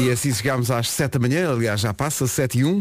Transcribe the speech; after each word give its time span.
E 0.00 0.10
assim 0.10 0.34
chegámos 0.34 0.70
às 0.70 0.90
7 0.90 1.12
da 1.12 1.18
manhã, 1.20 1.50
aliás 1.50 1.80
já 1.80 1.94
passa, 1.94 2.26
7 2.26 2.58
e 2.58 2.64
1. 2.64 2.80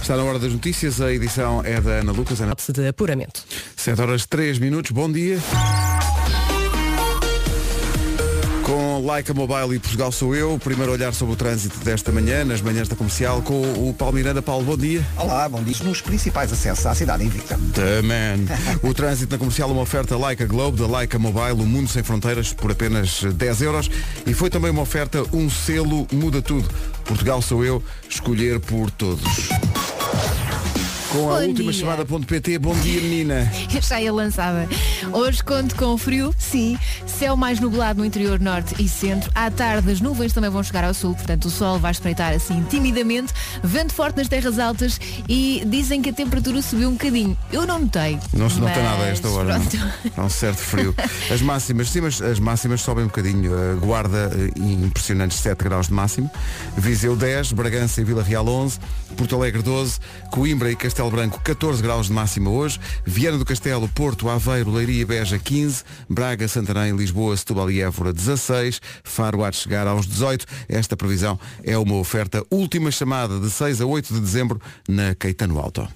Está 0.00 0.16
na 0.16 0.24
hora 0.24 0.38
das 0.38 0.50
notícias, 0.50 1.02
a 1.02 1.12
edição 1.12 1.62
é 1.62 1.78
da 1.82 1.90
Ana 1.90 2.12
Lucas. 2.12 2.40
Ana... 2.40 2.54
de 2.72 2.88
apuramento. 2.88 3.44
7 3.76 4.00
horas 4.00 4.24
3 4.24 4.58
minutos, 4.58 4.90
bom 4.90 5.12
dia. 5.12 5.38
Like 9.08 9.30
a 9.30 9.34
Mobile 9.34 9.74
e 9.74 9.78
Portugal 9.78 10.12
sou 10.12 10.36
eu, 10.36 10.52
o 10.52 10.58
primeiro 10.58 10.92
olhar 10.92 11.14
sobre 11.14 11.32
o 11.32 11.36
trânsito 11.36 11.78
desta 11.78 12.12
manhã, 12.12 12.44
nas 12.44 12.60
manhãs 12.60 12.88
da 12.88 12.94
comercial, 12.94 13.40
com 13.40 13.88
o 13.88 13.94
Paulo 13.94 14.16
Miranda. 14.16 14.42
Paulo, 14.42 14.66
bom 14.66 14.76
dia. 14.76 15.02
Olá, 15.16 15.48
bom 15.48 15.62
dia. 15.62 15.74
Nos 15.82 16.02
principais 16.02 16.52
acessos 16.52 16.84
à 16.84 16.94
cidade 16.94 17.24
invicta. 17.24 17.58
The 17.72 18.02
man. 18.02 18.44
O 18.86 18.92
trânsito 18.92 19.32
na 19.32 19.38
comercial, 19.38 19.70
uma 19.70 19.80
oferta 19.80 20.14
Like 20.14 20.42
a 20.42 20.46
Globe, 20.46 20.76
da 20.76 20.86
Like 20.86 21.16
a 21.16 21.18
Mobile, 21.18 21.52
o 21.52 21.66
mundo 21.66 21.88
sem 21.88 22.02
fronteiras, 22.02 22.52
por 22.52 22.70
apenas 22.70 23.22
10 23.24 23.62
euros. 23.62 23.90
E 24.26 24.34
foi 24.34 24.50
também 24.50 24.70
uma 24.70 24.82
oferta, 24.82 25.24
um 25.32 25.48
selo 25.48 26.06
muda 26.12 26.42
tudo. 26.42 26.68
Portugal 27.06 27.40
sou 27.40 27.64
eu, 27.64 27.82
escolher 28.10 28.60
por 28.60 28.90
todos. 28.90 29.48
Com 31.10 31.30
a 31.30 31.40
Bom 31.40 31.46
última 31.46 31.72
dia. 31.72 31.80
chamada.pt, 31.80 32.58
bom 32.58 32.74
dia 32.80 33.00
menina. 33.00 33.50
Já 33.80 33.98
ia 33.98 34.12
lançada. 34.12 34.68
Hoje 35.10 35.42
conto 35.42 35.74
com 35.74 35.96
frio, 35.96 36.34
sim. 36.38 36.78
Céu 37.06 37.34
mais 37.34 37.58
nublado 37.60 38.00
no 38.00 38.04
interior 38.04 38.38
norte 38.38 38.74
e 38.78 38.86
centro. 38.86 39.30
À 39.34 39.50
tarde 39.50 39.90
as 39.90 40.02
nuvens 40.02 40.34
também 40.34 40.50
vão 40.50 40.62
chegar 40.62 40.84
ao 40.84 40.92
sul, 40.92 41.14
portanto 41.14 41.46
o 41.46 41.50
sol 41.50 41.78
vai 41.78 41.92
espreitar 41.92 42.34
assim 42.34 42.62
timidamente. 42.68 43.32
Vento 43.62 43.94
forte 43.94 44.18
nas 44.18 44.28
terras 44.28 44.58
altas 44.58 45.00
e 45.26 45.62
dizem 45.66 46.02
que 46.02 46.10
a 46.10 46.12
temperatura 46.12 46.60
subiu 46.60 46.90
um 46.90 46.92
bocadinho. 46.92 47.36
Eu 47.50 47.66
não 47.66 47.78
notei. 47.78 48.18
Não 48.34 48.50
se 48.50 48.60
nota 48.60 48.82
nada 48.82 49.04
a 49.04 49.08
esta 49.08 49.28
hora. 49.30 49.58
Há 50.14 50.22
um 50.22 50.28
certo 50.28 50.58
frio. 50.58 50.94
As 51.32 51.40
máximas, 51.40 51.88
sim, 51.88 52.02
mas 52.02 52.20
as 52.20 52.38
máximas 52.38 52.80
sobem 52.82 53.04
um 53.04 53.08
bocadinho. 53.08 53.50
Guarda, 53.80 54.30
eh, 54.34 54.58
impressionantes 54.60 55.38
7 55.38 55.64
graus 55.64 55.86
de 55.86 55.94
máximo. 55.94 56.30
Viseu 56.76 57.16
10, 57.16 57.52
Bragança 57.52 58.00
e 58.00 58.04
Vila 58.04 58.22
Real 58.22 58.46
11, 58.46 58.78
Porto 59.16 59.36
Alegre 59.36 59.62
12, 59.62 59.98
Coimbra 60.30 60.70
e 60.70 60.76
Castelo 60.76 60.97
Branco 61.06 61.40
14 61.44 61.80
graus 61.80 62.08
de 62.08 62.12
máxima 62.12 62.50
hoje, 62.50 62.80
Viana 63.06 63.38
do 63.38 63.44
Castelo, 63.44 63.88
Porto, 63.88 64.28
Aveiro, 64.28 64.72
Leiria 64.72 65.02
e 65.02 65.04
Beja 65.04 65.38
15, 65.38 65.84
Braga, 66.10 66.48
Santarém, 66.48 66.96
Lisboa, 66.96 67.36
Setúbal 67.36 67.70
e 67.70 67.80
Évora 67.80 68.12
16, 68.12 68.80
Faro 69.04 69.44
há 69.44 69.50
de 69.50 69.56
chegar 69.56 69.86
aos 69.86 70.06
18. 70.06 70.44
Esta 70.68 70.96
previsão 70.96 71.38
é 71.62 71.78
uma 71.78 71.94
oferta 71.94 72.44
última 72.50 72.90
chamada 72.90 73.38
de 73.38 73.48
6 73.48 73.80
a 73.80 73.86
8 73.86 74.12
de 74.12 74.20
dezembro 74.20 74.60
na 74.88 75.14
Caetano 75.14 75.60
Alto. 75.60 75.88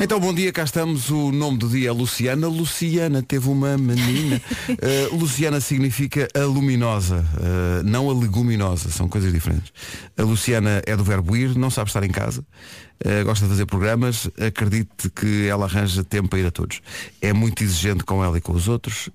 Então, 0.00 0.18
bom 0.18 0.32
dia, 0.32 0.50
cá 0.50 0.64
estamos. 0.64 1.10
O 1.10 1.30
nome 1.30 1.58
do 1.58 1.68
dia 1.68 1.90
é 1.90 1.92
Luciana. 1.92 2.48
Luciana 2.48 3.22
teve 3.22 3.48
uma 3.48 3.76
menina. 3.76 4.40
Uh, 4.68 5.14
Luciana 5.16 5.60
significa 5.60 6.26
a 6.34 6.40
luminosa, 6.40 7.24
uh, 7.34 7.82
não 7.84 8.08
a 8.08 8.14
leguminosa, 8.14 8.90
são 8.90 9.08
coisas 9.08 9.32
diferentes. 9.32 9.72
A 10.16 10.22
Luciana 10.22 10.82
é 10.86 10.96
do 10.96 11.04
verbo 11.04 11.36
ir, 11.36 11.54
não 11.56 11.70
sabe 11.70 11.90
estar 11.90 12.02
em 12.02 12.10
casa, 12.10 12.40
uh, 12.40 13.24
gosta 13.24 13.44
de 13.44 13.50
fazer 13.50 13.66
programas, 13.66 14.28
acredite 14.38 15.10
que 15.14 15.46
ela 15.46 15.66
arranja 15.66 16.02
tempo 16.02 16.28
para 16.28 16.38
ir 16.38 16.46
a 16.46 16.50
todos. 16.50 16.80
É 17.20 17.32
muito 17.32 17.62
exigente 17.62 18.04
com 18.04 18.24
ela 18.24 18.38
e 18.38 18.40
com 18.40 18.52
os 18.52 18.68
outros. 18.68 19.10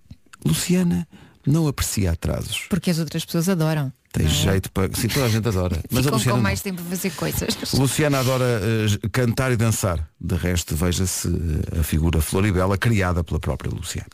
Luciana 0.46 1.08
não 1.46 1.68
aprecia 1.68 2.12
atrasos. 2.12 2.68
Porque 2.70 2.92
as 2.92 3.00
outras 3.00 3.26
pessoas 3.26 3.50
adoram. 3.50 3.92
Tem 4.12 4.28
jeito 4.28 4.72
para. 4.72 4.90
Sim, 4.96 5.08
toda 5.08 5.26
a 5.26 5.30
gente 5.30 5.48
adora. 5.48 5.80
Mas 5.92 6.00
a 6.00 6.04
Ficam 6.04 6.18
Luciana 6.18 6.32
com 6.32 6.38
não. 6.38 6.44
mais 6.44 6.62
tempo 6.62 6.82
a 6.82 6.86
fazer 6.86 7.12
coisas. 7.12 7.56
Luciana 7.78 8.20
adora 8.20 8.46
eh, 8.46 9.08
cantar 9.12 9.52
e 9.52 9.56
dançar. 9.56 10.10
De 10.20 10.36
resto, 10.36 10.76
veja-se 10.76 11.28
eh, 11.28 11.80
a 11.80 11.84
figura 11.84 12.20
Floribela, 12.20 12.78
criada 12.78 13.24
pela 13.24 13.40
própria 13.40 13.72
Luciana. 13.72 14.10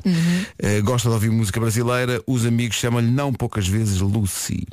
Eh, 0.59 0.81
gosta 0.81 1.07
de 1.07 1.13
ouvir 1.16 1.31
música 1.31 1.59
brasileira. 1.59 2.22
Os 2.28 2.45
amigos 2.45 2.75
chamam-lhe 2.75 3.09
não 3.09 3.31
poucas 3.31 3.67
vezes 3.67 4.01
Lucy. 4.01 4.67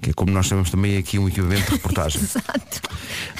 Que 0.00 0.10
é 0.10 0.12
como 0.12 0.30
nós 0.32 0.46
chamamos 0.46 0.70
também 0.70 0.98
aqui 0.98 1.18
um 1.18 1.26
equipamento 1.28 1.64
de 1.66 1.70
reportagem. 1.72 2.20
Exato. 2.24 2.80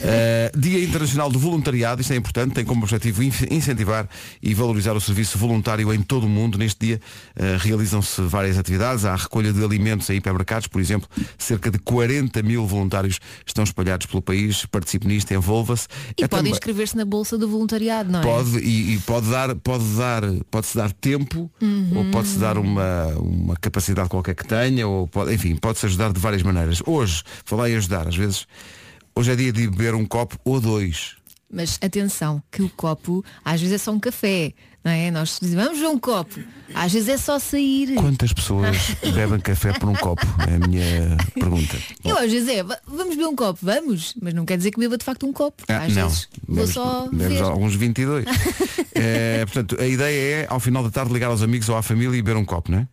Uh, 0.00 0.58
Dia 0.58 0.82
Internacional 0.82 1.30
do 1.30 1.38
Voluntariado, 1.38 2.00
isto 2.00 2.12
é 2.12 2.16
importante, 2.16 2.54
tem 2.54 2.64
como 2.64 2.82
objetivo 2.82 3.22
in- 3.22 3.32
incentivar 3.50 4.08
e 4.42 4.54
valorizar 4.54 4.92
o 4.94 5.00
serviço 5.00 5.36
voluntário 5.36 5.92
em 5.92 6.00
todo 6.00 6.24
o 6.24 6.28
mundo. 6.28 6.56
Neste 6.56 6.86
dia 6.86 7.00
uh, 7.36 7.58
realizam-se 7.58 8.20
várias 8.22 8.56
atividades, 8.58 9.04
há 9.04 9.12
a 9.12 9.16
recolha 9.16 9.52
de 9.52 9.62
alimentos 9.62 10.08
em 10.10 10.16
hipermercados, 10.16 10.66
por 10.68 10.80
exemplo, 10.80 11.08
cerca 11.36 11.70
de 11.70 11.78
40 11.78 12.42
mil 12.42 12.66
voluntários 12.66 13.18
estão 13.46 13.64
espalhados 13.64 14.06
pelo 14.06 14.22
país, 14.22 14.64
participe 14.66 15.06
nisto, 15.06 15.32
envolva-se. 15.34 15.86
E 16.18 16.24
É 16.24 16.28
também- 16.28 16.52
inscrever-se 16.52 16.96
na 16.96 17.04
bolsa 17.04 17.36
do 17.36 17.48
voluntariado, 17.48 18.10
não 18.10 18.20
é? 18.20 18.22
Pode 18.22 18.58
e, 18.58 18.94
e 18.94 18.98
pode 19.00 19.28
dar, 19.30 19.54
pode 19.56 19.84
dar, 19.96 20.22
pode-se 20.50 20.76
dar 20.76 20.92
tempo 20.92 21.50
ou 21.94 22.04
pode-se 22.10 22.38
dar 22.38 22.56
uma, 22.56 23.06
uma 23.18 23.56
capacidade 23.56 24.08
qualquer 24.08 24.34
que 24.34 24.46
tenha, 24.46 24.86
ou 24.88 25.06
pode, 25.08 25.34
enfim, 25.34 25.56
pode-se 25.56 25.84
ajudar 25.86 26.12
de 26.12 26.20
várias 26.20 26.42
maneiras. 26.44 26.80
Hoje, 26.86 27.22
falar 27.44 27.70
em 27.70 27.76
ajudar, 27.76 28.06
às 28.08 28.16
vezes, 28.16 28.46
hoje 29.16 29.32
é 29.32 29.36
dia 29.36 29.52
de 29.52 29.66
beber 29.68 29.94
um 29.94 30.04
copo 30.04 30.38
ou 30.44 30.60
dois. 30.60 31.16
Mas 31.52 31.78
atenção, 31.80 32.42
que 32.50 32.62
o 32.62 32.68
copo 32.68 33.24
às 33.44 33.60
vezes 33.60 33.76
é 33.76 33.78
só 33.78 33.92
um 33.92 34.00
café, 34.00 34.52
não 34.82 34.90
é? 34.90 35.08
Nós 35.12 35.38
dizemos, 35.40 35.64
vamos 35.66 35.78
ver 35.80 35.86
um 35.86 35.98
copo. 36.00 36.40
Às 36.74 36.92
vezes 36.92 37.08
é 37.08 37.16
só 37.16 37.38
sair. 37.38 37.94
Quantas 37.94 38.32
pessoas 38.32 38.76
bebem 39.14 39.38
café 39.38 39.72
por 39.78 39.88
um 39.88 39.94
copo? 39.94 40.26
É 40.50 40.56
a 40.56 40.66
minha 40.66 41.16
pergunta. 41.38 41.76
Eu 42.04 42.18
às 42.18 42.32
vezes 42.32 42.48
é, 42.48 42.62
"Va- 42.64 42.78
vamos 42.88 43.14
beber 43.14 43.28
um 43.28 43.36
copo, 43.36 43.60
vamos, 43.62 44.14
mas 44.20 44.34
não 44.34 44.44
quer 44.44 44.56
dizer 44.56 44.72
que 44.72 44.80
beba 44.80 44.98
de 44.98 45.04
facto 45.04 45.26
um 45.28 45.32
copo. 45.32 45.62
Ah, 45.68 45.84
às 45.84 45.94
não, 45.94 46.08
vezes 46.08 46.28
vou 46.44 46.56
bebes- 46.56 46.74
só 46.74 47.08
bebes 47.12 47.38
ver. 47.38 47.42
alguns 47.44 47.74
22. 47.76 48.24
É, 48.96 49.44
portanto, 49.46 49.76
a 49.80 49.86
ideia 49.86 50.42
é, 50.42 50.46
ao 50.50 50.58
final 50.58 50.82
da 50.82 50.90
tarde, 50.90 51.12
ligar 51.12 51.28
aos 51.30 51.42
amigos 51.42 51.68
ou 51.68 51.76
à 51.76 51.82
família 51.82 52.16
e 52.18 52.22
beber 52.22 52.36
um 52.36 52.44
copo, 52.44 52.72
não 52.72 52.78
é? 52.78 52.88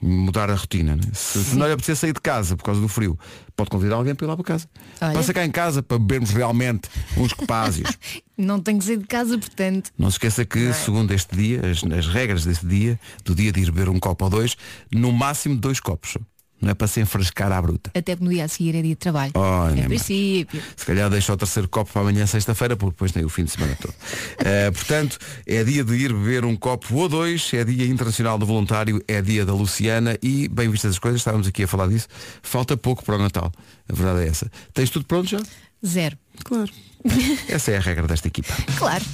Mudar 0.00 0.50
a 0.50 0.54
rotina. 0.54 0.96
Né? 0.96 1.02
Se, 1.12 1.42
se 1.42 1.56
não 1.56 1.66
lhe 1.66 1.72
apetecer 1.72 1.96
sair 1.96 2.12
de 2.12 2.20
casa 2.20 2.56
por 2.56 2.64
causa 2.64 2.80
do 2.80 2.88
frio, 2.88 3.18
pode 3.56 3.70
convidar 3.70 3.96
alguém 3.96 4.14
para 4.14 4.26
ir 4.26 4.28
lá 4.28 4.36
para 4.36 4.44
casa. 4.44 4.68
Olha. 5.00 5.12
Passa 5.12 5.34
cá 5.34 5.44
em 5.44 5.50
casa 5.50 5.82
para 5.82 5.98
bebermos 5.98 6.30
realmente 6.30 6.88
uns 7.16 7.32
copásios. 7.32 7.90
Não 8.38 8.60
tenho 8.60 8.78
que 8.78 8.84
sair 8.84 8.98
de 8.98 9.06
casa, 9.06 9.36
portanto. 9.36 9.90
Não 9.98 10.08
se 10.08 10.14
esqueça 10.14 10.42
é? 10.42 10.44
que, 10.44 10.72
segundo 10.72 11.12
este 11.12 11.36
dia, 11.36 11.60
as, 11.68 11.82
as 11.92 12.06
regras 12.06 12.44
deste 12.44 12.64
dia, 12.66 13.00
do 13.24 13.34
dia 13.34 13.50
de 13.50 13.60
ir 13.60 13.72
beber 13.72 13.88
um 13.88 13.98
copo 13.98 14.26
ou 14.26 14.30
dois, 14.30 14.56
no 14.92 15.10
máximo 15.10 15.56
dois 15.56 15.80
copos. 15.80 16.16
Não 16.60 16.70
é 16.70 16.74
para 16.74 16.88
se 16.88 17.00
enfrescar 17.00 17.52
à 17.52 17.62
bruta. 17.62 17.90
Até 17.94 18.16
porque 18.16 18.24
no 18.24 18.30
dia 18.30 18.44
a 18.44 18.48
seguir 18.48 18.74
é 18.74 18.82
dia 18.82 18.90
de 18.90 18.96
trabalho. 18.96 19.32
Oh, 19.34 19.72
nem 19.72 19.84
princípio. 19.84 20.60
Se 20.76 20.84
calhar 20.84 21.08
deixa 21.08 21.32
o 21.32 21.36
terceiro 21.36 21.68
copo 21.68 21.92
para 21.92 22.02
amanhã, 22.02 22.26
sexta-feira, 22.26 22.76
porque 22.76 22.92
depois 22.92 23.12
tem 23.12 23.24
o 23.24 23.28
fim 23.28 23.44
de 23.44 23.50
semana 23.50 23.76
todo. 23.80 23.94
Eh, 24.40 24.70
portanto, 24.70 25.18
é 25.46 25.64
dia 25.64 25.84
de 25.84 25.94
ir 25.94 26.12
beber 26.12 26.44
um 26.44 26.56
copo 26.56 26.94
ou 26.94 27.08
dois, 27.08 27.52
é 27.52 27.64
dia 27.64 27.86
internacional 27.86 28.38
do 28.38 28.46
voluntário, 28.46 29.02
é 29.06 29.20
dia 29.20 29.44
da 29.44 29.52
Luciana 29.52 30.16
e, 30.22 30.48
bem 30.48 30.68
vistas 30.70 30.92
as 30.92 30.98
coisas, 30.98 31.20
estávamos 31.20 31.46
aqui 31.46 31.64
a 31.64 31.68
falar 31.68 31.88
disso, 31.88 32.06
falta 32.42 32.76
pouco 32.76 33.04
para 33.04 33.16
o 33.16 33.18
Natal. 33.18 33.52
A 33.88 33.92
verdade 33.92 34.24
é 34.24 34.28
essa. 34.28 34.50
Tens 34.72 34.90
tudo 34.90 35.04
pronto 35.06 35.28
já? 35.28 35.38
Zero. 35.84 36.16
Claro. 36.44 36.70
Essa 37.48 37.72
é 37.72 37.76
a 37.76 37.80
regra 37.80 38.06
desta 38.06 38.28
equipa. 38.28 38.54
Claro. 38.76 39.04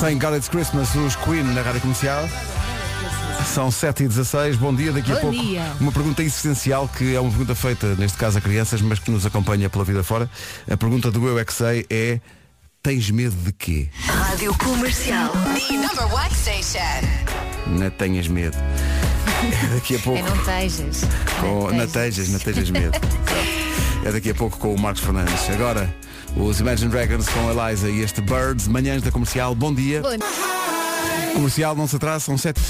Thank 0.00 0.20
God 0.20 0.34
It's 0.34 0.48
Christmas, 0.48 0.94
os 0.94 1.16
Queen 1.16 1.42
na 1.42 1.62
rádio 1.62 1.80
comercial. 1.80 2.28
São 3.46 3.70
7 3.70 4.04
e 4.04 4.08
16 4.08 4.56
bom 4.56 4.74
dia, 4.74 4.92
daqui 4.92 5.10
a 5.10 5.14
Bom 5.16 5.20
pouco 5.22 5.38
dia. 5.38 5.62
uma 5.80 5.90
pergunta 5.90 6.22
essencial 6.22 6.88
que 6.88 7.14
é 7.14 7.20
uma 7.20 7.30
pergunta 7.30 7.54
feita, 7.54 7.94
neste 7.96 8.16
caso 8.18 8.38
a 8.38 8.40
crianças, 8.40 8.80
mas 8.80 8.98
que 8.98 9.10
nos 9.10 9.24
acompanha 9.26 9.68
pela 9.68 9.84
vida 9.84 10.02
fora. 10.02 10.30
A 10.70 10.76
pergunta 10.76 11.10
do 11.10 11.26
Eu 11.26 11.38
é 11.38 11.44
que 11.44 11.52
sei 11.52 11.86
é 11.90 12.20
tens 12.82 13.10
medo 13.10 13.34
de 13.36 13.52
quê? 13.52 13.88
Rádio 14.06 14.54
Comercial. 14.58 15.30
The 15.30 15.76
number 15.76 16.14
one 16.14 16.34
station. 16.34 16.78
Não 17.66 17.90
tenhas 17.90 18.28
medo. 18.28 18.56
É 18.56 19.74
daqui 19.74 19.96
a 19.96 19.98
pouco. 19.98 20.18
É 20.18 20.22
não 20.22 20.44
tejas. 20.44 21.00
com, 21.40 21.70
não 21.70 21.86
tejas, 21.86 22.28
não 22.28 22.38
tejas 22.38 22.70
medo. 22.70 22.98
É 24.04 24.12
daqui 24.12 24.30
a 24.30 24.34
pouco 24.34 24.56
com 24.58 24.72
o 24.72 24.78
Marcos 24.78 25.02
Fernandes. 25.02 25.50
Agora, 25.50 25.92
os 26.36 26.60
Imagine 26.60 26.88
Dragons 26.88 27.28
com 27.28 27.48
a 27.48 27.68
Eliza 27.68 27.90
e 27.90 28.00
este 28.00 28.20
Birds, 28.20 28.68
manhãs 28.68 29.02
da 29.02 29.10
comercial, 29.10 29.56
bom 29.56 29.74
dia. 29.74 30.00
Bom, 30.00 30.10
Comercial, 31.34 31.74
não 31.76 31.86
se 31.86 31.96
atrasa, 31.96 32.24
são 32.24 32.36
7. 32.38 32.60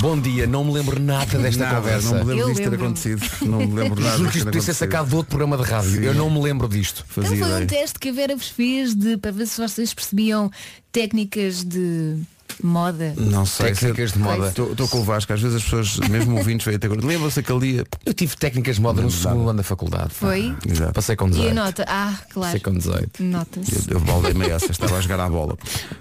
Bom 0.00 0.18
dia, 0.20 0.46
não 0.46 0.64
me 0.64 0.72
lembro 0.72 1.00
nada 1.00 1.38
desta 1.38 1.64
Nada, 1.64 1.76
conversa. 1.76 2.06
não 2.08 2.24
me 2.24 2.30
lembro 2.30 2.38
Eu 2.38 2.46
disto 2.48 2.56
ter 2.62 2.70
lembro-me. 2.70 2.84
acontecido. 2.84 3.26
Não 3.42 3.58
me 3.58 3.74
lembro 3.74 4.00
nada 4.02 4.16
Juro 4.18 4.28
que 4.28 4.32
disto 4.34 4.36
isto 4.38 4.44
podia 4.46 4.60
ser 4.62 4.74
sacado 4.74 5.08
de 5.08 5.16
outro 5.16 5.30
programa 5.30 5.56
de 5.56 5.62
rádio. 5.70 5.90
Sim. 5.90 6.04
Eu 6.04 6.14
não 6.14 6.30
me 6.30 6.40
lembro 6.42 6.68
disto. 6.68 7.04
Então 7.10 7.24
Fazia 7.24 7.38
foi 7.38 7.48
um 7.54 7.62
ideia. 7.62 7.66
teste 7.80 7.98
que 7.98 8.08
a 8.08 8.12
Vera 8.12 8.36
vos 8.36 8.48
fez 8.48 8.94
de, 8.94 9.16
para 9.16 9.30
ver 9.32 9.46
se 9.46 9.60
vocês 9.60 9.92
percebiam 9.94 10.50
técnicas 10.92 11.64
de 11.64 12.16
Moda. 12.62 13.14
Não 13.16 13.46
sei. 13.46 13.72
Técnicas 13.72 14.12
de 14.12 14.18
moda. 14.18 14.48
Estou 14.48 14.88
com 14.88 15.00
o 15.00 15.04
Vasco, 15.04 15.32
às 15.32 15.40
vezes 15.40 15.56
as 15.56 15.62
pessoas, 15.62 15.96
mesmo 16.08 16.36
ouvintes, 16.36 16.64
veem 16.64 16.76
até 16.76 16.86
agora. 16.86 17.04
Lembra-se 17.06 17.40
aquele 17.40 17.60
dia. 17.60 17.84
Eu 18.04 18.14
tive 18.14 18.36
técnicas 18.36 18.76
de 18.76 18.82
moda 18.82 19.00
no 19.02 19.10
segundo 19.10 19.48
ano 19.48 19.58
da 19.58 19.62
faculdade. 19.62 20.10
Foi? 20.12 20.54
Exato. 20.68 20.92
Passei 20.92 21.16
com 21.16 21.28
E 21.28 21.30
18. 21.30 21.50
a 21.50 21.54
nota? 21.54 21.84
Ah, 21.88 22.14
claro. 22.32 22.46
Passei 22.48 22.60
com 22.60 22.72
18. 22.76 23.22
Nota-se. 23.22 23.90
Eu, 23.90 23.94
eu 23.98 24.00
baldei-me 24.00 24.48
essa, 24.48 24.70
estava 24.70 24.96
a 24.96 25.00
jogar 25.00 25.20
à 25.20 25.28
bola 25.28 25.56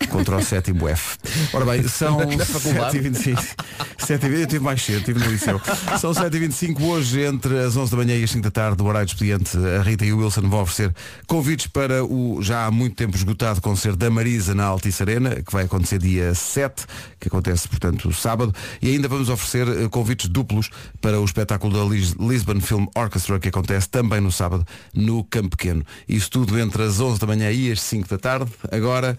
contra 0.10 0.38
o 0.38 0.44
sétimo 0.44 0.88
F. 0.88 1.18
Ora 1.54 1.66
bem, 1.66 1.88
são 1.88 2.18
Na 2.26 2.46
faculdade? 2.46 2.98
7h25. 3.00 3.56
7h20, 4.00 4.40
eu 4.40 4.48
tive 4.48 4.60
mais 4.64 4.82
cedo, 4.82 5.00
estive 5.00 5.20
no 5.20 5.32
liceu. 5.32 5.62
São 6.00 6.12
7h25 6.12 6.82
hoje, 6.82 7.22
entre 7.22 7.60
as 7.60 7.76
11 7.76 7.92
da 7.92 7.98
manhã 7.98 8.16
e 8.16 8.24
as 8.24 8.32
5 8.32 8.44
da 8.44 8.52
tarde, 8.52 8.78
do 8.78 8.86
horário 8.86 9.06
de 9.06 9.14
expediente, 9.14 9.58
a 9.58 9.82
Rita 9.82 10.06
e 10.06 10.14
o 10.14 10.20
Wilson 10.20 10.42
vão 10.42 10.62
oferecer 10.62 10.94
convites 11.28 11.68
para 11.68 12.04
o 12.04 12.42
já 12.42 12.66
há 12.66 12.72
muito 12.72 12.96
tempo 12.96 13.16
esgotado 13.16 13.62
concerto 13.62 13.98
da 13.98 14.10
Marisa 14.10 14.54
na 14.56 14.66
Altice 14.66 15.02
Arena, 15.04 15.36
que 15.42 15.52
vai 15.52 15.66
acontecer 15.66 16.00
dia 16.00 16.34
7, 16.38 16.86
que 17.20 17.28
acontece, 17.28 17.68
portanto, 17.68 18.12
sábado. 18.14 18.54
E 18.82 18.90
ainda 18.90 19.08
vamos 19.08 19.30
oferecer 19.30 19.68
eh, 19.68 19.90
convites 19.90 20.30
duplos 20.30 20.70
para 21.02 21.20
o 21.20 21.26
espetáculo 21.26 21.74
da 21.74 21.84
Lis 21.84 22.12
Lisbon 22.20 22.60
Film 22.60 22.86
Orchestra, 22.96 23.40
que 23.40 23.50
acontece 23.50 23.90
também 23.90 24.22
no 24.22 24.32
sábado, 24.32 24.66
no 24.94 25.24
Campo 25.24 25.58
Pequeno. 25.58 25.84
Isso 26.08 26.30
tudo 26.30 26.58
entre 26.60 26.84
as 26.84 27.00
11 27.00 27.20
da 27.20 27.28
manhã 27.28 27.52
e 27.52 27.72
as 27.72 27.82
5 27.82 28.08
da 28.08 28.18
tarde. 28.18 28.52
Agora, 28.72 29.18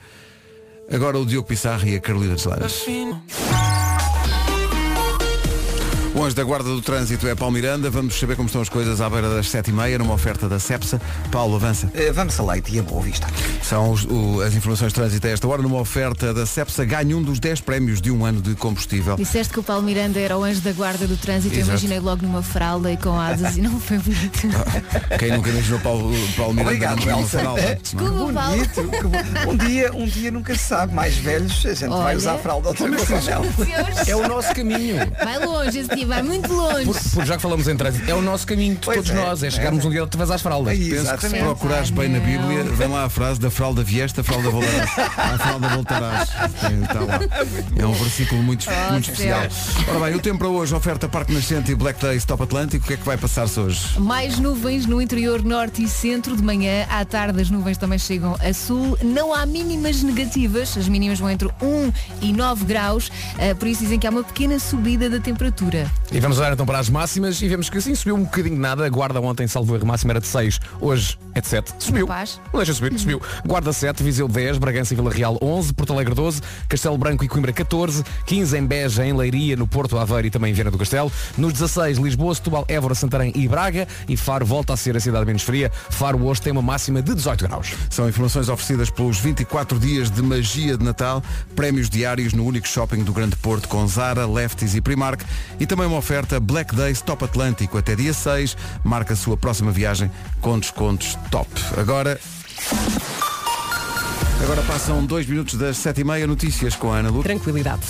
agora 0.90 1.18
o 1.18 1.26
Diogo 1.26 1.48
Pissarro 1.48 1.86
e 1.86 1.96
a 1.96 2.00
Carolina 2.00 2.34
Deslandes. 2.34 2.84
O 6.18 6.24
anjo 6.24 6.34
da 6.34 6.42
guarda 6.42 6.68
do 6.68 6.82
trânsito 6.82 7.28
é 7.28 7.34
Paulo 7.36 7.54
Miranda. 7.54 7.88
Vamos 7.90 8.18
saber 8.18 8.34
como 8.34 8.46
estão 8.46 8.60
as 8.60 8.68
coisas 8.68 9.00
à 9.00 9.08
beira 9.08 9.28
das 9.32 9.46
7h30 9.46 9.98
numa 9.98 10.14
oferta 10.14 10.48
da 10.48 10.58
Cepsa. 10.58 11.00
Paulo, 11.30 11.54
avança. 11.54 11.88
Eh, 11.94 12.10
Vamos 12.10 12.38
a 12.40 12.42
leite 12.42 12.74
e 12.74 12.80
a 12.80 12.82
boa 12.82 13.00
vista. 13.02 13.28
São 13.62 13.92
os- 13.92 14.04
o- 14.04 14.40
as 14.40 14.52
informações 14.52 14.88
de 14.88 14.94
trânsito 14.96 15.24
a 15.28 15.30
esta 15.30 15.46
hora 15.46 15.62
numa 15.62 15.78
oferta 15.78 16.34
da 16.34 16.44
Cepsa. 16.44 16.84
Ganha 16.84 17.16
um 17.16 17.22
dos 17.22 17.38
10 17.38 17.60
prémios 17.60 18.00
de 18.00 18.10
um 18.10 18.24
ano 18.24 18.40
de 18.42 18.56
combustível. 18.56 19.14
Disseste 19.14 19.52
que 19.52 19.60
o 19.60 19.62
Paulo 19.62 19.82
Miranda 19.84 20.18
era 20.18 20.36
o 20.36 20.42
anjo 20.42 20.60
da 20.60 20.72
guarda 20.72 21.06
do 21.06 21.16
trânsito. 21.16 21.54
Eu 21.54 21.60
Exato. 21.60 21.70
imaginei 21.70 22.00
logo 22.00 22.22
numa 22.26 22.42
fralda 22.42 22.90
e 22.90 22.96
com 22.96 23.16
asas 23.20 23.56
e 23.56 23.60
não 23.60 23.78
foi 23.78 23.98
bonito. 23.98 24.48
Quem 25.20 25.30
nunca 25.30 25.50
imaginou 25.50 25.78
Paulo, 25.78 26.12
Paulo 26.36 26.52
Miranda 26.54 26.70
Obrigado, 26.74 27.04
numa 27.06 27.26
fralda? 27.28 27.78
Desculpa, 27.80 28.32
Paulo. 28.32 28.56
Bonito, 28.56 28.82
bom. 28.82 29.52
Um 29.52 29.56
dia, 29.56 29.92
um 29.94 30.06
dia 30.06 30.30
nunca 30.32 30.52
se 30.56 30.64
sabe. 30.64 30.92
Mais 30.92 31.14
velhos, 31.16 31.64
a 31.64 31.74
gente 31.74 31.90
vai 31.90 31.98
Olha. 32.00 32.16
usar 32.16 32.34
a 32.34 32.38
fralda 32.38 32.68
outra 32.70 32.88
vez. 32.90 33.08
É 34.08 34.16
o 34.16 34.26
nosso 34.26 34.52
caminho. 34.52 34.96
Vai 35.22 35.38
longe, 35.46 35.78
esse 35.78 35.94
dia 35.94 36.07
vai 36.08 36.22
muito 36.22 36.52
longe. 36.52 36.84
Porque, 36.86 37.00
porque 37.10 37.26
já 37.26 37.36
que 37.36 37.42
falamos 37.42 37.68
em 37.68 37.76
trânsito, 37.76 38.10
é 38.10 38.14
o 38.14 38.22
nosso 38.22 38.46
caminho 38.46 38.74
de 38.74 38.80
Pois 38.80 38.96
todos 38.96 39.10
é, 39.10 39.14
nós, 39.14 39.42
é 39.42 39.50
chegarmos 39.50 39.84
um 39.84 39.90
dia 39.90 40.00
outra 40.02 40.18
vez 40.18 40.30
às 40.30 40.40
fraldas. 40.42 40.72
Aí, 40.72 40.78
Penso 40.78 40.90
que 40.90 40.98
se 40.98 41.02
Exatamente. 41.26 41.44
procurares 41.44 41.90
bem 41.90 42.08
na 42.08 42.18
Bíblia, 42.18 42.64
vem 42.64 42.88
lá 42.88 43.04
a 43.04 43.08
frase 43.10 43.38
da 43.38 43.50
fralda 43.50 43.82
vieste, 43.82 44.20
a 44.20 44.24
fralda 44.24 44.50
voltarás. 44.50 44.90
A 45.18 45.38
fralda 45.38 45.68
voltarás. 45.68 46.28
Tem- 46.60 46.80
tá 46.82 47.00
lá. 47.00 47.20
É 47.76 47.86
um 47.86 47.92
versículo 47.92 48.42
muito, 48.42 48.66
Oh, 48.68 48.92
muito 48.92 49.10
especial. 49.10 49.40
Ora 49.88 50.06
bem, 50.06 50.14
o 50.14 50.20
tempo 50.20 50.38
para 50.38 50.48
hoje, 50.48 50.74
oferta 50.74 51.08
Parque 51.08 51.32
Nascente 51.32 51.70
e 51.72 51.74
Black 51.74 52.00
Days 52.00 52.24
Top 52.24 52.42
Atlântico. 52.42 52.84
O 52.84 52.88
que 52.88 52.94
é 52.94 52.96
que 52.96 53.04
vai 53.04 53.16
passar-se 53.18 53.58
hoje? 53.60 53.98
Mais 53.98 54.38
nuvens 54.38 54.86
no 54.86 55.00
interior 55.02 55.42
norte 55.44 55.82
e 55.82 55.88
centro 55.88 56.36
de 56.36 56.42
manhã. 56.42 56.86
À 56.88 57.04
tarde 57.04 57.40
as 57.40 57.50
nuvens 57.50 57.76
também 57.76 57.98
chegam 57.98 58.36
a 58.40 58.52
sul. 58.54 58.96
Não 59.02 59.34
há 59.34 59.44
mínimas 59.44 60.02
negativas. 60.02 60.76
As 60.76 60.88
mínimas 60.88 61.18
vão 61.18 61.30
entre 61.30 61.48
1 61.60 61.92
e 62.22 62.32
9 62.32 62.64
graus. 62.64 63.10
Ah, 63.38 63.54
por 63.54 63.68
isso 63.68 63.82
dizem 63.82 63.98
que 63.98 64.06
há 64.06 64.10
uma 64.10 64.24
pequena 64.24 64.58
subida 64.58 65.10
da 65.10 65.18
temperatura. 65.20 65.90
E 66.10 66.20
vamos 66.20 66.38
olhar 66.38 66.54
então 66.54 66.64
para 66.64 66.78
as 66.78 66.88
máximas 66.88 67.42
e 67.42 67.48
vemos 67.48 67.68
que 67.68 67.76
assim 67.76 67.94
subiu 67.94 68.16
um 68.16 68.24
bocadinho 68.24 68.54
de 68.54 68.60
nada. 68.60 68.86
A 68.86 68.88
Guarda 68.88 69.20
ontem, 69.20 69.46
salvo 69.46 69.74
erro, 69.74 69.86
máxima 69.86 70.12
era 70.12 70.20
de 70.20 70.26
6, 70.26 70.58
hoje 70.80 71.18
é 71.34 71.40
de 71.40 71.46
7. 71.46 71.74
Subiu. 71.78 72.06
Capaz. 72.06 72.40
Não 72.50 72.58
deixa 72.58 72.72
subir, 72.72 72.98
subiu. 72.98 73.20
Guarda 73.46 73.72
7, 73.72 74.02
Viseu 74.02 74.26
10, 74.26 74.56
Bragança 74.56 74.94
e 74.94 74.96
Vila 74.96 75.10
Real 75.10 75.38
11, 75.42 75.74
Porto 75.74 75.92
Alegre 75.92 76.14
12, 76.14 76.40
Castelo 76.66 76.96
Branco 76.96 77.24
e 77.24 77.28
Coimbra 77.28 77.52
14, 77.52 78.02
15 78.24 78.56
em 78.56 78.66
Beja, 78.66 79.04
em 79.04 79.12
Leiria, 79.12 79.54
no 79.54 79.66
Porto 79.66 79.98
Aveiro 79.98 80.28
e 80.28 80.30
também 80.30 80.50
em 80.50 80.54
Viana 80.54 80.70
do 80.70 80.78
Castelo. 80.78 81.12
Nos 81.36 81.52
16, 81.52 81.98
Lisboa, 81.98 82.34
Setúbal, 82.34 82.64
Évora, 82.68 82.94
Santarém 82.94 83.30
e 83.34 83.46
Braga. 83.46 83.86
E 84.08 84.16
Faro 84.16 84.46
volta 84.46 84.72
a 84.72 84.76
ser 84.78 84.96
a 84.96 85.00
cidade 85.00 85.26
menos 85.26 85.42
fria. 85.42 85.70
Faro 85.90 86.24
hoje 86.24 86.40
tem 86.40 86.52
uma 86.52 86.62
máxima 86.62 87.02
de 87.02 87.14
18 87.14 87.46
graus. 87.46 87.74
São 87.90 88.08
informações 88.08 88.48
oferecidas 88.48 88.88
pelos 88.88 89.18
24 89.18 89.78
dias 89.78 90.10
de 90.10 90.22
magia 90.22 90.78
de 90.78 90.84
Natal, 90.84 91.22
prémios 91.54 91.90
diários 91.90 92.32
no 92.32 92.46
único 92.46 92.66
shopping 92.66 93.04
do 93.04 93.12
Grande 93.12 93.36
Porto 93.36 93.68
com 93.68 93.86
Zara, 93.86 94.26
Lefties 94.26 94.74
e 94.74 94.80
Primark 94.80 95.22
e 95.60 95.66
também 95.66 95.86
uma 95.88 95.98
oferta 95.98 96.38
Black 96.38 96.74
Days 96.74 97.00
Top 97.00 97.24
Atlântico 97.24 97.78
até 97.78 97.96
dia 97.96 98.12
6. 98.12 98.56
Marca 98.84 99.14
a 99.14 99.16
sua 99.16 99.36
próxima 99.36 99.72
viagem 99.72 100.10
com 100.40 100.58
descontos 100.58 101.18
top. 101.30 101.48
Agora 101.76 102.20
Agora 104.42 104.62
passam 104.62 105.04
dois 105.04 105.26
minutos 105.26 105.54
das 105.54 105.76
sete 105.78 106.02
e 106.02 106.04
meia 106.04 106.26
notícias 106.26 106.76
com 106.76 106.92
a 106.92 106.98
Ana 106.98 107.10
Lu. 107.10 107.22
Tranquilidade. 107.22 107.82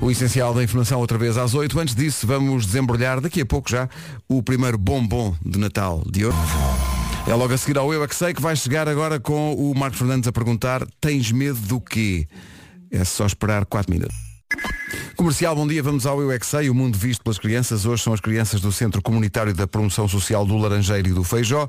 O 0.00 0.10
essencial 0.10 0.54
da 0.54 0.62
informação 0.62 1.00
outra 1.00 1.18
vez 1.18 1.36
às 1.36 1.52
8. 1.52 1.80
Antes 1.80 1.94
disso, 1.94 2.26
vamos 2.26 2.66
desembrulhar 2.66 3.20
daqui 3.20 3.40
a 3.40 3.46
pouco 3.46 3.68
já 3.68 3.88
o 4.28 4.42
primeiro 4.42 4.78
bombom 4.78 5.34
de 5.44 5.58
Natal 5.58 6.02
de 6.08 6.26
hoje. 6.26 6.38
É 7.26 7.34
logo 7.34 7.52
a 7.52 7.58
seguir 7.58 7.76
ao 7.76 7.92
Eu 7.92 8.04
é 8.04 8.06
que 8.06 8.14
sei 8.14 8.32
que 8.32 8.40
vai 8.40 8.54
chegar 8.54 8.88
agora 8.88 9.18
com 9.18 9.52
o 9.54 9.74
Marcos 9.74 9.98
Fernandes 9.98 10.28
a 10.28 10.32
perguntar 10.32 10.86
tens 11.00 11.32
medo 11.32 11.58
do 11.58 11.80
quê? 11.80 12.28
É 12.90 13.02
só 13.04 13.26
esperar 13.26 13.64
4 13.66 13.92
minutos. 13.92 14.16
Comercial, 15.16 15.56
bom 15.56 15.66
dia, 15.66 15.82
vamos 15.82 16.04
ao 16.04 16.20
Eu 16.20 16.30
é 16.30 16.38
que 16.38 16.44
sei, 16.44 16.68
o 16.68 16.74
mundo 16.74 16.98
visto 16.98 17.24
pelas 17.24 17.38
crianças. 17.38 17.86
Hoje 17.86 18.02
são 18.02 18.12
as 18.12 18.20
crianças 18.20 18.60
do 18.60 18.70
Centro 18.70 19.00
Comunitário 19.00 19.54
da 19.54 19.66
Promoção 19.66 20.06
Social 20.06 20.44
do 20.44 20.58
Laranjeiro 20.58 21.08
e 21.08 21.12
do 21.12 21.24
Feijó 21.24 21.66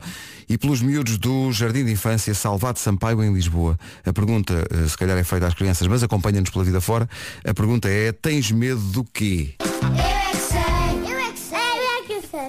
e 0.50 0.58
pelos 0.58 0.82
miúdos 0.82 1.18
do 1.18 1.50
Jardim 1.54 1.86
de 1.86 1.94
Infância 1.94 2.34
Salvado 2.34 2.78
Sampaio 2.78 3.24
em 3.24 3.34
Lisboa. 3.34 3.80
A 4.06 4.12
pergunta, 4.12 4.68
eh, 4.70 4.88
se 4.90 4.98
calhar 4.98 5.18
é 5.18 5.24
feita 5.24 5.48
às 5.48 5.54
crianças, 5.54 5.88
mas 5.88 6.04
acompanha-nos 6.04 6.50
pela 6.50 6.66
vida 6.66 6.82
fora. 6.82 7.10
A 7.46 7.54
pergunta 7.54 7.88
é, 7.88 8.12
tens 8.12 8.52
medo 8.52 8.82
do 8.82 9.06
quê? 9.06 9.56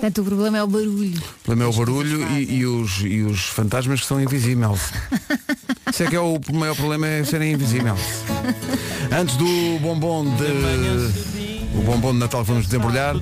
Portanto, 0.00 0.20
o 0.20 0.24
problema 0.24 0.58
é 0.58 0.62
o 0.62 0.66
barulho. 0.66 1.18
O 1.18 1.44
problema 1.44 1.70
é 1.70 1.74
o 1.74 1.76
barulho 1.76 2.30
e, 2.32 2.58
e 2.58 2.66
os, 2.66 3.00
e 3.00 3.22
os 3.22 3.40
fantasmas 3.48 4.00
que 4.00 4.06
são 4.06 4.20
invisíveis. 4.20 4.92
Isso 5.92 6.02
é 6.02 6.06
que 6.06 6.14
é 6.14 6.20
o 6.20 6.38
maior 6.52 6.76
problema 6.76 7.06
é 7.06 7.24
serem 7.24 7.52
invisíveis. 7.52 7.98
Antes 9.10 9.36
do 9.36 9.78
bombom 9.80 10.24
de. 10.24 11.76
O 11.76 11.82
bombom 11.82 12.12
de 12.12 12.18
Natal 12.18 12.42
que 12.42 12.48
vamos 12.48 12.66
desembrulhar, 12.66 13.14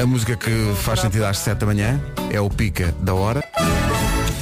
a 0.00 0.06
música 0.06 0.36
que 0.36 0.50
faz 0.82 1.00
sentido 1.00 1.24
às 1.24 1.38
7 1.38 1.58
da 1.58 1.66
manhã 1.66 2.00
é 2.30 2.40
o 2.40 2.48
Pica 2.50 2.92
da 3.00 3.14
Hora. 3.14 3.42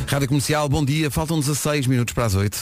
Rádio 0.07 0.29
Comercial, 0.29 0.69
bom 0.69 0.85
dia, 0.85 1.11
faltam 1.11 1.39
16 1.41 1.87
minutos 1.87 2.15
para 2.15 2.27
as 2.27 2.35
8. 2.35 2.59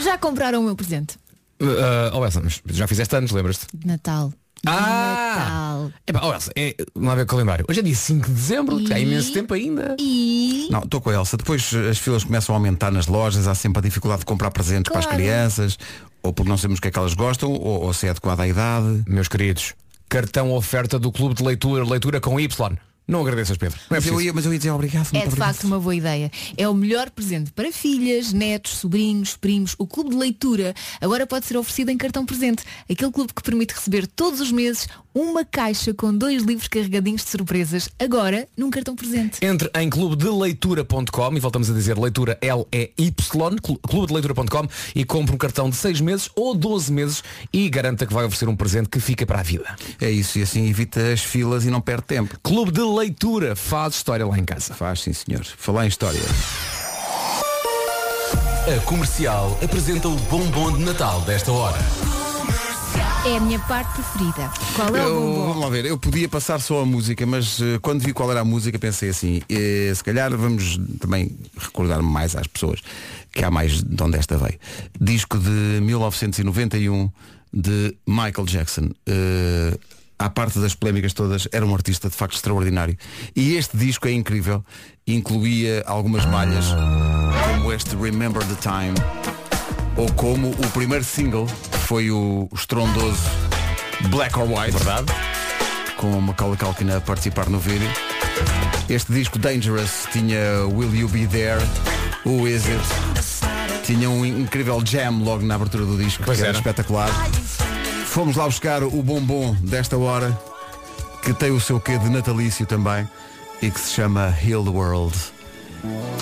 Já 0.00 0.18
compraram 0.18 0.60
o 0.60 0.64
meu 0.64 0.76
presente 0.76 1.16
Uh, 1.60 2.12
oh, 2.12 2.24
Elsa, 2.24 2.40
mas 2.42 2.60
já 2.66 2.86
fizeste 2.86 3.16
anos, 3.16 3.30
lembras-te? 3.30 3.66
de 3.72 3.86
Natal. 3.86 4.32
Ah! 4.66 5.36
Natal. 5.36 5.92
Epá, 6.06 6.34
Elsa, 6.34 6.52
é, 6.56 6.74
não 6.94 7.10
há 7.10 7.14
ver 7.14 7.26
com 7.26 7.34
o 7.34 7.38
calendário. 7.38 7.64
Hoje 7.68 7.80
é 7.80 7.82
dia 7.82 7.94
5 7.94 8.26
de 8.28 8.32
dezembro, 8.34 8.80
E- 8.80 8.92
há 8.92 8.98
imenso 8.98 9.32
tempo 9.32 9.54
ainda. 9.54 9.96
E 10.00 10.68
Não, 10.70 10.80
estou 10.80 11.00
com 11.00 11.10
a 11.10 11.14
Elsa. 11.14 11.36
Depois 11.36 11.72
as 11.74 11.98
filas 11.98 12.24
começam 12.24 12.54
a 12.54 12.58
aumentar 12.58 12.90
nas 12.90 13.06
lojas, 13.06 13.46
há 13.46 13.54
sempre 13.54 13.78
a 13.78 13.82
dificuldade 13.82 14.20
de 14.20 14.26
comprar 14.26 14.50
presentes 14.50 14.90
para 14.90 14.98
as 15.00 15.06
Claro. 15.06 15.20
crianças, 15.22 15.78
ou 16.22 16.32
porque 16.32 16.48
não 16.48 16.56
sabemos 16.56 16.78
o 16.78 16.82
que 16.82 16.88
é 16.88 16.90
que 16.90 16.98
elas 16.98 17.14
gostam, 17.14 17.50
ou, 17.52 17.82
ou 17.84 17.92
se 17.92 18.06
é 18.06 18.10
adequada 18.10 18.42
à 18.42 18.48
idade. 18.48 19.04
Meus 19.06 19.28
queridos, 19.28 19.74
cartão 20.08 20.52
oferta 20.52 20.98
do 20.98 21.10
Clube 21.12 21.34
de 21.34 21.42
Leitura, 21.44 21.84
leitura 21.84 22.20
com 22.20 22.38
Y. 22.40 22.76
Não 23.08 23.20
agradeças, 23.20 23.56
Pedro. 23.56 23.78
Não 23.88 23.96
é 23.96 24.00
Mas 24.00 24.06
eu, 24.06 24.20
ia, 24.20 24.32
mas 24.32 24.44
eu 24.44 24.52
ia 24.52 24.58
dizer 24.58 24.70
obrigado. 24.72 25.06
é 25.08 25.10
de 25.10 25.26
obrigado. 25.28 25.36
facto 25.36 25.64
uma 25.64 25.78
boa 25.78 25.94
ideia. 25.94 26.30
É 26.56 26.68
o 26.68 26.74
melhor 26.74 27.08
presente 27.10 27.52
para 27.52 27.70
filhas, 27.70 28.32
netos, 28.32 28.72
sobrinhos, 28.78 29.36
primos. 29.36 29.76
O 29.78 29.86
clube 29.86 30.10
de 30.10 30.16
leitura 30.16 30.74
agora 31.00 31.24
pode 31.26 31.46
ser 31.46 31.56
oferecido 31.56 31.90
em 31.90 31.96
cartão 31.96 32.26
presente. 32.26 32.64
Aquele 32.90 33.12
clube 33.12 33.32
que 33.32 33.42
permite 33.42 33.74
receber 33.74 34.06
todos 34.08 34.40
os 34.40 34.50
meses 34.50 34.88
uma 35.18 35.46
caixa 35.46 35.94
com 35.94 36.12
dois 36.14 36.42
livros 36.42 36.68
carregadinhos 36.68 37.24
de 37.24 37.30
surpresas. 37.30 37.88
Agora 37.98 38.46
num 38.54 38.68
cartão 38.68 38.94
presente. 38.94 39.38
Entre 39.42 39.70
em 39.80 39.88
clubedeleitura.com 39.88 41.34
e 41.34 41.40
voltamos 41.40 41.70
a 41.70 41.72
dizer 41.72 41.98
leitura 41.98 42.36
L-E-Y, 42.42 43.12
clu- 43.62 43.78
clubedeleitura.com 43.78 44.68
e 44.94 45.04
compre 45.06 45.34
um 45.34 45.38
cartão 45.38 45.70
de 45.70 45.76
6 45.76 46.02
meses 46.02 46.30
ou 46.36 46.54
12 46.54 46.92
meses 46.92 47.24
e 47.50 47.66
garanta 47.70 48.04
que 48.06 48.12
vai 48.12 48.26
oferecer 48.26 48.46
um 48.46 48.54
presente 48.56 48.90
que 48.90 49.00
fica 49.00 49.24
para 49.24 49.40
a 49.40 49.42
vida. 49.42 49.74
É 50.00 50.10
isso, 50.10 50.38
e 50.38 50.42
assim 50.42 50.68
evita 50.68 51.00
as 51.12 51.20
filas 51.22 51.64
e 51.64 51.70
não 51.70 51.80
perde 51.80 52.02
tempo. 52.02 52.38
Clube 52.42 52.70
de 52.72 52.82
Leitura 52.82 53.56
faz 53.56 53.94
história 53.94 54.26
lá 54.26 54.38
em 54.38 54.44
casa. 54.44 54.74
Faz, 54.74 55.00
sim 55.00 55.14
senhor. 55.14 55.44
Falar 55.56 55.86
em 55.86 55.88
história. 55.88 56.20
A 58.76 58.80
comercial 58.84 59.58
apresenta 59.62 60.08
o 60.08 60.16
bombom 60.16 60.76
de 60.76 60.84
Natal 60.84 61.20
desta 61.22 61.52
hora. 61.52 61.78
É 63.26 63.36
a 63.38 63.40
minha 63.40 63.58
parte 63.58 63.92
preferida. 64.00 64.50
Qual 64.76 64.88
é 64.94 65.02
o 65.04 65.08
Eu, 65.08 65.20
bombom? 65.20 65.46
vamos 65.48 65.62
lá 65.64 65.68
ver, 65.70 65.84
eu 65.86 65.98
podia 65.98 66.28
passar 66.28 66.60
só 66.60 66.82
a 66.82 66.86
música, 66.86 67.26
mas 67.26 67.60
eh, 67.60 67.78
quando 67.82 68.00
vi 68.00 68.12
qual 68.12 68.30
era 68.30 68.40
a 68.40 68.44
música 68.44 68.78
pensei 68.78 69.08
assim, 69.10 69.42
eh, 69.48 69.92
se 69.94 70.02
calhar 70.04 70.30
vamos 70.36 70.78
também 71.00 71.36
recordar 71.58 72.00
mais 72.02 72.36
às 72.36 72.46
pessoas 72.46 72.80
que 73.32 73.44
há 73.44 73.50
mais 73.50 73.82
de 73.82 74.02
onde 74.02 74.16
esta 74.16 74.36
veio. 74.38 74.58
Disco 75.00 75.38
de 75.38 75.50
1991 75.82 77.10
de 77.52 77.96
Michael 78.06 78.46
Jackson. 78.46 78.90
Eh, 79.06 79.76
à 80.18 80.30
parte 80.30 80.58
das 80.60 80.74
polémicas 80.74 81.12
todas, 81.12 81.48
era 81.52 81.66
um 81.66 81.74
artista 81.74 82.08
de 82.08 82.14
facto 82.14 82.34
extraordinário. 82.36 82.96
E 83.34 83.56
este 83.56 83.76
disco 83.76 84.06
é 84.08 84.12
incrível. 84.12 84.64
Incluía 85.06 85.82
algumas 85.86 86.24
malhas, 86.26 86.66
como 87.52 87.72
este 87.72 87.94
Remember 87.96 88.42
the 88.44 88.54
Time, 88.62 88.94
ou 89.96 90.10
como 90.14 90.50
o 90.50 90.70
primeiro 90.72 91.04
single, 91.04 91.46
foi 91.86 92.10
o 92.10 92.48
estrondoso 92.52 93.22
Black 94.10 94.36
or 94.36 94.48
White. 94.48 94.72
Verdade. 94.72 95.06
Com 95.96 96.18
o 96.18 96.20
Macaulay 96.20 96.58
Culkin 96.58 96.90
a 96.90 97.00
participar 97.00 97.48
no 97.48 97.60
vídeo. 97.60 97.88
Este 98.88 99.12
disco 99.12 99.38
Dangerous 99.38 100.06
tinha 100.12 100.66
Will 100.66 100.92
You 100.92 101.08
Be 101.08 101.28
There, 101.28 101.60
Who 102.24 102.48
Is 102.48 102.64
It? 102.66 103.84
Tinha 103.84 104.10
um 104.10 104.26
incrível 104.26 104.82
jam 104.84 105.22
logo 105.22 105.44
na 105.44 105.54
abertura 105.54 105.84
do 105.84 105.96
disco, 105.96 106.24
Pois 106.24 106.38
que 106.38 106.42
era 106.42 106.50
era. 106.50 106.58
espetacular. 106.58 107.08
Fomos 108.06 108.34
lá 108.34 108.46
buscar 108.46 108.82
o 108.82 109.02
bombom 109.02 109.54
desta 109.60 109.96
hora, 109.96 110.36
que 111.22 111.32
tem 111.32 111.52
o 111.52 111.60
seu 111.60 111.78
quê 111.78 111.96
de 111.98 112.08
natalício 112.08 112.66
também, 112.66 113.08
e 113.62 113.70
que 113.70 113.78
se 113.78 113.92
chama 113.92 114.34
Heal 114.44 114.64
the 114.64 114.70
World. 114.70 115.16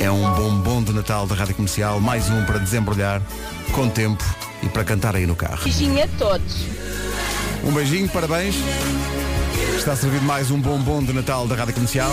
É 0.01 0.11
um 0.11 0.33
bombom 0.35 0.83
de 0.83 0.93
Natal 0.93 1.27
da 1.27 1.35
Rádio 1.35 1.55
Comercial, 1.55 2.01
mais 2.01 2.29
um 2.31 2.45
para 2.45 2.59
desembrulhar, 2.59 3.23
com 3.73 3.89
tempo 3.89 4.25
e 4.63 4.69
para 4.69 4.85
cantar 4.85 5.17
aí 5.17 5.27
no 5.27 5.37
carro. 5.37 5.63
Beijinho 5.65 6.03
a 6.03 6.09
todos. 6.19 6.57
Um 7.65 7.73
beijinho, 7.73 8.09
parabéns. 8.09 8.57
Está 9.77 9.97
servido 9.97 10.25
mais 10.25 10.51
um 10.51 10.61
bombom 10.61 11.03
de 11.03 11.13
Natal 11.13 11.47
da 11.47 11.55
Rádio 11.55 11.75
Comercial. 11.75 12.11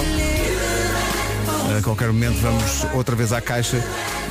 A 1.77 1.81
qualquer 1.81 2.08
momento 2.08 2.38
vamos 2.41 2.86
outra 2.93 3.15
vez 3.15 3.31
à 3.31 3.39
caixa 3.39 3.81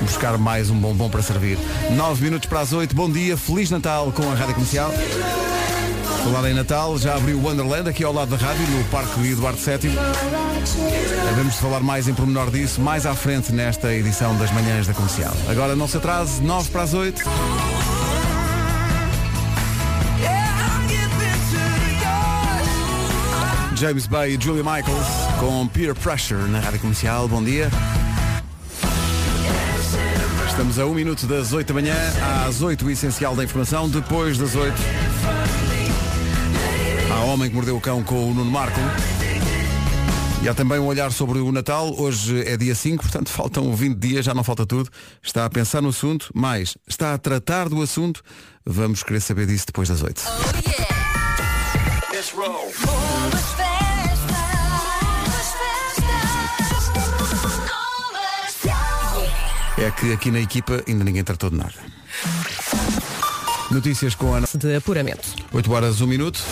buscar 0.01 0.37
mais 0.39 0.71
um 0.71 0.79
bombom 0.79 1.09
para 1.09 1.23
servir. 1.23 1.59
9 1.91 2.25
minutos 2.25 2.49
para 2.49 2.61
as 2.61 2.73
8. 2.73 2.95
Bom 2.95 3.11
dia, 3.11 3.37
Feliz 3.37 3.71
Natal 3.71 4.13
com 4.13 4.31
a 4.31 4.35
Rádio 4.35 4.55
Comercial. 4.55 4.93
Falar 6.25 6.51
em 6.51 6.55
Natal, 6.55 6.99
já 6.99 7.17
abriu 7.17 7.39
o 7.39 7.47
Wonderland 7.47 7.89
aqui 7.89 8.05
ao 8.05 8.13
lado 8.13 8.37
da 8.37 8.37
rádio, 8.37 8.67
no 8.69 8.85
Parque 8.85 9.27
Eduardo 9.27 9.59
VII. 9.59 9.91
Devemos 11.31 11.57
falar 11.57 11.81
mais 11.81 12.09
em 12.09 12.15
pormenor 12.15 12.51
disso 12.51 12.81
mais 12.81 13.07
à 13.07 13.15
frente 13.15 13.53
nesta 13.53 13.93
edição 13.95 14.37
das 14.37 14.51
manhãs 14.53 14.87
da 14.87 14.93
comercial. 14.93 15.33
Agora 15.49 15.75
não 15.75 15.89
se 15.89 15.97
atrase, 15.97 16.43
9 16.43 16.71
para 16.71 16.83
as 16.83 16.95
8. 16.95 17.23
James 23.81 24.07
Bay 24.07 24.35
e 24.35 24.39
Julia 24.39 24.63
Michaels 24.63 25.07
com 25.39 25.67
Peer 25.67 25.95
Pressure 25.95 26.43
na 26.51 26.61
rádio 26.61 26.81
comercial. 26.81 27.27
Bom 27.27 27.43
dia. 27.43 27.71
Estamos 30.47 30.79
a 30.79 30.85
um 30.85 30.93
minuto 30.93 31.27
das 31.27 31.55
8 31.55 31.69
da 31.69 31.73
manhã, 31.73 31.97
às 32.47 32.61
8 32.61 32.85
o 32.85 32.91
essencial 32.91 33.35
da 33.35 33.43
informação, 33.43 33.89
depois 33.89 34.37
das 34.37 34.55
8. 34.55 34.75
Homem 37.31 37.49
que 37.49 37.55
Mordeu 37.55 37.77
o 37.77 37.81
Cão 37.81 38.03
com 38.03 38.29
o 38.29 38.35
Nuno 38.35 38.51
Marco. 38.51 38.81
E 40.43 40.49
há 40.49 40.53
também 40.53 40.81
um 40.81 40.87
olhar 40.87 41.13
sobre 41.13 41.39
o 41.39 41.53
Natal. 41.53 41.95
Hoje 41.97 42.43
é 42.45 42.57
dia 42.57 42.75
5, 42.75 43.05
portanto 43.05 43.31
faltam 43.31 43.73
20 43.73 43.97
dias, 43.99 44.25
já 44.25 44.35
não 44.35 44.43
falta 44.43 44.67
tudo. 44.67 44.91
Está 45.23 45.45
a 45.45 45.51
pensar 45.51 45.81
no 45.81 45.91
assunto, 45.91 46.29
mas 46.35 46.77
está 46.89 47.15
a 47.15 47.19
tratar 47.19 47.69
do 47.69 47.81
assunto. 47.83 48.21
Vamos 48.67 49.05
querer 49.05 49.21
saber 49.21 49.47
disso 49.47 49.67
depois 49.67 49.89
das 49.89 50.03
8. 50.03 50.21
É 59.79 59.91
que 59.93 60.13
aqui 60.13 60.33
na 60.33 60.41
equipa 60.41 60.83
ainda 60.89 61.05
ninguém 61.05 61.23
tratou 61.23 61.49
de 61.49 61.57
nada. 61.57 61.75
Notícias 63.71 64.17
com 64.17 64.35
a 64.35 64.39
Ana. 64.39 64.49
De 64.53 64.75
apuramento. 64.75 65.29
8 65.53 65.73
horas, 65.73 66.01
1 66.01 66.07
minuto. 66.09 66.43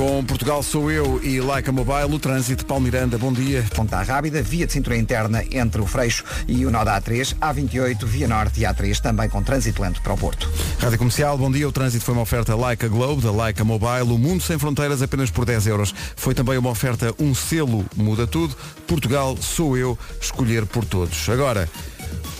Com 0.00 0.24
Portugal 0.24 0.62
sou 0.62 0.90
eu 0.90 1.22
e 1.22 1.42
Leica 1.42 1.70
Mobile, 1.70 2.14
o 2.14 2.18
trânsito, 2.18 2.64
Paulo 2.64 2.82
Miranda, 2.82 3.18
bom 3.18 3.30
dia. 3.30 3.62
Ponta 3.76 4.00
Rábida, 4.00 4.40
via 4.40 4.66
de 4.66 4.72
cintura 4.72 4.96
interna 4.96 5.44
entre 5.52 5.78
o 5.78 5.86
Freixo 5.86 6.24
e 6.48 6.64
o 6.64 6.70
nó 6.70 6.82
da 6.84 6.98
A3, 6.98 7.36
A28, 7.38 8.06
via 8.06 8.26
norte 8.26 8.60
e 8.60 8.62
A3, 8.62 8.98
também 8.98 9.28
com 9.28 9.42
trânsito 9.42 9.82
lento 9.82 10.00
para 10.00 10.14
o 10.14 10.16
Porto. 10.16 10.50
Rádio 10.78 10.96
Comercial, 10.96 11.36
bom 11.36 11.50
dia. 11.50 11.68
O 11.68 11.72
trânsito 11.72 12.02
foi 12.02 12.14
uma 12.14 12.22
oferta 12.22 12.56
Leica 12.56 12.88
Globe, 12.88 13.20
da 13.20 13.30
Leica 13.30 13.62
Mobile, 13.62 14.10
o 14.10 14.16
mundo 14.16 14.42
sem 14.42 14.58
fronteiras 14.58 15.02
apenas 15.02 15.30
por 15.30 15.44
10 15.44 15.66
euros. 15.66 15.94
Foi 16.16 16.32
também 16.34 16.56
uma 16.56 16.70
oferta 16.70 17.14
Um 17.18 17.34
Selo 17.34 17.84
Muda 17.94 18.26
Tudo. 18.26 18.56
Portugal 18.86 19.36
sou 19.38 19.76
eu, 19.76 19.98
escolher 20.18 20.64
por 20.64 20.82
todos. 20.82 21.28
Agora, 21.28 21.68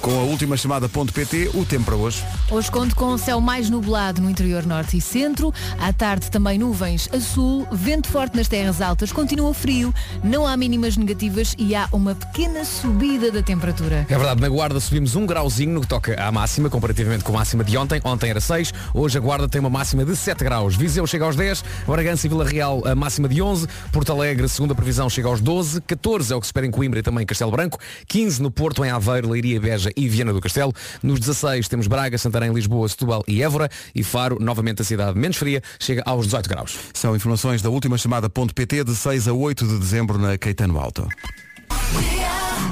com 0.01 0.11
a 0.19 0.23
última 0.23 0.57
chamada 0.57 0.89
ponto 0.89 1.13
.pt, 1.13 1.51
o 1.55 1.65
tempo 1.65 1.85
para 1.85 1.97
hoje. 1.97 2.25
Hoje 2.51 2.71
conto 2.71 2.97
com 2.97 3.13
o 3.13 3.19
céu 3.19 3.41
mais 3.41 3.69
nublado 3.69 4.21
no 4.21 4.31
interior 4.31 4.65
norte 4.65 4.97
e 4.97 5.01
centro. 5.01 5.53
À 5.79 5.93
tarde 5.93 6.31
também 6.31 6.59
nuvens 6.59 7.09
a 7.13 7.21
sul, 7.21 7.67
vento 7.71 8.09
forte 8.09 8.37
nas 8.37 8.49
terras 8.49 8.81
altas, 8.81 9.13
continua 9.13 9.53
frio, 9.53 9.95
não 10.23 10.47
há 10.47 10.57
mínimas 10.57 10.97
negativas 10.97 11.55
e 11.59 11.75
há 11.75 11.89
uma 11.93 12.15
pequena 12.15 12.65
subida 12.65 13.31
da 13.31 13.43
temperatura. 13.43 14.07
É 14.09 14.17
verdade, 14.17 14.41
na 14.41 14.49
Guarda 14.49 14.81
subimos 14.81 15.15
um 15.17 15.27
grauzinho 15.27 15.73
no 15.73 15.81
que 15.83 15.87
toca 15.87 16.21
à 16.23 16.33
máxima, 16.33 16.71
comparativamente 16.71 17.23
com 17.23 17.33
a 17.33 17.39
máxima 17.39 17.63
de 17.63 17.77
ontem. 17.77 18.01
Ontem 18.05 18.31
era 18.31 18.41
6, 18.41 18.73
hoje 18.95 19.19
a 19.19 19.21
Guarda 19.21 19.49
tem 19.49 19.61
uma 19.61 19.71
máxima 19.71 20.05
de 20.05 20.17
7 20.17 20.43
graus. 20.43 20.77
Viseu 20.77 21.07
chega 21.07 21.25
aos 21.25 21.37
10, 21.37 21.63
Bragança 21.87 22.27
e 22.27 22.29
Vila 22.29 22.45
Real 22.45 22.83
a 22.87 22.95
máxima 22.95 23.29
de 23.29 23.43
11, 23.43 23.67
Porto 23.93 24.13
Alegre, 24.13 24.49
segunda 24.49 24.75
previsão, 24.75 25.11
chega 25.11 25.29
aos 25.29 25.41
12, 25.41 25.81
14 25.83 26.33
é 26.33 26.37
o 26.37 26.41
que 26.41 26.47
se 26.47 26.49
espera 26.49 26.67
em 26.67 26.71
Coimbra 26.71 27.01
e 27.01 27.03
também 27.03 27.23
em 27.23 27.27
Castelo 27.27 27.51
Branco, 27.51 27.79
15 28.07 28.43
no 28.43 28.51
Porto, 28.51 28.85
em 28.85 28.91
Aveiro, 28.91 29.31
Leiria, 29.31 29.61
Beja 29.61 29.90
e 29.97 30.09
Viana 30.09 30.33
do 30.33 30.41
Castelo. 30.41 30.73
Nos 31.03 31.21
16 31.21 31.69
temos 31.69 31.87
Braga, 31.87 32.19
Santarém, 32.19 32.53
Lisboa, 32.53 32.89
Setúbal 32.89 33.25
e 33.27 33.43
Évora 33.43 33.69
e 33.95 34.03
Faro, 34.03 34.39
novamente 34.41 34.83
a 34.83 34.85
cidade 34.85 35.19
menos 35.19 35.37
fria, 35.37 35.63
chega 35.79 36.03
aos 36.07 36.27
18 36.27 36.49
graus. 36.49 36.77
São 36.95 37.15
informações 37.15 37.63
da 37.63 37.71
última 37.71 37.97
chamada 37.99 38.29
ponto 38.29 38.55
.pt 38.55 38.85
de 38.85 38.95
6 38.95 39.29
a 39.29 39.33
8 39.33 39.67
de 39.67 39.79
dezembro 39.79 40.19
na 40.19 40.37
Caetano 40.37 40.79
Alto. 40.79 41.07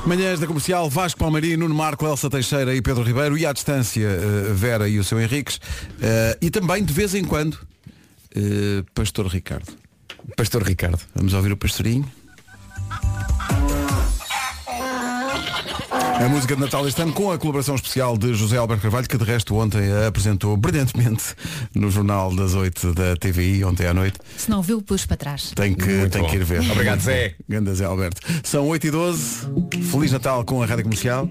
Manhãs 0.06 0.40
da 0.40 0.46
Comercial, 0.46 0.88
Vasco 0.88 1.18
Palmeirinho, 1.18 1.58
Nuno 1.58 1.74
Marco, 1.74 2.06
Elsa 2.06 2.30
Teixeira 2.30 2.74
e 2.74 2.80
Pedro 2.80 3.02
Ribeiro 3.02 3.36
e 3.36 3.44
à 3.44 3.52
distância 3.52 4.06
eh, 4.06 4.52
Vera 4.54 4.88
e 4.88 4.98
o 4.98 5.04
seu 5.04 5.20
Henriques 5.20 5.60
Eh, 6.00 6.38
e 6.42 6.50
também 6.50 6.84
de 6.84 6.92
vez 6.92 7.14
em 7.14 7.24
quando 7.24 7.58
eh, 8.34 8.82
Pastor 8.94 9.26
Ricardo. 9.26 9.66
Pastor 10.36 10.62
Ricardo. 10.62 11.00
Vamos 11.14 11.34
ouvir 11.34 11.52
o 11.52 11.56
pastorinho. 11.56 12.10
A 16.20 16.28
música 16.28 16.56
de 16.56 16.60
Natal 16.60 16.86
este 16.88 17.00
ano 17.00 17.12
com 17.12 17.30
a 17.30 17.38
colaboração 17.38 17.76
especial 17.76 18.18
de 18.18 18.34
José 18.34 18.56
Alberto 18.56 18.82
Carvalho, 18.82 19.08
que 19.08 19.16
de 19.16 19.24
resto 19.24 19.56
ontem 19.56 19.90
a 19.92 20.08
apresentou 20.08 20.56
brilhantemente 20.56 21.36
no 21.72 21.88
Jornal 21.90 22.34
das 22.34 22.54
8 22.54 22.92
da 22.92 23.16
TVI, 23.16 23.64
ontem 23.64 23.86
à 23.86 23.94
noite. 23.94 24.18
Se 24.36 24.50
não 24.50 24.60
viu, 24.60 24.82
pus 24.82 25.06
para 25.06 25.16
trás. 25.16 25.52
Tem 25.54 25.74
que, 25.74 26.08
tem 26.08 26.26
que 26.26 26.36
ir 26.36 26.44
ver. 26.44 26.68
Obrigado, 26.70 27.00
Zé. 27.00 27.36
Ganda 27.48 27.72
Zé 27.72 27.84
Alberto. 27.84 28.20
São 28.42 28.66
8 28.66 28.88
e 28.88 28.90
12 28.90 29.46
Feliz 29.90 30.10
Natal 30.10 30.44
com 30.44 30.60
a 30.60 30.66
Rádio 30.66 30.84
Comercial. 30.84 31.28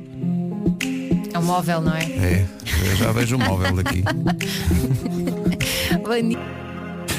É 1.34 1.40
um 1.40 1.44
móvel, 1.44 1.82
não 1.82 1.94
é? 1.94 2.04
É, 2.04 2.46
eu 2.90 2.96
já 2.96 3.12
vejo 3.12 3.36
um 3.36 3.40
móvel 3.40 3.76
daqui. 3.76 4.04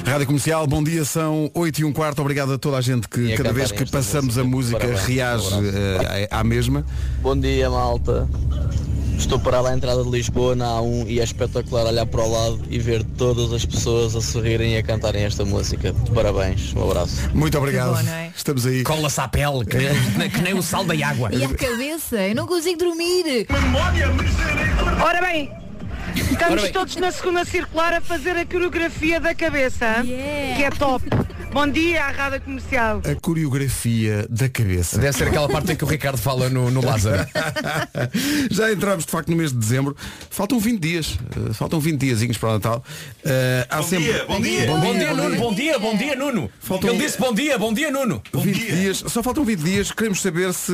Rádio 0.06 0.26
Comercial, 0.26 0.66
bom 0.66 0.82
dia, 0.82 1.04
são 1.04 1.50
8 1.54 1.80
e 1.80 1.84
um 1.84 1.92
quarto. 1.92 2.20
Obrigado 2.20 2.52
a 2.52 2.58
toda 2.58 2.76
a 2.78 2.80
gente 2.80 3.08
que 3.08 3.32
E 3.32 3.36
cada 3.36 3.52
vez 3.52 3.70
que 3.70 3.84
passamos 3.90 4.38
a 4.38 4.44
música. 4.44 4.86
reage 5.06 5.48
eh, 5.54 6.28
à 6.30 6.42
mesma. 6.42 6.84
Bom 7.20 7.36
dia, 7.38 7.68
malta. 7.68 8.28
Estou 9.18 9.38
parado 9.38 9.66
à 9.66 9.74
entrada 9.74 10.02
de 10.04 10.10
Lisboa 10.10 10.54
na 10.54 10.66
A1 10.78 11.06
e 11.08 11.20
é 11.20 11.24
espetacular 11.24 11.84
olhar 11.86 12.06
para 12.06 12.22
o 12.22 12.30
lado 12.30 12.60
e 12.70 12.78
ver 12.78 13.02
todas 13.02 13.52
as 13.52 13.64
pessoas 13.66 14.14
a 14.14 14.20
sorrirem 14.20 14.74
e 14.74 14.76
a 14.78 14.82
cantarem 14.82 15.24
esta 15.24 15.44
música. 15.44 15.92
Parabéns, 16.14 16.72
um 16.74 16.88
abraço. 16.88 17.28
Muito 17.34 17.58
obrigado. 17.58 17.94
bom, 18.02 18.10
é? 18.10 18.30
Estamos 18.34 18.64
aí. 18.64 18.84
Cola-se 18.84 19.20
à 19.20 19.26
pele, 19.28 19.64
que 19.66 19.76
nem, 20.16 20.30
que 20.30 20.40
nem 20.40 20.54
o 20.54 20.62
sal 20.62 20.84
da 20.84 20.94
água. 21.06 21.30
E 21.32 21.44
a 21.44 21.48
cabeça? 21.48 22.16
Eu 22.16 22.34
não 22.36 22.46
consigo 22.46 22.78
dormir. 22.78 23.46
Ora 25.04 25.20
bem, 25.20 25.50
estamos 26.20 26.68
todos 26.70 26.96
na 26.96 27.10
segunda 27.12 27.44
circular 27.44 27.94
a 27.94 28.00
fazer 28.00 28.36
a 28.36 28.44
coreografia 28.44 29.20
da 29.20 29.34
cabeça, 29.34 30.02
Yeah. 30.04 30.56
que 30.56 30.64
é 30.64 30.70
top. 30.70 31.04
Bom 31.52 31.66
dia 31.66 32.04
à 32.04 32.10
Rádio 32.10 32.42
Comercial. 32.42 33.00
A 33.10 33.14
coreografia 33.20 34.26
da 34.28 34.48
cabeça. 34.50 34.98
Deve 34.98 35.16
ser 35.16 35.28
aquela 35.28 35.48
parte 35.48 35.72
em 35.72 35.76
que 35.76 35.82
o 35.84 35.86
Ricardo 35.88 36.18
fala 36.18 36.48
no, 36.50 36.70
no 36.70 36.84
Lázaro. 36.84 37.26
Já 38.50 38.70
entramos 38.70 39.06
de 39.06 39.10
facto 39.10 39.30
no 39.30 39.36
mês 39.36 39.50
de 39.50 39.56
dezembro. 39.58 39.96
Faltam 40.30 40.58
20 40.60 40.78
dias. 40.78 41.18
eh, 41.50 41.52
faltam 41.54 41.80
20 41.80 41.98
diazinhos 41.98 42.36
para 42.36 42.50
o 42.50 42.52
Natal. 42.52 42.84
Eh, 43.24 43.66
há 43.70 43.82
sempre... 43.82 44.12
bom 44.26 44.40
dia. 44.40 44.66
Bom 44.66 44.92
dia, 44.94 45.14
Nuno, 45.14 45.36
bom 45.36 45.54
dia, 45.54 45.78
bom 45.78 45.96
dia, 45.96 46.14
Nuno. 46.16 46.50
Faltam- 46.60 46.90
Ele 46.90 46.98
disse 47.04 47.18
bom 47.18 47.32
dia, 47.32 47.58
bom 47.58 47.72
dia, 47.72 47.90
Nuno. 47.90 48.22
20 48.34 48.72
dias. 48.72 49.04
Só 49.08 49.22
faltam 49.22 49.42
20 49.44 49.60
dias. 49.60 49.90
Queremos 49.90 50.20
saber 50.20 50.52
se 50.52 50.72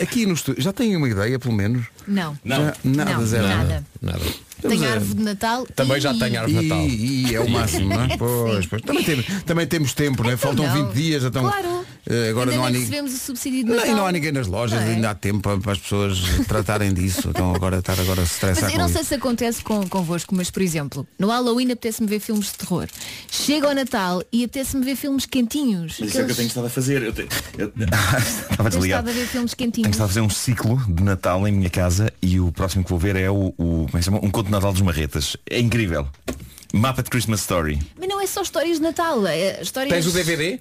aqui 0.00 0.24
no 0.24 0.34
estúdio 0.34 0.62
já 0.62 0.72
têm 0.72 0.96
uma 0.96 1.08
ideia, 1.08 1.38
pelo 1.38 1.52
menos. 1.54 1.84
Não. 2.06 2.38
Já- 2.44 2.74
nada, 2.84 3.10
Não, 3.12 3.26
zero. 3.26 3.48
nada. 3.48 3.84
Nada. 4.00 4.20
Tenho 4.60 4.84
a- 4.88 4.92
árvore 4.92 5.14
de 5.14 5.22
Natal. 5.24 5.66
Também 5.74 5.96
e... 5.96 6.00
já 6.00 6.14
tenho 6.14 6.40
árvore 6.40 6.58
de 6.62 6.68
Natal. 6.68 6.86
E, 6.86 7.26
e 7.30 7.34
é 7.34 7.40
o 7.40 7.48
máximo, 7.50 7.88
não 7.88 8.02
é? 8.02 8.16
Pois, 8.18 8.66
pois. 8.66 8.82
Também, 8.82 9.04
tem- 9.04 9.22
também 9.44 9.66
temos 9.66 9.92
tempo, 9.94 10.22
não 10.22 10.30
é? 10.30 10.34
Então 10.34 10.54
Faltam 10.54 10.66
não. 10.74 10.86
20 10.88 10.94
dias, 10.94 11.22
já 11.22 11.28
estão. 11.28 11.42
Claro. 11.42 11.84
eh, 12.08 12.28
agora 12.30 12.50
Ainda 12.50 12.56
não 12.60 12.64
há 12.64 12.70
ninguém. 12.70 12.80
recebemos 12.82 13.14
o 13.14 13.18
subsídio 13.18 13.64
de 13.64 13.68
Não, 13.70 13.76
Natal. 13.76 13.90
e 13.92 13.94
não 13.96 14.06
há 14.06 14.12
ninguém 14.12 14.32
nas 14.32 14.46
lojas, 14.46 14.80
Não 14.80 14.86
é? 14.88 14.94
ainda 14.94 15.10
há 15.10 15.14
tempo 15.14 15.40
para, 15.40 15.58
para 15.58 15.72
as 15.72 15.78
pessoas 15.78 16.18
tratarem 16.48 16.92
disso. 16.94 17.28
Então 17.28 17.54
agora 17.54 17.78
estar 17.78 17.98
agora 18.00 18.20
a 18.20 18.24
estressar 18.24 18.64
Mas 18.64 18.72
eu 18.72 18.78
não 18.78 18.86
isso. 18.86 18.94
sei 18.94 19.04
se 19.04 19.14
acontece 19.14 19.62
com, 19.62 19.86
convosco, 19.88 20.34
mas 20.34 20.50
por 20.50 20.62
exemplo, 20.62 21.06
no 21.18 21.28
Halloween 21.28 21.66
apetece-me 21.72 22.08
ver 22.08 22.20
filmes 22.20 22.46
de 22.46 22.54
terror. 22.54 22.86
Chega 23.30 23.68
ao 23.68 23.74
Natal 23.74 24.22
e 24.32 24.44
apetece-me 24.44 24.84
ver 24.84 24.96
filmes 24.96 25.26
quentinhos. 25.26 25.96
Mas 26.00 26.08
isso 26.10 26.18
é 26.18 26.22
o 26.22 26.26
que 26.26 26.32
eu 26.32 26.36
tenho 26.36 26.48
estado 26.48 26.66
a 26.66 26.70
fazer. 26.70 27.02
Eu, 27.02 27.12
te... 27.12 27.28
eu... 27.58 27.72
Estava 28.50 28.70
desligado. 28.70 29.08
estado 29.08 29.08
a 29.08 29.12
ver 29.12 29.26
filmes 29.26 29.54
Tenho 29.54 29.70
quentinhos. 29.72 29.90
estado 29.90 30.04
a 30.04 30.08
fazer 30.08 30.20
um 30.20 30.30
ciclo 30.30 30.80
de 30.88 31.02
Natal 31.02 31.46
em 31.46 31.52
minha 31.52 31.70
casa 31.70 32.12
e 32.22 32.38
o 32.40 32.50
próximo 32.52 32.84
que 32.84 32.90
vou 32.90 32.98
ver 32.98 33.16
é 33.16 33.28
o, 33.30 33.48
o 33.48 33.54
como 33.56 33.88
é 33.88 33.90
que 33.92 33.98
se 33.98 34.04
chama? 34.04 34.18
Um 34.22 34.30
de 34.46 34.52
Natal 34.52 34.72
dos 34.72 34.82
Marretas. 34.82 35.36
É 35.48 35.58
incrível. 35.58 36.08
Mapa 36.72 37.02
de 37.02 37.10
Christmas 37.10 37.40
Story. 37.40 37.78
Mas 37.98 38.08
não 38.08 38.20
é 38.20 38.26
só 38.26 38.42
histórias 38.42 38.78
de 38.78 38.82
Natal, 38.82 39.26
é 39.26 39.60
histórias... 39.60 39.92
Tens 39.92 40.06
o 40.06 40.12
DVD? 40.12 40.58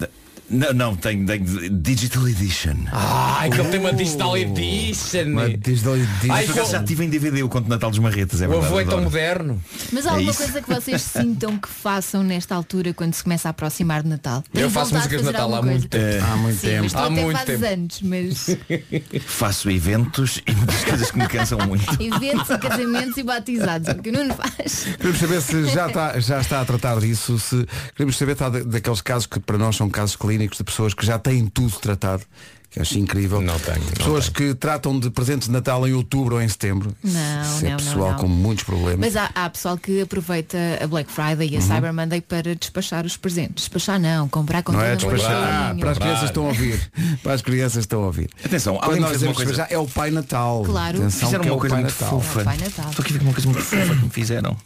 Não, 0.47 0.73
não, 0.73 0.95
tenho, 0.95 1.25
tenho 1.25 1.43
Digital 1.71 2.27
Edition. 2.29 2.75
Ai, 2.91 3.49
que 3.49 3.59
ele 3.59 3.69
tem 3.69 3.79
uma 3.79 3.91
Digital 3.91 4.37
Edition. 4.37 5.23
Uma 5.31 5.49
digital 5.49 5.95
edition. 5.97 6.31
Ai, 6.33 6.45
acaso 6.45 6.71
já 6.71 6.83
tive 6.83 7.03
em 7.03 7.09
DVD 7.09 7.41
o 7.41 7.49
conto 7.49 7.63
de 7.63 7.69
Natal 7.71 7.89
dos 7.89 7.97
Marretas, 7.97 8.41
é 8.41 8.47
O 8.47 8.51
verdade. 8.51 8.67
avô 8.67 8.79
é 8.79 8.85
tão 8.85 9.01
moderno. 9.01 9.59
Mas 9.91 10.05
há 10.05 10.09
É 10.09 10.13
alguma 10.13 10.29
isso. 10.31 10.43
coisa 10.43 10.61
que 10.61 10.69
vocês 10.73 11.01
sintam 11.17 11.57
que 11.57 11.67
façam 11.67 12.21
nesta 12.21 12.53
altura 12.53 12.93
quando 12.93 13.15
se 13.15 13.23
começa 13.23 13.49
a 13.49 13.51
aproximar 13.51 14.03
de 14.03 14.09
Natal? 14.09 14.43
Eu 14.53 14.61
Têm 14.61 14.69
faço 14.69 14.93
músicas 14.93 15.19
de 15.21 15.25
Natal 15.25 15.55
há 15.55 15.61
muito 15.63 15.89
coisa? 15.89 16.09
tempo. 16.11 16.25
Há 16.31 16.35
muito 16.37 16.59
Sim, 16.59 16.67
tempo. 16.67 16.97
Há 16.97 17.05
até 17.05 17.09
muito 17.09 17.45
tempo. 17.45 17.65
anos, 17.65 18.01
mas 18.03 18.57
Faço 19.25 19.69
eventos 19.71 20.41
e 20.45 20.51
muitas 20.53 20.83
coisas 20.83 21.09
que 21.11 21.17
me 21.17 21.27
cansam 21.27 21.57
muito. 21.67 21.85
eventos 21.99 22.49
e 22.51 22.57
casamentos 22.59 23.17
e 23.17 23.23
batizados, 23.23 23.87
o 23.89 23.95
que 23.95 24.09
o 24.09 24.13
Nuno 24.13 24.35
faz. 24.35 24.85
Queremos 24.97 25.17
saber 25.19 25.41
se 25.41 25.65
já 25.69 25.87
está, 25.87 26.19
já 26.19 26.39
está 26.39 26.61
a 26.61 26.65
tratar 26.65 26.99
disso, 26.99 27.39
se 27.39 27.65
queremos 27.95 28.15
saber 28.15 28.33
está 28.33 28.47
da- 28.49 28.59
daqueles 28.63 29.01
casos 29.01 29.25
que 29.25 29.39
para 29.39 29.57
nós 29.57 29.75
são 29.75 29.89
casos 29.89 30.15
clínicos 30.15 30.34
de 30.37 30.63
pessoas 30.63 30.93
que 30.93 31.05
já 31.05 31.17
têm 31.19 31.47
tudo 31.47 31.77
tratado, 31.79 32.23
que 32.69 32.79
acho 32.81 32.99
incrível. 32.99 33.39
Não 33.41 33.57
tenho, 33.59 33.79
não 33.79 33.91
Pessoas 33.91 34.27
que 34.27 34.53
tratam 34.53 34.99
de 34.99 35.09
presentes 35.09 35.47
de 35.47 35.53
Natal 35.53 35.87
em 35.87 35.93
outubro 35.93 36.35
ou 36.35 36.41
em 36.41 36.47
setembro. 36.49 36.93
Não, 37.01 37.41
Isso 37.41 37.65
é 37.65 37.69
não, 37.69 37.77
pessoal 37.77 38.11
não. 38.11 38.17
com 38.19 38.27
muitos 38.27 38.65
problemas. 38.65 38.99
Mas 38.99 39.15
há, 39.15 39.29
há 39.33 39.49
pessoal 39.49 39.77
que 39.77 40.01
aproveita 40.01 40.57
a 40.81 40.85
Black 40.87 41.09
Friday 41.09 41.49
e 41.53 41.57
a 41.57 41.61
Cyber 41.61 41.93
Monday 41.93 42.19
para 42.19 42.53
despachar 42.53 43.05
os 43.05 43.15
presentes. 43.15 43.63
Despachar 43.63 43.97
não, 43.99 44.27
comprar 44.27 44.61
com 44.61 44.73
Não 44.73 44.81
é 44.81 44.95
despachar. 44.95 45.71
Ah, 45.71 45.75
para 45.79 45.91
as 45.91 45.97
crianças 45.97 46.23
estão 46.25 46.43
a 46.43 46.47
ouvir. 46.49 46.91
Para 47.23 47.33
as 47.33 47.41
crianças 47.41 47.77
estão 47.83 48.03
a 48.03 48.05
ouvir. 48.07 48.29
Atenção, 48.43 48.75
Quando 48.75 48.83
alguém 48.85 49.01
nós 49.01 49.21
uma 49.21 49.33
coisa. 49.33 49.67
é 49.69 49.77
o 49.77 49.87
Pai 49.87 50.11
Natal. 50.11 50.63
Claro. 50.65 50.97
Atenção 50.97 51.29
Fizeram 51.29 51.43
que 51.43 51.49
é 51.49 51.51
uma 51.51 51.57
o 51.57 51.59
coisa 51.61 51.75
Pai 51.75 51.83
muito 51.83 52.01
Natal. 52.01 52.21
fofa. 52.21 52.39
É 52.39 52.41
o 52.41 52.45
Pai 52.45 52.57
Natal. 52.57 52.89
Estou 52.89 53.03
aqui 53.03 53.13
a 53.13 53.17
ver 53.17 53.23
uma 53.23 53.33
coisa 53.33 53.47
muito 53.49 53.63
fofa 53.63 53.95
que 53.95 54.03
me 54.03 54.09
fizeram. 54.09 54.57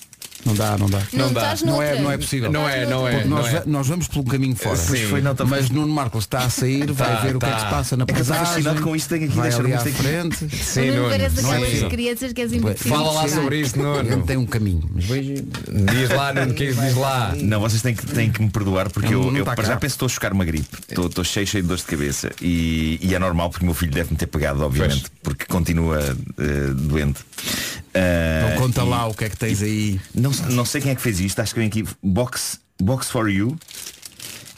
Não 0.45 0.55
dá, 0.55 0.77
não 0.77 0.89
dá. 0.89 1.01
Não, 1.13 1.33
dá. 1.33 1.41
estás 1.53 1.61
Não 1.63 1.81
é, 1.81 1.99
não 2.01 2.11
é 2.11 2.17
possível. 2.17 2.51
Não 2.51 2.67
é, 2.67 2.85
não 2.85 3.07
é. 3.07 3.11
Porque 3.11 3.27
não 3.27 3.37
nós, 3.37 3.53
é. 3.53 3.63
nós 3.65 3.87
vamos 3.87 4.07
pelo 4.07 4.23
caminho 4.23 4.55
fora. 4.55 4.75
Sim. 4.77 5.07
Foi, 5.07 5.21
não, 5.21 5.35
tá- 5.35 5.45
Mas 5.45 5.69
Nuno 5.69 5.93
Marcos 5.93 6.23
está 6.23 6.39
a 6.39 6.49
sair, 6.49 6.91
vai 6.91 7.09
Tá, 7.15 7.21
ver 7.21 7.35
o 7.35 7.39
que 7.39 7.45
é 7.45 7.49
que 7.49 7.55
tá. 7.55 7.59
se 7.59 7.69
passa 7.69 7.97
na 7.97 8.05
paisagem. 8.05 8.45
fascinado 8.45 8.81
com 8.81 8.95
isto, 8.95 9.09
tenho 9.09 9.25
aqui, 9.29 9.39
ali 9.39 9.73
à 9.73 9.79
aqui. 9.79 9.91
frente. 9.91 10.49
Sim, 10.55 10.91
Nuno 10.91 11.09
parece 11.09 11.41
não 11.41 11.49
é 11.49 11.55
aquelas 11.55 11.69
possível. 11.69 11.89
crianças 11.89 12.33
que 12.33 12.41
és 12.41 12.53
impossível. 12.53 12.97
Fala 12.97 13.11
lá 13.11 13.27
sobre 13.27 13.59
isto, 13.61 13.79
Nuno. 13.79 14.23
tem 14.23 14.37
um 14.37 14.45
caminho. 14.45 14.89
Mas 14.93 15.05
veja. 15.05 15.33
Diz 15.33 16.09
lá, 16.09 16.33
Nuno, 16.33 16.53
que 16.53 16.67
diz 16.71 16.95
lá. 16.95 17.33
Não, 17.37 17.59
vocês 17.59 17.81
têm 17.81 17.93
que, 17.95 18.05
têm 18.07 18.31
que 18.31 18.41
me 18.41 18.49
perdoar 18.49 18.89
porque 18.89 19.13
Não, 19.13 19.23
eu, 19.25 19.31
não 19.31 19.37
eu 19.39 19.45
tá 19.45 19.55
já 19.61 19.75
penso 19.77 19.79
que 19.79 19.85
estou 19.87 20.05
a 20.05 20.09
chocar 20.09 20.31
uma 20.33 20.45
gripe. 20.45 20.67
Estou, 20.87 21.07
estou 21.07 21.23
cheio, 21.23 21.45
cheio 21.45 21.63
de 21.63 21.67
dores 21.67 21.83
de 21.83 21.89
cabeça. 21.89 22.31
E, 22.41 22.97
e 23.01 23.13
é 23.13 23.19
normal 23.19 23.49
porque 23.49 23.63
o 23.63 23.67
meu 23.67 23.75
filho 23.75 23.91
deve-me 23.91 24.15
ter 24.17 24.27
pegado, 24.27 24.63
obviamente, 24.63 25.05
porque 25.21 25.45
continua 25.45 25.99
eh, 26.37 26.73
doente. 26.75 27.19
Não 27.93 28.61
conta 28.61 28.81
e 28.81 28.85
lá 28.87 29.07
o 29.07 29.13
que 29.13 29.25
é 29.25 29.29
que 29.29 29.37
tens 29.37 29.61
aí. 29.61 29.99
Não, 30.13 30.31
não 30.51 30.65
sei 30.65 30.81
quem 30.81 30.91
é 30.91 30.95
que 30.95 31.01
fez 31.01 31.19
isto, 31.19 31.39
acho 31.39 31.53
que 31.53 31.59
vem 31.59 31.67
aqui. 31.67 31.85
Box, 32.03 32.59
Box 32.81 33.09
for 33.09 33.29
You. 33.29 33.57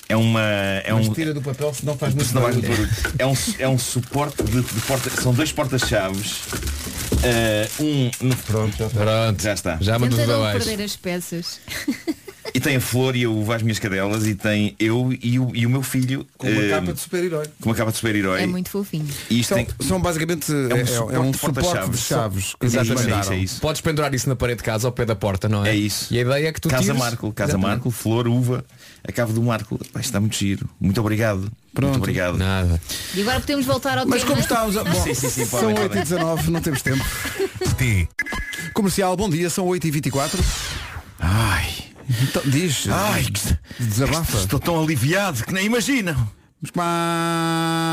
É 0.09 0.15
uma. 0.15 0.41
É 0.83 0.93
um, 0.93 1.07
do 1.33 1.41
papel 1.41 1.73
se 1.73 1.85
não 1.85 1.97
faz 1.97 2.13
muito 2.13 2.33
barulho. 2.33 2.89
É 3.17 3.25
um, 3.25 3.33
é 3.59 3.67
um 3.69 3.77
suporte 3.77 4.43
de, 4.43 4.61
de 4.61 4.81
porta. 4.81 5.09
São 5.09 5.33
dois 5.33 5.53
porta-chaves. 5.53 6.41
Ah, 7.23 7.69
um. 7.79 8.11
no- 8.21 8.35
Pronto, 8.35 8.75
já 8.77 8.89
Pronto. 8.89 9.41
Já 9.41 9.53
está. 9.53 9.77
Já 9.79 9.97
abaixo. 10.35 10.65
perder 10.65 10.83
as 10.83 10.95
peças. 10.97 11.59
E 12.53 12.60
tem 12.60 12.75
a 12.75 12.81
flor 12.81 13.15
e 13.15 13.24
a 13.24 13.29
uva 13.29 13.55
às 13.55 13.62
minhas 13.62 13.79
cadelas 13.79 14.27
e 14.27 14.36
tem 14.36 14.75
eu 14.79 15.15
e 15.22 15.39
o, 15.39 15.51
e 15.55 15.65
o 15.65 15.70
meu 15.70 15.81
filho. 15.81 16.27
Com 16.38 16.48
uma 16.50 16.62
ah, 16.62 16.70
capa 16.70 16.93
de 16.93 17.00
super-herói. 17.00 17.46
com 17.62 17.70
uma 17.70 17.75
capa 17.75 17.91
de 17.91 17.98
super-herói. 17.98 18.41
É 18.43 18.46
muito 18.46 18.70
fofinho. 18.70 19.08
E 19.29 19.39
isto 19.39 19.50
São, 19.50 19.58
tem. 19.58 19.67
são 19.88 20.01
basicamente 20.01 20.51
é, 20.51 20.81
é- 20.81 20.86
suporte 20.86 21.15
é 21.15 21.20
um 21.20 21.31
de 21.31 21.38
suporte 21.38 21.60
porta-chaves. 21.62 22.00
de 22.00 22.05
chaves. 22.05 22.55
que 22.60 22.65
Exatamente, 22.65 23.12
é 23.13 23.20
isso, 23.20 23.34
é 23.34 23.38
isso. 23.38 23.62
Podes 23.62 23.81
pendurar 23.81 24.13
isso 24.13 24.27
na 24.27 24.36
parede 24.36 24.58
de 24.58 24.63
casa 24.63 24.88
ao 24.88 24.91
pé 24.91 25.05
da 25.05 25.15
porta, 25.15 25.48
não 25.48 25.65
é? 25.65 25.70
É 25.70 25.75
isso. 25.75 26.13
E 26.13 26.17
a 26.17 26.22
ideia 26.22 26.48
é 26.50 26.51
que 26.51 26.60
tu 26.60 26.67
Casa 26.70 26.84
tires- 26.84 26.98
Marco, 27.00 27.31
Casa 27.31 27.51
Exatamente. 27.51 27.70
Marco, 27.70 27.91
flor, 27.91 28.27
uva, 28.27 28.65
a 29.08 29.12
cave 29.12 29.34
do 29.34 29.41
Marco. 29.41 29.79
Pá, 29.93 30.00
está 30.01 30.20
muito 30.20 30.36
giro. 30.36 30.70
Muito 30.79 31.00
obrigado. 31.00 31.51
Pronto. 31.74 31.91
Muito 31.91 32.03
obrigado. 32.03 32.38
Nada. 32.38 32.81
E 33.15 33.22
agora 33.22 33.39
podemos 33.39 33.65
voltar 33.65 33.98
ao 33.98 34.05
Mas 34.05 34.24
tema. 34.24 34.31
como 34.36 34.41
estamos 34.41 34.75
a... 34.77 34.84
Bom, 34.91 35.03
Sim, 35.03 35.13
sim, 35.13 35.29
sim, 35.29 35.46
são 35.46 35.60
podem, 35.62 35.75
8 35.79 35.86
e 35.86 35.88
podem. 35.88 36.03
19 36.03 36.51
não 36.51 36.62
temos 36.62 36.81
tempo. 36.81 37.05
Comercial, 38.74 39.15
bom 39.17 39.29
dia, 39.29 39.50
são 39.50 39.65
8 39.65 39.88
e 39.88 39.91
24 39.91 40.39
Ai, 41.20 41.90
Então, 42.24 42.41
diz, 42.46 42.88
ai, 42.89 43.24
que- 43.24 43.58
desabafa. 43.84 44.38
estou 44.38 44.60
tão 44.60 44.81
aliviado 44.81 45.43
que 45.43 45.53
nem 45.53 45.65
imaginam. 45.65 46.15
Mas 46.62 46.72
como 46.72 46.86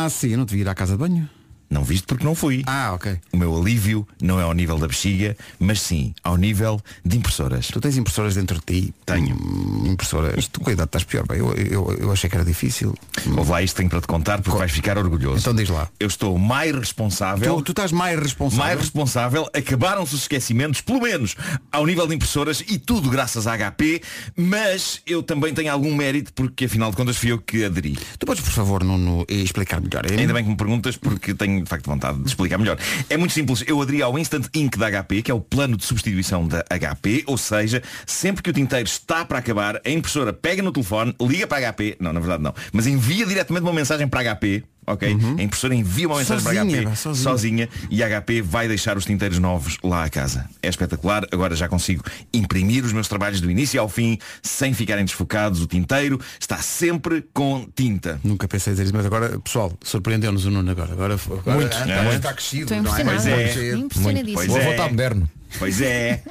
assim, 0.07 0.29
eu 0.29 0.39
não 0.39 0.45
devia 0.45 0.63
ir 0.65 0.69
à 0.69 0.75
casa 0.75 0.93
de 0.93 0.99
banho? 0.99 1.29
Não 1.71 1.85
viste 1.85 2.07
porque 2.07 2.25
não 2.25 2.35
fui. 2.35 2.63
Ah, 2.67 2.93
ok. 2.95 3.19
O 3.33 3.37
meu 3.37 3.55
alívio 3.57 4.07
não 4.21 4.41
é 4.41 4.43
ao 4.43 4.55
nível 4.55 4.79
da 4.79 4.87
bexiga, 4.89 5.37
mas 5.59 5.81
sim 5.81 6.15
ao 6.23 6.37
nível 6.37 6.81
de 7.05 7.19
impressoras. 7.19 7.67
Tu 7.69 7.81
tens 7.81 7.97
impressoras 7.97 8.35
dentro 8.35 8.59
de 8.59 8.65
ti? 8.65 8.95
Tenho. 9.05 9.37
Hum, 9.37 9.85
impressoras. 9.87 10.49
Tu 10.49 10.61
cuidado, 10.61 10.87
estás 10.87 11.05
pior. 11.05 11.27
Bem, 11.27 11.39
eu, 11.39 11.53
eu, 11.55 11.93
eu 12.01 12.13
achei 12.13 12.31
que 12.31 12.37
era 12.37 12.45
difícil. 12.45 12.95
Houve 13.37 13.51
lá 13.51 13.63
isto 13.63 13.77
tenho 13.77 13.91
para 13.91 14.01
te 14.01 14.07
contar 14.07 14.41
porque 14.41 14.59
vais 14.59 14.73
ficar 14.73 14.97
orgulhoso. 14.97 15.41
Então 15.41 15.55
diz 15.55 15.69
lá. 15.69 15.89
Eu 16.01 16.09
estou 16.09 16.39
mais 16.39 16.75
responsável. 16.75 17.57
Tu, 17.57 17.63
tu 17.63 17.73
estás 17.73 17.93
mais 17.93 18.19
responsável. 18.19 18.65
mais 18.65 18.81
responsável, 18.81 19.49
acabaram-se 19.55 20.15
os 20.15 20.23
esquecimentos, 20.23 20.81
pelo 20.81 21.03
menos 21.03 21.37
ao 21.71 21.85
nível 21.85 22.07
de 22.07 22.15
impressoras 22.15 22.63
e 22.67 22.79
tudo 22.79 23.11
graças 23.11 23.47
à 23.47 23.57
HP, 23.57 24.01
mas 24.37 25.03
eu 25.07 25.23
também 25.23 25.53
tenho 25.53 25.71
algum 25.71 25.95
mérito 25.95 26.33
porque 26.33 26.65
afinal 26.65 26.91
de 26.91 26.97
contas 26.97 27.17
fui 27.17 27.33
eu 27.33 27.39
que 27.39 27.65
aderi. 27.65 27.99
Tu 28.19 28.27
podes, 28.27 28.43
por 28.43 28.53
favor, 28.53 28.83
Nuno, 28.83 29.25
explicar 29.29 29.81
melhor. 29.81 30.05
Ainda 30.11 30.33
bem 30.33 30.45
que 30.45 30.51
me 30.51 30.57
perguntas 30.57 30.97
porque 30.97 31.35
tenho 31.35 31.58
de 31.63 31.69
facto 31.69 31.87
vontade 31.87 32.19
de 32.19 32.29
explicar 32.29 32.59
melhor. 32.59 32.79
É 33.09 33.17
muito 33.17 33.33
simples, 33.33 33.65
eu 33.67 33.81
aderi 33.81 34.03
ao 34.03 34.19
Instant 34.19 34.47
Ink 34.55 34.79
da 34.79 34.91
HP, 34.91 35.23
que 35.23 35.31
é 35.31 35.35
o 35.35 35.41
plano 35.41 35.77
de 35.77 35.85
substituição 35.85 36.47
da 36.47 36.65
HP, 36.65 37.25
ou 37.27 37.37
seja, 37.37 37.83
sempre 38.07 38.43
que 38.43 38.51
o 38.51 38.53
tinteiro 38.53 38.87
está 38.87 39.25
para 39.25 39.39
acabar, 39.39 39.81
a 39.85 39.91
impressora 39.91 40.33
pega 40.33 40.63
no 40.63 40.73
telefone, 40.73 41.15
liga 41.21 41.47
para 41.47 41.69
a 41.69 41.73
HP, 41.73 41.97
não, 42.01 42.13
na 42.13 42.21
verdade 42.21 42.43
não, 42.43 42.55
mas 42.73 42.87
envia 42.87 43.27
diretamente 43.27 43.63
uma 43.63 43.73
mensagem 43.73 44.07
para 44.09 44.31
a 44.31 44.35
HP, 44.35 44.65
ok? 44.93 45.17
A 45.39 45.43
impressora 45.43 45.75
envia 45.75 46.07
uma 46.07 46.19
mensagem 46.19 46.43
Sozinha, 46.45 46.83
para 46.83 46.91
a 46.91 46.93
HP 46.93 46.97
sozinha. 46.97 47.23
sozinha 47.31 47.69
e 47.91 48.03
a 48.03 48.21
HP 48.21 48.43
vai 48.43 48.69
deixar 48.69 48.97
os 48.97 49.05
tinteiros 49.05 49.39
novos 49.39 49.77
lá 49.83 50.05
a 50.05 50.11
casa. 50.11 50.49
É 50.63 50.69
espetacular, 50.69 51.25
agora 51.31 51.55
já 51.55 51.69
consigo 51.69 52.03
imprimir 52.33 52.85
os 52.85 52.93
meus 52.93 53.09
trabalhos 53.09 53.41
do 53.41 53.51
início 53.51 53.81
ao 53.81 53.89
fim 53.89 54.19
sem 54.43 54.73
ficarem 54.73 55.05
desfocados. 55.05 55.63
O 55.63 55.67
tinteiro 55.67 56.21
está 56.41 56.59
sempre 56.59 57.25
com 57.33 57.67
tinta. 57.75 58.21
Nunca 58.25 58.49
pensei 58.49 58.73
dizer 58.73 58.85
isso, 58.85 58.95
mas 58.95 59.07
agora, 59.07 59.39
pessoal, 59.41 59.73
surpreendeu-nos 59.83 60.45
o 60.45 60.51
Nuno 60.51 60.71
agora. 60.71 60.93
Agora, 60.93 61.15
agora 61.15 61.57
Muito, 61.57 61.77
é, 61.77 61.81
está, 61.81 62.03
muito. 62.03 62.17
está 62.17 62.33
crescido, 62.33 62.83
não 62.83 62.97
é? 62.97 63.05
Pois 63.05 63.27
é. 63.27 63.73
Impressionadíssimo. 63.75 64.57
Avô 64.57 64.59
é. 64.59 64.71
está 64.71 64.89
moderno. 64.89 65.31
Pois 65.59 65.81
é, 65.81 66.23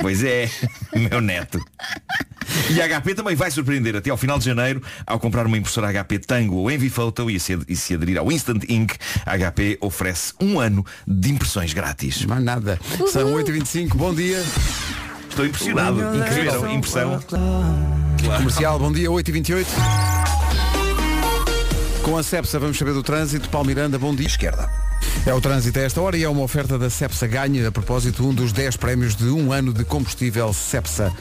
pois 0.00 0.22
é, 0.22 0.50
meu 0.94 1.20
neto. 1.20 1.60
E 2.70 2.80
a 2.80 3.00
HP 3.00 3.14
também 3.14 3.34
vai 3.34 3.50
surpreender 3.50 3.96
até 3.96 4.10
ao 4.10 4.16
final 4.16 4.38
de 4.38 4.44
janeiro 4.44 4.82
ao 5.06 5.18
comprar 5.18 5.46
uma 5.46 5.56
impressora 5.56 5.92
HP 5.92 6.18
Tango 6.20 6.56
ou 6.56 6.70
Enviphoto 6.70 7.30
e 7.30 7.38
se, 7.38 7.58
e 7.68 7.76
se 7.76 7.94
aderir 7.94 8.18
ao 8.18 8.30
Instant 8.30 8.64
Ink, 8.68 8.96
a 9.24 9.36
HP 9.36 9.78
oferece 9.80 10.32
um 10.40 10.58
ano 10.58 10.84
de 11.06 11.30
impressões 11.30 11.72
grátis. 11.72 12.24
Mais 12.26 12.42
nada. 12.42 12.78
São 13.08 13.32
8h25, 13.34 13.94
bom 13.94 14.14
dia. 14.14 14.42
Estou 15.28 15.46
impressionado. 15.46 16.00
Incrível. 16.16 16.70
Impressão. 16.72 17.20
Comercial, 18.36 18.78
bom 18.78 18.92
dia, 18.92 19.08
8h28. 19.08 19.66
Com 22.02 22.16
a 22.16 22.22
Cepsa 22.22 22.58
vamos 22.58 22.76
saber 22.76 22.92
do 22.92 23.02
trânsito. 23.02 23.48
Paulo 23.48 23.66
Miranda, 23.66 23.98
bom 23.98 24.14
dia. 24.14 24.26
Esquerda. 24.26 24.89
É 25.26 25.34
o 25.34 25.40
trânsito 25.40 25.78
a 25.78 25.82
esta 25.82 26.00
hora 26.00 26.16
e 26.16 26.24
é 26.24 26.28
uma 26.28 26.42
oferta 26.42 26.78
da 26.78 26.88
Cepsa 26.88 27.26
Ganha, 27.26 27.68
a 27.68 27.72
propósito, 27.72 28.26
um 28.26 28.34
dos 28.34 28.52
10 28.52 28.76
prémios 28.76 29.14
de 29.14 29.28
um 29.28 29.52
ano 29.52 29.72
de 29.72 29.84
combustível 29.84 30.52
Cepsa. 30.52 31.12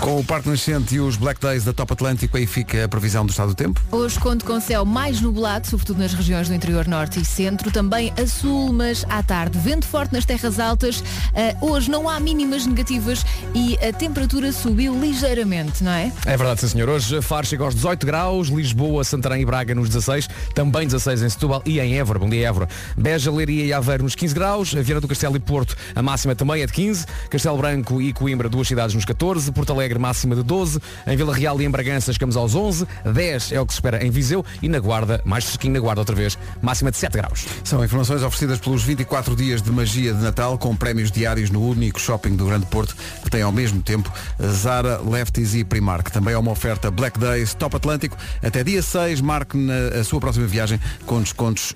Com 0.00 0.18
o 0.18 0.24
Parque 0.24 0.48
Nascente 0.48 0.96
e 0.96 1.00
os 1.00 1.14
Black 1.14 1.40
Days 1.40 1.62
da 1.62 1.72
Top 1.72 1.92
Atlântico, 1.92 2.36
aí 2.36 2.44
fica 2.44 2.84
a 2.84 2.88
previsão 2.88 3.24
do 3.24 3.30
estado 3.30 3.50
do 3.50 3.54
tempo. 3.54 3.80
Hoje 3.92 4.18
conto 4.18 4.44
com 4.44 4.60
céu 4.60 4.84
mais 4.84 5.20
nublado, 5.20 5.68
sobretudo 5.68 6.00
nas 6.00 6.12
regiões 6.12 6.48
do 6.48 6.54
interior 6.54 6.88
norte 6.88 7.20
e 7.20 7.24
centro, 7.24 7.70
também 7.70 8.12
a 8.20 8.26
sul, 8.26 8.72
mas 8.72 9.06
à 9.08 9.22
tarde 9.22 9.56
vento 9.60 9.86
forte 9.86 10.12
nas 10.12 10.24
terras 10.24 10.58
altas. 10.58 11.04
Ah, 11.32 11.56
hoje 11.60 11.88
não 11.88 12.08
há 12.08 12.18
mínimas 12.18 12.66
negativas 12.66 13.24
e 13.54 13.78
a 13.78 13.92
temperatura 13.92 14.50
subiu 14.50 14.98
ligeiramente, 14.98 15.84
não 15.84 15.92
é? 15.92 16.12
É 16.26 16.36
verdade, 16.36 16.62
sim 16.62 16.68
senhor. 16.68 16.88
Hoje 16.88 17.22
Faro 17.22 17.46
chega 17.46 17.62
aos 17.62 17.76
18 17.76 18.04
graus, 18.04 18.48
Lisboa, 18.48 19.04
Santarém 19.04 19.42
e 19.42 19.44
Braga 19.44 19.72
nos 19.72 19.88
16, 19.88 20.28
também 20.52 20.84
16 20.84 21.22
em 21.22 21.28
Setúbal 21.28 21.62
e 21.64 21.78
em 21.78 21.96
Évora. 21.96 22.18
Bom 22.18 22.28
dia, 22.28 22.48
Évora. 22.52 22.68
Beja, 22.96 23.32
Leiria 23.32 23.64
e 23.64 23.72
Aveiro 23.72 24.04
nos 24.04 24.14
15 24.14 24.34
graus, 24.34 24.72
Viana 24.74 25.00
do 25.00 25.08
Castelo 25.08 25.36
e 25.36 25.40
Porto, 25.40 25.74
a 25.94 26.02
máxima 26.02 26.34
também 26.34 26.62
é 26.62 26.66
de 26.66 26.72
15, 26.72 27.06
Castelo 27.30 27.56
Branco 27.56 28.00
e 28.00 28.12
Coimbra, 28.12 28.48
duas 28.48 28.68
cidades 28.68 28.94
nos 28.94 29.04
14, 29.04 29.50
Porto 29.52 29.72
Alegre 29.72 29.98
máxima 29.98 30.36
de 30.36 30.42
12, 30.42 30.78
em 31.06 31.16
Vila 31.16 31.34
Real 31.34 31.60
e 31.60 31.64
em 31.64 31.70
Bragança 31.70 32.12
chegamos 32.12 32.36
aos 32.36 32.54
11, 32.54 32.86
10 33.12 33.52
é 33.52 33.60
o 33.60 33.66
que 33.66 33.72
se 33.72 33.78
espera 33.78 34.04
em 34.04 34.10
Viseu 34.10 34.44
e 34.60 34.68
na 34.68 34.78
Guarda, 34.78 35.20
mais 35.24 35.44
fresquinho 35.44 35.72
na 35.74 35.80
Guarda 35.80 36.02
outra 36.02 36.14
vez, 36.14 36.38
máxima 36.60 36.90
de 36.90 36.98
7 36.98 37.12
graus. 37.16 37.46
São 37.64 37.82
informações 37.82 38.22
oferecidas 38.22 38.58
pelos 38.58 38.82
24 38.82 39.34
dias 39.34 39.62
de 39.62 39.70
magia 39.70 40.12
de 40.12 40.22
Natal, 40.22 40.58
com 40.58 40.76
prémios 40.76 41.10
diários 41.10 41.50
no 41.50 41.66
único 41.66 41.98
shopping 41.98 42.36
do 42.36 42.46
Grande 42.46 42.66
Porto, 42.66 42.94
que 43.22 43.30
tem 43.30 43.42
ao 43.42 43.52
mesmo 43.52 43.82
tempo 43.82 44.12
Zara, 44.42 45.00
Lefties 45.00 45.54
e 45.54 45.64
Primark. 45.64 46.10
Também 46.10 46.34
é 46.34 46.38
uma 46.38 46.50
oferta 46.50 46.90
Black 46.90 47.18
Days 47.18 47.54
Top 47.54 47.74
Atlântico. 47.76 48.16
Até 48.42 48.62
dia 48.62 48.82
6, 48.82 49.20
marque 49.20 49.56
na 49.56 50.02
a 50.02 50.04
sua 50.04 50.20
próxima 50.20 50.46
viagem 50.46 50.80
com 51.06 51.20
descontos 51.20 51.74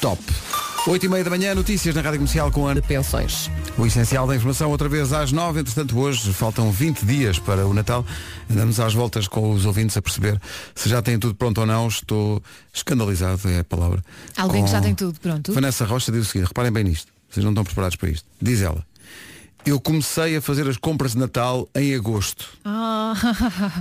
top. 0.00 0.22
8 0.86 1.04
e 1.04 1.08
meia 1.10 1.22
da 1.22 1.28
manhã, 1.30 1.54
notícias 1.54 1.94
na 1.94 2.00
Rádio 2.00 2.20
Comercial 2.20 2.50
com 2.50 2.66
a 2.66 2.72
De 2.72 2.80
pensões. 2.80 3.50
O 3.76 3.84
essencial 3.84 4.26
da 4.26 4.34
informação 4.34 4.70
outra 4.70 4.88
vez 4.88 5.12
às 5.12 5.30
9, 5.30 5.60
entretanto 5.60 5.98
hoje 5.98 6.32
faltam 6.32 6.72
20 6.72 7.04
dias 7.04 7.38
para 7.38 7.66
o 7.66 7.74
Natal. 7.74 8.04
Andamos 8.50 8.80
às 8.80 8.94
voltas 8.94 9.28
com 9.28 9.50
os 9.52 9.66
ouvintes 9.66 9.96
a 9.98 10.02
perceber 10.02 10.40
se 10.74 10.88
já 10.88 11.02
têm 11.02 11.18
tudo 11.18 11.34
pronto 11.34 11.58
ou 11.60 11.66
não. 11.66 11.86
Estou 11.86 12.42
escandalizado, 12.72 13.46
é 13.50 13.58
a 13.60 13.64
palavra. 13.64 14.02
Alguém 14.38 14.64
que 14.64 14.70
já 14.70 14.78
Com- 14.78 14.84
tem 14.84 14.94
tudo 14.94 15.20
pronto. 15.20 15.52
Vanessa 15.52 15.84
Rocha 15.84 16.10
diz 16.10 16.22
o 16.26 16.30
seguinte, 16.30 16.48
reparem 16.48 16.72
bem 16.72 16.84
nisto, 16.84 17.12
vocês 17.28 17.44
não 17.44 17.52
estão 17.52 17.64
preparados 17.64 17.96
para 17.96 18.08
isto. 18.08 18.26
Diz 18.40 18.62
ela, 18.62 18.82
eu 19.66 19.78
comecei 19.80 20.36
a 20.36 20.40
fazer 20.40 20.68
as 20.68 20.76
compras 20.76 21.12
de 21.12 21.18
Natal 21.18 21.68
em 21.74 21.94
agosto. 21.94 22.46
Ah, 22.64 23.14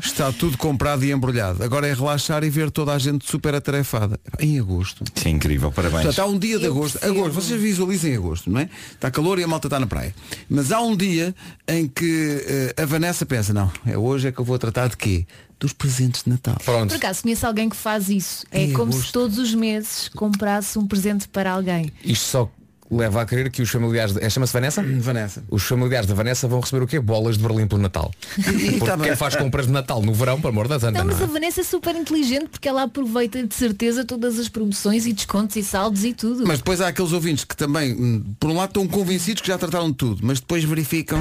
Está 0.03 0.31
tudo 0.31 0.57
comprado 0.57 1.03
e 1.05 1.11
embrulhado. 1.11 1.63
Agora 1.63 1.87
é 1.87 1.93
relaxar 1.93 2.43
e 2.43 2.49
ver 2.49 2.69
toda 2.71 2.93
a 2.93 2.99
gente 2.99 3.29
super 3.29 3.55
atarefada. 3.55 4.19
Em 4.39 4.59
agosto. 4.59 5.03
Isso 5.15 5.27
é 5.27 5.31
incrível, 5.31 5.71
parabéns. 5.71 6.03
Portanto, 6.03 6.19
há 6.19 6.25
um 6.25 6.37
dia 6.37 6.59
de 6.59 6.65
Eu 6.65 6.71
agosto. 6.71 6.99
percebo. 6.99 7.19
Agosto, 7.19 7.33
vocês 7.41 7.61
visualizem 7.61 8.15
agosto, 8.15 8.49
não 8.49 8.59
é? 8.59 8.69
Está 8.91 9.09
calor 9.09 9.39
e 9.39 9.43
a 9.43 9.47
malta 9.47 9.67
está 9.67 9.79
na 9.79 9.87
praia. 9.87 10.13
Mas 10.49 10.71
há 10.71 10.81
um 10.81 10.95
dia 10.95 11.33
em 11.67 11.87
que 11.87 12.43
eh, 12.75 12.81
a 12.81 12.85
Vanessa 12.85 13.25
pensa, 13.25 13.53
não, 13.53 13.71
é 13.85 13.97
hoje 13.97 14.27
é 14.27 14.31
que 14.31 14.39
eu 14.39 14.45
vou 14.45 14.57
tratar 14.59 14.89
de 14.89 14.97
quê? 14.97 15.25
Dos 15.59 15.73
presentes 15.73 16.23
de 16.23 16.29
Natal. 16.29 16.55
Pronto. 16.63 16.89
por 16.89 16.95
acaso 16.97 17.21
conheço 17.23 17.45
alguém 17.45 17.67
que 17.69 17.75
faz 17.75 18.09
isso. 18.09 18.45
É 18.51 18.63
Em 18.63 18.73
como 18.73 18.93
se 18.93 19.11
todos 19.11 19.37
os 19.37 19.53
meses 19.53 20.09
comprasse 20.15 20.79
um 20.79 20.87
presente 20.87 21.27
para 21.27 21.51
alguém. 21.51 21.91
Isto 22.03 22.25
só 22.25 22.51
leva 22.91 23.21
a 23.21 23.25
crer 23.25 23.51
que 23.51 23.61
os 23.61 23.69
familiares. 23.69 24.13
De... 24.13 24.23
é, 24.23 24.29
Chama-se 24.29 24.53
Vanessa? 24.53 24.83
Vanessa. 24.83 25.43
Os 25.49 25.63
familiares 25.63 26.07
da 26.07 26.15
Vanessa 26.15 26.47
vão 26.47 26.59
receber 26.59 26.83
o 26.83 26.87
quê? 26.87 26.99
Bolas 26.99 27.37
de 27.37 27.43
Berlim 27.43 27.67
pelo 27.67 27.81
Natal. 27.81 28.11
Porque 28.35 28.79
tá 28.79 28.97
quem 28.97 29.15
faz 29.15 29.35
compras 29.35 29.67
de 29.67 29.71
Natal 29.71 30.01
no 30.01 30.13
verão, 30.13 30.41
para 30.41 30.49
amor 30.49 30.67
da 30.67 30.79
santa, 30.79 30.99
Não, 30.99 31.05
não 31.05 31.13
mas 31.13 31.21
a 31.21 31.25
é? 31.25 31.27
Vanessa 31.27 31.61
é 31.61 31.63
super 31.63 31.95
inteligente 31.95 32.47
porque 32.49 32.67
ela 32.67 32.83
aproveita 32.83 33.41
de 33.45 33.53
certeza 33.53 34.03
todas 34.03 34.39
as 34.39 34.49
promoções 34.49 35.05
e 35.05 35.13
descontos 35.13 35.55
e 35.55 35.63
saldos 35.63 36.03
e 36.03 36.13
tudo. 36.13 36.45
Mas 36.45 36.59
depois 36.59 36.81
há 36.81 36.87
aqueles 36.87 37.11
ouvintes 37.11 37.43
que 37.43 37.55
também, 37.55 37.93
hum, 37.93 38.23
por 38.39 38.49
um 38.49 38.55
lado, 38.55 38.69
estão 38.69 38.87
convencidos 38.87 39.41
que 39.41 39.47
já 39.47 39.57
trataram 39.57 39.89
de 39.91 39.95
tudo, 39.97 40.21
mas 40.23 40.39
depois 40.39 40.63
verificam. 40.63 41.19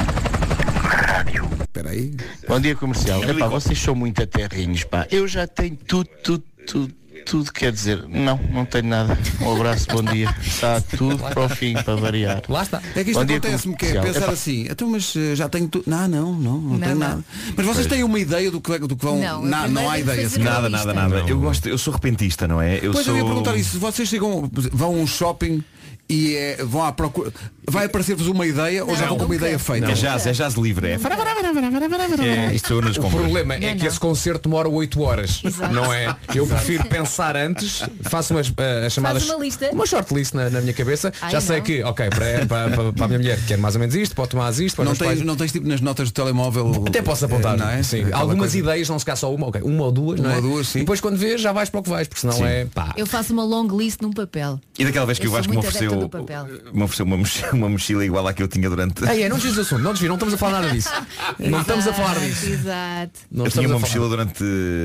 Espera 1.60 1.90
aí. 1.90 2.14
Bom 2.48 2.58
dia 2.60 2.74
comercial. 2.74 3.22
Epá, 3.22 3.46
vocês 3.48 3.78
são 3.78 3.94
muito 3.94 4.22
aterrinhos, 4.22 4.84
pá. 4.84 5.06
Eu 5.10 5.28
já 5.28 5.46
tenho 5.46 5.76
tudo, 5.76 6.08
tudo, 6.22 6.44
tudo, 6.66 6.94
tudo 7.24 7.52
quer 7.52 7.72
dizer. 7.72 8.04
Não, 8.08 8.38
não 8.50 8.64
tenho 8.64 8.86
nada. 8.86 9.18
Um 9.40 9.54
abraço, 9.54 9.86
bom 9.90 10.02
dia. 10.02 10.34
Está 10.44 10.80
tudo 10.80 11.18
para 11.18 11.44
o 11.44 11.48
fim, 11.48 11.74
para 11.74 11.96
variar. 11.96 12.42
Lá 12.48 12.62
está. 12.62 12.82
É 12.94 13.04
que 13.04 13.10
isto 13.10 13.20
Bom 13.20 13.24
dia, 13.24 13.36
acontece-me 13.38 13.76
que 13.76 13.86
é 13.86 14.00
pensar 14.00 14.30
assim, 14.30 14.66
então 14.70 14.88
mas 14.88 15.14
eh, 15.16 15.34
já 15.34 15.48
tenho 15.48 15.68
tudo. 15.68 15.84
Não, 15.86 16.08
não, 16.08 16.32
não, 16.32 16.58
não, 16.58 16.78
tenho 16.78 16.94
não. 16.94 17.08
nada. 17.08 17.24
Mas 17.56 17.66
vocês 17.66 17.86
têm 17.86 18.02
uma 18.02 18.18
ideia 18.18 18.50
do 18.50 18.60
que, 18.60 18.78
do 18.78 18.96
que 18.96 19.04
vão. 19.04 19.18
Não, 19.18 19.42
não, 19.44 19.68
não 19.68 19.90
há 19.90 19.98
ideia. 19.98 20.26
assim. 20.26 20.42
Nada, 20.42 20.68
nada, 20.68 20.92
nada. 20.94 21.24
Eu 21.26 21.38
gosto, 21.38 21.68
eu 21.68 21.78
sou 21.78 21.92
repentista, 21.92 22.46
não 22.48 22.60
é? 22.60 22.78
Eu 22.82 22.92
Pois 22.92 23.04
sou... 23.04 23.14
eu 23.14 23.18
ia 23.18 23.24
perguntar 23.24 23.56
isso. 23.56 23.78
Vocês 23.78 24.08
chegam, 24.08 24.48
vão 24.72 24.94
a 24.94 24.98
um 24.98 25.06
shopping 25.06 25.62
e 26.08 26.34
é, 26.36 26.56
vão 26.64 26.82
à 26.84 26.92
procura. 26.92 27.32
Vai 27.70 27.84
aparecer-vos 27.84 28.26
uma 28.28 28.46
ideia 28.46 28.82
ou 28.84 28.94
já 28.94 29.02
Não, 29.02 29.08
vão 29.10 29.18
com 29.18 29.24
uma 29.26 29.34
ideia 29.36 29.58
feita? 29.58 29.90
É 29.90 29.94
jazz, 29.94 30.26
é 30.26 30.32
jazz 30.32 30.54
livre. 30.54 30.88
É, 30.88 30.94
é 30.94 32.54
isto 32.54 32.80
nas 32.80 32.96
O 32.96 33.02
problema 33.10 33.54
é 33.54 33.60
Não, 33.60 33.68
que 33.74 33.78
não. 33.80 33.86
esse 33.86 34.00
concerto 34.00 34.48
demora 34.48 34.68
8 34.68 35.00
horas, 35.02 35.40
Exato. 35.44 35.72
não 35.74 35.92
é? 35.92 36.14
Eu 36.34 36.46
prefiro 36.46 36.84
pensar 36.86 37.36
antes, 37.36 37.82
faço 38.02 38.34
umas 38.34 38.52
eh, 38.56 38.86
as 38.86 38.92
chamadas 38.92 39.24
uma 39.28 39.36
lista. 39.42 39.70
uma 39.72 39.86
shortlist 39.86 40.32
na, 40.34 40.48
na 40.50 40.60
minha 40.60 40.72
cabeça. 40.72 41.12
Ai, 41.20 41.30
Já 41.30 41.40
sei 41.40 41.58
não. 41.58 41.64
que, 41.64 41.82
ok, 41.82 42.08
para, 42.08 42.46
para, 42.46 42.70
para, 42.70 42.92
para 42.92 43.04
a 43.04 43.08
minha 43.08 43.18
mulher 43.18 43.38
quer 43.46 43.58
mais 43.58 43.74
ou 43.74 43.80
menos 43.80 43.94
isto, 43.94 44.14
pode 44.14 44.30
tomar 44.30 44.50
isto, 44.58 44.82
Não 44.82 44.94
tens, 44.94 45.06
pais- 45.08 45.20
não 45.22 45.36
tens 45.36 45.52
tipo 45.52 45.68
nas 45.68 45.80
notas 45.80 46.08
do 46.10 46.12
telemóvel. 46.14 46.84
Até 46.86 47.02
posso 47.02 47.24
apontar, 47.26 47.54
eh, 47.54 47.58
não 47.58 47.68
é? 47.68 47.82
Sim. 47.82 48.00
Aquela 48.04 48.20
Algumas 48.20 48.38
coisa. 48.52 48.58
ideias, 48.58 48.88
não 48.88 48.98
se 48.98 49.04
cá 49.04 49.14
só 49.16 49.32
uma, 49.34 49.46
ok, 49.48 49.60
uma 49.62 49.84
ou 49.84 49.92
duas, 49.92 50.20
não 50.20 50.26
Uma 50.30 50.34
é? 50.34 50.36
ou 50.36 50.42
duas, 50.42 50.68
sim. 50.68 50.78
E 50.78 50.82
depois 50.82 51.00
quando 51.00 51.16
vês 51.16 51.40
já 51.40 51.52
vais 51.52 51.68
para 51.68 51.80
o 51.80 51.82
que 51.82 51.90
vais, 51.90 52.08
porque 52.08 52.20
senão 52.20 52.34
Sim. 52.34 52.44
é 52.44 52.64
pá. 52.72 52.94
Eu 52.96 53.06
faço 53.06 53.32
uma 53.32 53.44
long 53.44 53.66
list 53.76 54.00
num 54.00 54.12
papel. 54.12 54.58
E 54.78 54.84
daquela 54.84 55.04
vez 55.06 55.18
que 55.18 55.26
Eu 55.26 55.30
o 55.30 55.34
Vasco 55.34 55.52
me 55.52 55.60
ofereceu, 55.86 56.00
do 56.00 56.08
papel. 56.08 56.46
me 56.72 56.82
ofereceu 56.82 57.06
uma, 57.06 57.16
mochila, 57.16 57.52
uma 57.54 57.68
mochila 57.68 58.04
igual 58.04 58.26
à 58.26 58.32
que 58.32 58.42
eu 58.42 58.48
tinha 58.48 58.68
durante. 58.68 59.04
Ei, 59.04 59.24
é, 59.24 59.28
não 59.28 59.36
desvies 59.36 59.58
o 59.58 59.60
assunto, 59.60 59.82
não 59.82 59.92
desvies, 59.92 60.08
não 60.08 60.16
estamos 60.16 60.34
a 60.34 60.38
falar 60.38 60.60
nada 60.60 60.72
disso. 60.72 60.88
Não 61.38 61.60
estamos 61.60 61.86
a 61.86 61.92
falar 61.92 62.18
disso. 62.18 62.46
Exato. 62.46 63.20
Não 63.30 63.44
eu 63.44 63.50
tinha 63.50 63.68
uma 63.68 63.78
mochila 63.78 64.08
durante 64.08 64.42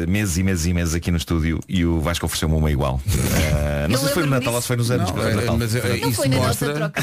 meses 0.08 0.38
e 0.38 0.44
meses 0.44 0.66
e 0.66 0.74
meses 0.74 0.94
aqui 0.94 1.12
no 1.12 1.18
estúdio 1.18 1.60
e 1.68 1.86
o 1.86 2.00
Vasco 2.00 2.26
ofereceu-me 2.26 2.56
uma 2.56 2.72
igual. 2.72 3.02
Ah, 3.54 3.88
não 3.90 3.98
sei 3.98 4.08
se 4.08 4.14
foi 4.14 4.24
no 4.24 4.30
Natal 4.30 4.54
ou 4.54 4.62
se 4.62 4.68
foi 4.68 4.78
nos 4.78 4.92
anos. 4.92 5.12
Não, 5.12 5.16
mas 5.18 5.24
foi 5.24 5.34
no 5.34 5.40
eh, 5.40 5.42
Natal. 5.42 5.58
mas 5.58 5.76
eh, 5.76 5.98
Não 5.98 6.10
isso 6.10 6.30
mostra, 6.30 6.94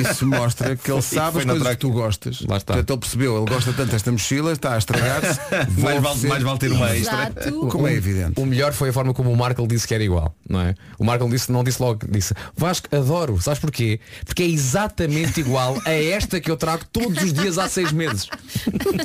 isso 0.00 0.26
mostra 0.26 0.76
que 0.76 0.92
ele 0.92 1.02
sabe 1.02 1.38
as 1.38 1.44
coisas 1.44 1.58
troca. 1.58 1.74
que 1.74 1.80
tu 1.80 1.90
gostas. 1.90 2.40
Lá 2.42 2.56
está. 2.56 2.74
Portanto, 2.74 2.90
ele 2.90 3.00
percebeu, 3.00 3.36
ele 3.38 3.50
gosta 3.50 3.72
tanto 3.72 3.90
desta 3.90 4.12
mochila, 4.12 4.52
está 4.52 4.74
a 4.74 4.78
estragar-se. 4.78 5.40
mais, 5.80 6.02
vale, 6.02 6.28
mais 6.28 6.42
vale 6.42 6.58
ter 6.58 6.72
uma 6.72 6.94
extra. 6.94 7.32
Como 7.70 7.88
é 7.88 7.94
evidente. 7.94 8.40
O 8.40 8.46
melhor 8.46 8.72
foi 8.72 8.90
a 8.90 8.92
forma 8.92 9.14
como 9.14 9.30
o 9.32 9.36
Markle 9.36 9.66
disse 9.66 9.86
que 9.86 9.94
era 9.94 10.04
igual, 10.04 10.34
não 10.48 10.60
é? 10.60 10.74
O 10.98 11.04
Markle 11.04 11.28
disse, 11.30 11.50
não 11.50 11.64
disse 11.64 11.80
logo, 11.80 12.00
disse 12.08 12.34
Vasco, 12.56 12.94
adoro, 12.94 13.35
sabes 13.40 13.58
porquê? 13.58 14.00
Porque 14.24 14.42
é 14.42 14.46
exatamente 14.46 15.40
igual 15.40 15.80
a 15.84 15.92
esta 15.92 16.40
que 16.40 16.50
eu 16.50 16.56
trago 16.56 16.84
todos 16.92 17.22
os 17.22 17.32
dias 17.32 17.58
há 17.58 17.68
seis 17.68 17.92
meses. 17.92 18.28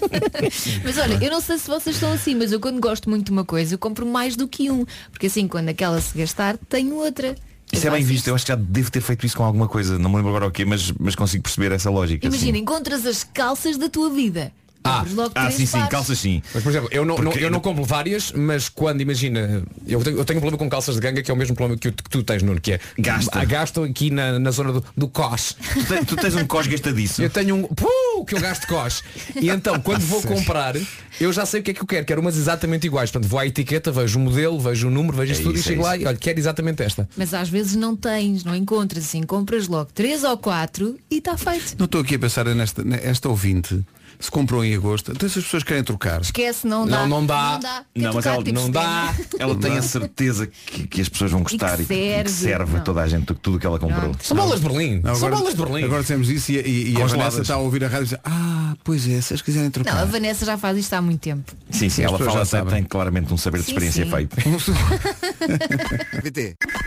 Mas 0.83 0.97
olha, 0.97 1.23
eu 1.23 1.31
não 1.31 1.41
sei 1.41 1.57
se 1.57 1.67
vocês 1.67 1.95
estão 1.95 2.11
assim, 2.11 2.35
mas 2.35 2.51
eu 2.51 2.59
quando 2.59 2.79
gosto 2.79 3.09
muito 3.09 3.25
de 3.25 3.31
uma 3.31 3.45
coisa, 3.45 3.73
eu 3.73 3.79
compro 3.79 4.05
mais 4.05 4.35
do 4.35 4.47
que 4.47 4.69
um. 4.69 4.85
Porque 5.11 5.27
assim, 5.27 5.47
quando 5.47 5.69
aquela 5.69 5.99
se 6.01 6.17
gastar, 6.17 6.57
tenho 6.57 6.95
outra. 6.95 7.35
Isso 7.71 7.85
é 7.85 7.89
Eu 7.89 7.93
bem 7.93 8.03
visto, 8.03 8.27
eu 8.27 8.35
acho 8.35 8.45
que 8.45 8.51
já 8.51 8.55
devo 8.55 8.91
ter 8.91 9.01
feito 9.01 9.25
isso 9.25 9.37
com 9.37 9.43
alguma 9.43 9.67
coisa, 9.67 9.97
não 9.97 10.09
me 10.09 10.17
lembro 10.17 10.29
agora 10.29 10.47
o 10.47 10.51
quê, 10.51 10.65
mas, 10.65 10.91
mas 10.99 11.15
consigo 11.15 11.43
perceber 11.43 11.71
essa 11.71 11.89
lógica. 11.89 12.27
Imagina, 12.27 12.57
sim. 12.57 12.63
encontras 12.63 13.05
as 13.05 13.23
calças 13.23 13.77
da 13.77 13.89
tua 13.89 14.09
vida. 14.09 14.51
Ah, 14.83 15.05
Ah, 15.35 15.51
sim, 15.51 15.65
sim, 15.65 15.79
calças 15.87 16.17
sim. 16.17 16.41
Mas, 16.53 16.63
por 16.63 16.69
exemplo, 16.69 16.89
eu 16.91 17.05
não, 17.05 17.15
Porque- 17.15 17.39
não- 17.39 17.45
eu 17.45 17.51
não 17.51 17.59
compro 17.59 17.83
várias, 17.83 18.31
mas 18.31 18.67
quando 18.67 18.99
imagina, 19.01 19.63
eu 19.87 20.01
tenho, 20.03 20.17
eu 20.17 20.25
tenho 20.25 20.39
um 20.39 20.41
problema 20.41 20.57
com 20.57 20.67
calças 20.69 20.95
de 20.95 21.01
ganga 21.01 21.21
que 21.21 21.29
é 21.29 21.33
o 21.33 21.37
mesmo 21.37 21.55
problema 21.55 21.79
que, 21.79 21.91
que 21.91 22.09
tu 22.09 22.23
tens, 22.23 22.41
Nuno, 22.41 22.59
que 22.59 22.73
é 22.73 22.79
Gasta. 22.97 23.29
Ah, 23.39 23.45
gasto 23.45 23.83
aqui 23.83 24.09
na, 24.09 24.39
na 24.39 24.49
zona 24.51 24.73
do, 24.73 24.83
do 24.97 25.07
cos. 25.07 25.55
Tu, 25.73 25.85
te- 25.85 26.05
tu 26.05 26.15
tens 26.15 26.35
um 26.35 26.45
cos 26.47 26.65
gastadiço. 26.67 27.21
Eu 27.21 27.29
tenho 27.29 27.55
um 27.55 27.63
puh, 27.63 28.25
que 28.25 28.33
eu 28.35 28.39
gasto 28.41 28.65
cos. 28.67 29.03
E 29.39 29.49
então, 29.49 29.79
quando 29.79 30.01
vou 30.01 30.21
comprar, 30.23 30.75
eu 31.19 31.31
já 31.31 31.45
sei 31.45 31.59
o 31.59 31.63
que 31.63 31.71
é 31.71 31.73
que 31.75 31.81
eu 31.81 31.87
quero. 31.87 32.05
Quero 32.05 32.21
umas 32.21 32.35
exatamente 32.35 32.87
iguais. 32.87 33.11
Portanto, 33.11 33.29
vou 33.29 33.39
à 33.39 33.45
etiqueta, 33.45 33.91
vejo 33.91 34.17
o 34.17 34.21
modelo, 34.21 34.59
vejo 34.59 34.87
o 34.87 34.91
número, 34.91 35.15
vejo 35.15 35.31
É 35.31 35.35
isso 35.35 35.43
tudo 35.43 35.59
isso, 35.59 35.67
e 35.67 35.71
chego 35.71 35.81
é 35.83 35.85
lá 35.85 35.97
e 35.97 36.05
olha, 36.07 36.17
quero 36.17 36.39
exatamente 36.39 36.81
esta. 36.81 37.07
Mas 37.15 37.33
às 37.35 37.49
vezes 37.49 37.75
não 37.75 37.95
tens, 37.95 38.43
não 38.43 38.55
encontras 38.55 39.03
assim, 39.05 39.21
compras 39.23 39.67
logo 39.67 39.91
três 39.93 40.23
ou 40.23 40.35
quatro 40.37 40.97
e 41.09 41.17
está 41.19 41.37
feito. 41.37 41.75
Não 41.77 41.85
estou 41.85 42.01
aqui 42.01 42.15
a 42.15 42.19
pensar 42.19 42.45
nesta 42.45 42.81
esta 43.03 43.29
ouvinte. 43.29 43.85
Se 44.21 44.29
comprou 44.29 44.63
em 44.63 44.75
agosto, 44.75 45.11
então 45.11 45.27
se 45.27 45.39
as 45.39 45.45
pessoas 45.45 45.63
querem 45.63 45.83
trocar. 45.83 46.21
Esquece, 46.21 46.67
não 46.67 46.85
dá. 46.85 46.99
Não, 46.99 47.07
não 47.07 47.25
dá. 47.25 47.51
Não 47.53 47.59
dá. 47.59 47.85
Não, 47.95 48.13
mas 48.13 48.23
trocar, 48.23 48.33
ela 48.35 48.43
tipo, 48.43 48.59
não 48.59 48.69
dá. 48.69 49.15
Ela 49.39 49.55
tem 49.55 49.77
a 49.77 49.81
certeza 49.81 50.45
que, 50.47 50.87
que 50.87 51.01
as 51.01 51.09
pessoas 51.09 51.31
vão 51.31 51.41
gostar 51.41 51.79
E 51.79 51.85
que 51.85 51.87
que, 51.87 51.93
e 51.93 52.23
que 52.23 52.29
serve. 52.29 52.29
serve 52.29 52.77
a 52.77 52.79
toda 52.81 53.01
a 53.01 53.07
gente 53.07 53.33
tudo 53.33 53.57
o 53.57 53.59
que 53.59 53.65
ela 53.65 53.79
comprou. 53.79 54.15
São 54.21 54.37
bolas 54.37 54.61
de 54.61 54.67
Berlim. 54.69 55.01
Não, 55.03 55.15
São 55.15 55.29
bolas 55.31 55.55
de 55.55 55.61
Berlim. 55.61 55.83
agora 55.83 56.03
temos 56.03 56.29
isso 56.29 56.51
e, 56.51 56.59
e, 56.59 56.91
e 56.93 57.01
a. 57.01 57.05
Vanessa 57.07 57.41
está 57.41 57.55
a 57.55 57.57
ouvir 57.57 57.83
a 57.83 57.87
rádio 57.87 58.03
e 58.03 58.07
diz, 58.09 58.19
ah, 58.23 58.75
pois 58.83 59.07
é, 59.09 59.19
se 59.21 59.33
as 59.33 59.41
quiserem 59.41 59.71
trocar. 59.71 59.95
Não, 59.95 60.01
a 60.01 60.05
Vanessa 60.05 60.45
já 60.45 60.55
faz 60.57 60.77
isto 60.77 60.93
há 60.93 61.01
muito 61.01 61.21
tempo. 61.21 61.51
Sim, 61.71 61.89
sim, 61.89 62.03
ela 62.03 62.19
fala 62.19 62.45
já 62.45 62.61
tem, 62.63 62.73
tem 62.73 62.83
claramente 62.83 63.33
um 63.33 63.37
saber 63.37 63.57
de 63.59 63.65
Sim, 63.65 63.71
experiência 63.71 64.05
sim. 64.05 64.11
feito. 64.11 64.35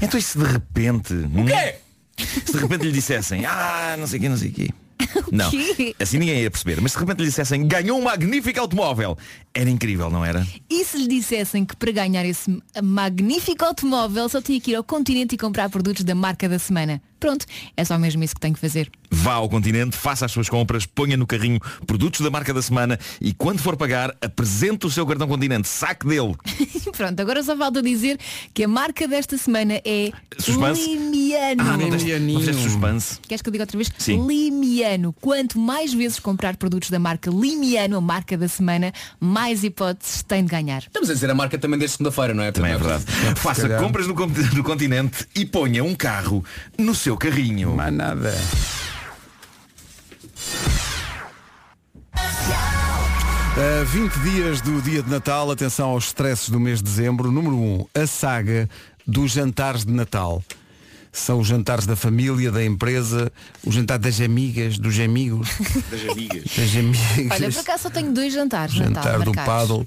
Então 0.00 0.18
e 0.18 0.22
se 0.22 0.38
de 0.38 0.44
repente. 0.44 1.12
O 1.14 1.44
quê? 1.44 1.74
Se 2.46 2.52
de 2.52 2.58
repente 2.58 2.84
lhe 2.84 2.92
dissessem, 2.92 3.44
ah, 3.46 3.96
não 3.98 4.06
sei 4.06 4.18
o 4.18 4.22
quê, 4.22 4.28
não 4.28 4.36
sei 4.36 4.48
o 4.48 4.52
quê. 4.52 4.68
Não, 5.32 5.50
assim 5.98 6.18
ninguém 6.18 6.42
ia 6.42 6.50
perceber. 6.50 6.80
Mas 6.80 6.92
se 6.92 6.98
de 6.98 7.04
repente 7.04 7.20
lhe 7.20 7.26
dissessem, 7.26 7.66
ganhou 7.66 7.98
um 7.98 8.02
magnífico 8.02 8.60
automóvel. 8.60 9.16
Era 9.54 9.70
incrível, 9.70 10.10
não 10.10 10.24
era? 10.24 10.46
E 10.70 10.84
se 10.84 10.96
lhe 10.98 11.08
dissessem 11.08 11.64
que 11.64 11.74
para 11.74 11.90
ganhar 11.90 12.24
esse 12.24 12.62
magnífico 12.82 13.64
automóvel 13.64 14.28
só 14.28 14.40
tinha 14.40 14.60
que 14.60 14.70
ir 14.70 14.74
ao 14.76 14.84
continente 14.84 15.34
e 15.34 15.38
comprar 15.38 15.68
produtos 15.68 16.04
da 16.04 16.14
marca 16.14 16.48
da 16.48 16.58
semana? 16.58 17.02
Pronto, 17.18 17.44
é 17.76 17.84
só 17.84 17.98
mesmo 17.98 18.22
isso 18.22 18.34
que 18.34 18.40
tenho 18.40 18.54
que 18.54 18.60
fazer. 18.60 18.88
Vá 19.10 19.34
ao 19.34 19.48
continente, 19.48 19.96
faça 19.96 20.24
as 20.24 20.30
suas 20.30 20.48
compras, 20.48 20.86
ponha 20.86 21.16
no 21.16 21.26
carrinho 21.26 21.58
produtos 21.84 22.20
da 22.20 22.30
marca 22.30 22.54
da 22.54 22.62
semana 22.62 22.96
e 23.20 23.32
quando 23.34 23.58
for 23.58 23.76
pagar, 23.76 24.16
apresente 24.20 24.86
o 24.86 24.90
seu 24.90 25.04
cartão 25.04 25.26
continente, 25.26 25.66
saque 25.66 26.06
dele. 26.06 26.36
Pronto, 26.96 27.18
agora 27.18 27.42
só 27.42 27.56
falta 27.56 27.82
dizer 27.82 28.18
que 28.54 28.62
a 28.62 28.68
marca 28.68 29.08
desta 29.08 29.36
semana 29.36 29.80
é 29.84 30.12
Suspense? 30.38 30.80
Limiano. 30.80 31.62
Ah, 31.62 31.76
não 31.76 31.90
tens, 31.90 32.20
não 32.20 32.44
tens 32.44 32.56
suspense. 32.56 33.18
Queres 33.26 33.42
que 33.42 33.48
eu 33.48 33.52
diga 33.52 33.64
outra 33.64 33.76
vez? 33.76 33.90
Sim. 33.98 34.24
Limiano. 34.24 34.87
Quanto 35.20 35.58
mais 35.58 35.92
vezes 35.92 36.18
comprar 36.18 36.56
produtos 36.56 36.88
da 36.88 36.98
marca 36.98 37.30
Limiano, 37.30 37.96
a 37.98 38.00
marca 38.00 38.36
da 38.36 38.48
semana, 38.48 38.92
mais 39.20 39.64
hipóteses 39.64 40.22
tem 40.22 40.44
de 40.44 40.50
ganhar. 40.50 40.80
Estamos 40.80 41.10
a 41.10 41.14
dizer 41.14 41.30
a 41.30 41.34
marca 41.34 41.58
também 41.58 41.78
desde 41.78 41.96
segunda-feira, 41.96 42.32
não 42.32 42.42
é? 42.42 42.52
Também 42.52 42.72
é 42.72 42.78
verdade. 42.78 43.04
Faça 43.36 43.62
calhar. 43.62 43.82
compras 43.82 44.06
no, 44.06 44.14
no 44.14 44.64
continente 44.64 45.26
e 45.34 45.44
ponha 45.44 45.84
um 45.84 45.94
carro 45.94 46.44
no 46.78 46.94
seu 46.94 47.16
carrinho. 47.16 47.74
Mais 47.74 47.92
nada. 47.92 48.34
A 53.58 53.84
20 53.84 54.12
dias 54.20 54.60
do 54.60 54.80
dia 54.80 55.02
de 55.02 55.10
Natal, 55.10 55.50
atenção 55.50 55.90
aos 55.90 56.06
stresses 56.06 56.48
do 56.48 56.60
mês 56.60 56.78
de 56.78 56.84
dezembro. 56.84 57.32
Número 57.32 57.56
1, 57.56 57.86
a 58.02 58.06
saga 58.06 58.70
dos 59.04 59.32
jantares 59.32 59.84
de 59.84 59.92
Natal. 59.92 60.42
São 61.12 61.40
os 61.40 61.46
jantares 61.48 61.86
da 61.86 61.96
família, 61.96 62.50
da 62.50 62.64
empresa, 62.64 63.32
o 63.64 63.72
jantar 63.72 63.98
das 63.98 64.20
amigas, 64.20 64.78
dos 64.78 64.98
amigos, 65.00 65.48
Das 65.90 66.10
amigas. 66.10 66.44
das 66.56 66.76
amigas. 66.76 67.40
Olha, 67.40 67.50
por 67.52 67.60
acaso 67.60 67.82
só 67.84 67.90
tenho 67.90 68.12
dois 68.12 68.32
jantares. 68.32 68.74
Jantar 68.74 69.04
Natal 69.04 69.22
do 69.22 69.32
paddle. 69.32 69.86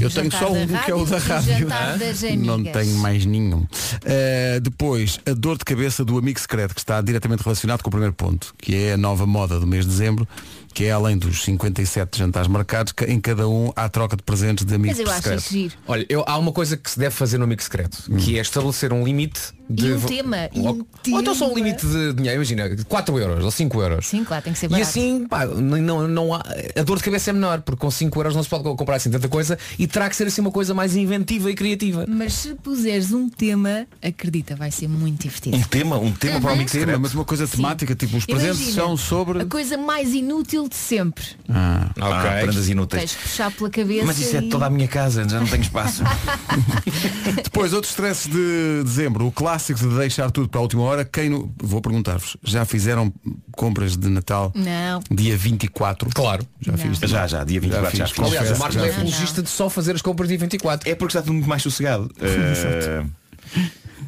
Eu 0.00 0.10
tenho 0.10 0.30
Jantar 0.30 0.40
só 0.40 0.52
um 0.52 0.66
que 0.66 0.90
é 0.90 0.94
o 0.94 1.04
da 1.04 1.18
rádio 1.18 1.58
jantar 1.58 1.98
Não 2.38 2.64
tenho 2.64 2.96
mais 2.98 3.24
nenhum. 3.24 3.60
Uh, 3.60 4.60
depois, 4.60 5.20
a 5.24 5.32
dor 5.32 5.56
de 5.56 5.64
cabeça 5.64 6.04
do 6.04 6.18
amigo 6.18 6.40
secreto, 6.40 6.74
que 6.74 6.80
está 6.80 7.00
diretamente 7.00 7.42
relacionado 7.42 7.82
com 7.82 7.88
o 7.88 7.90
primeiro 7.90 8.14
ponto, 8.14 8.52
que 8.58 8.74
é 8.74 8.94
a 8.94 8.96
nova 8.96 9.26
moda 9.26 9.60
do 9.60 9.66
mês 9.66 9.84
de 9.84 9.90
dezembro, 9.92 10.26
que 10.74 10.84
é 10.84 10.90
além 10.90 11.16
dos 11.16 11.42
57 11.42 12.18
jantares 12.18 12.48
marcados, 12.48 12.92
que 12.92 13.04
em 13.04 13.20
cada 13.20 13.48
um 13.48 13.72
há 13.76 13.88
troca 13.88 14.16
de 14.16 14.22
presentes 14.22 14.64
de 14.64 14.74
amigos 14.74 14.98
Mas 14.98 15.06
eu 15.06 15.12
acho 15.12 15.34
isso 15.34 15.50
giro. 15.52 15.74
Olha, 15.86 16.06
eu, 16.08 16.24
há 16.26 16.38
uma 16.38 16.52
coisa 16.52 16.76
que 16.76 16.90
se 16.90 16.98
deve 16.98 17.14
fazer 17.14 17.38
no 17.38 17.44
amigo 17.44 17.62
secreto, 17.62 18.02
que 18.18 18.38
é 18.38 18.42
estabelecer 18.42 18.92
um 18.92 19.04
limite 19.04 19.40
de. 19.68 19.86
E 19.86 19.92
um 19.94 20.00
tema. 20.00 20.36
E 20.52 20.60
um 20.60 20.66
Ou, 20.66 20.86
ou 21.12 21.20
então 21.20 21.34
só 21.34 21.50
um 21.50 21.54
limite 21.54 21.86
de 21.86 22.12
dinheiro, 22.14 22.36
imagina, 22.36 22.70
4 22.88 23.18
euros 23.18 23.44
ou 23.44 23.50
5 23.50 23.80
euros. 23.82 24.06
Sim, 24.06 24.24
claro, 24.24 24.42
tem 24.42 24.52
que 24.52 24.58
ser 24.58 24.66
E 24.66 24.68
barato. 24.70 24.88
assim, 24.88 25.26
pá, 25.28 25.46
não, 25.46 26.08
não 26.08 26.34
há, 26.34 26.42
a 26.76 26.82
dor 26.82 26.98
de 26.98 27.04
cabeça 27.04 27.30
é 27.30 27.32
menor, 27.32 27.60
porque 27.62 27.80
com 27.80 27.90
5 27.90 28.18
euros 28.18 28.34
não 28.34 28.42
se 28.42 28.48
pode 28.48 28.64
comprar 28.64 28.96
assim 28.96 29.10
tanta 29.10 29.28
coisa 29.28 29.58
e 29.78 29.86
terá 29.86 30.08
que 30.08 30.16
ser 30.16 30.26
assim 30.26 30.40
uma 30.40 30.50
coisa 30.50 30.74
mais 30.74 30.96
inventiva 30.96 31.50
e 31.50 31.54
criativa. 31.54 32.04
Mas 32.08 32.32
se 32.34 32.54
puseres 32.54 33.12
um 33.12 33.28
tema, 33.28 33.86
acredita, 34.02 34.54
vai 34.56 34.70
ser 34.70 34.88
muito 34.88 35.22
divertido. 35.22 35.56
Um 35.56 35.62
tema, 35.62 35.98
um 35.98 36.12
tema 36.12 36.40
para 36.40 36.50
o 36.50 36.52
amigo 36.54 36.70
Tema, 36.70 36.80
secreto. 36.80 37.00
mas 37.00 37.14
uma 37.14 37.24
coisa 37.24 37.46
temática, 37.46 37.94
tipo 37.94 38.16
os 38.16 38.26
presentes 38.26 38.60
Imagina, 38.60 38.82
são 38.82 38.96
sobre. 38.96 39.40
A 39.42 39.46
coisa 39.46 39.76
mais 39.76 40.12
inútil 40.12 40.61
de 40.68 40.76
sempre. 40.76 41.24
Ah, 41.48 41.90
Ah, 42.00 42.38
prendas 42.42 42.68
inúteis. 42.68 43.02
Tens 43.02 43.14
que 43.16 43.22
puxar 43.28 43.50
pela 43.52 43.70
cabeça. 43.70 44.04
Mas 44.06 44.18
isso 44.18 44.36
é 44.36 44.40
e- 44.40 44.48
toda 44.48 44.66
a 44.66 44.70
minha 44.70 44.88
casa, 44.88 45.28
já 45.28 45.38
não 45.40 45.46
tenho 45.46 45.62
espaço. 45.62 46.02
Depois, 47.44 47.72
outros 47.72 47.92
stresses 47.92 48.26
de 48.26 48.82
dezembro, 48.84 49.26
o 49.26 49.32
clássico 49.32 49.78
de 49.80 49.88
deixar 49.96 50.30
tudo 50.30 50.48
para 50.48 50.58
a 50.60 50.62
última 50.62 50.82
hora. 50.82 51.04
Quem 51.04 51.28
no... 51.28 51.52
Vou 51.62 51.80
perguntar-vos, 51.80 52.36
já 52.42 52.64
fizeram 52.64 53.12
compras 53.52 53.96
de 53.96 54.08
Natal 54.08 54.52
Não. 54.54 55.00
dia 55.10 55.36
24? 55.36 56.10
Claro. 56.14 56.46
Já 56.60 56.72
Não. 56.72 56.78
fiz. 56.78 56.98
já, 57.10 57.26
já, 57.26 57.44
dia 57.44 57.60
24 57.60 57.96
já, 57.96 58.06
fiz. 58.06 58.14
fiz. 58.16 58.26
Aliás, 58.26 58.50
o 58.50 58.58
Marco 58.58 58.76
que 58.76 58.82
é 58.82 58.86
já 58.88 58.94
apologista 58.96 59.42
de 59.42 59.48
só 59.50 59.68
fazer 59.70 59.94
as 59.94 60.02
compras 60.02 60.28
dia 60.28 60.38
24. 60.38 60.88
É 60.88 60.94
porque 60.94 61.10
está 61.10 61.20
tudo 61.22 61.34
muito 61.34 61.48
mais 61.48 61.62
sossegado. 61.62 62.10
Eh, 62.22 63.04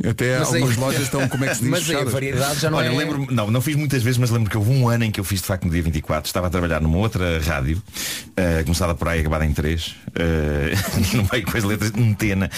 Até 0.08 0.38
Mas 0.38 0.48
aí- 0.48 0.54
algumas 0.62 0.76
lojas 0.76 1.02
estão, 1.02 1.28
como 1.28 1.44
é 1.44 1.48
que 1.48 1.54
se 1.56 1.60
diz, 1.62 1.70
Mas 1.70 1.80
aí 1.80 1.84
a 1.86 1.88
fechadas. 1.90 2.12
variedade 2.12 2.60
já 2.60 2.70
não 2.70 2.78
Olha, 2.78 2.86
é. 2.88 2.96
lembro 2.96 3.26
não, 3.30 3.50
não 3.50 3.60
fiz 3.60 3.76
muitas 3.76 4.02
vezes, 4.02 4.18
mas 4.18 4.30
lembro 4.30 4.50
que 4.50 4.56
houve 4.56 4.70
um 4.70 4.88
ano 4.88 5.04
em 5.04 5.10
que 5.10 5.20
eu 5.20 5.24
fiz 5.24 5.40
de 5.40 5.46
facto 5.46 5.64
no 5.64 5.70
dia 5.70 5.82
24. 5.82 6.26
Estava 6.26 6.46
a 6.46 6.50
trabalhar 6.50 6.80
numa 6.80 6.98
outra 6.98 7.40
rádio, 7.40 7.82
eh, 8.36 8.62
começada 8.64 8.94
por 8.94 9.08
aí, 9.08 9.20
acabada 9.20 9.44
em 9.46 9.52
3, 9.52 9.94
no 11.14 11.28
meio 11.32 11.44
com 11.46 11.56
as 11.56 11.64
letras 11.64 11.92
de 11.92 12.00
Metena. 12.00 12.50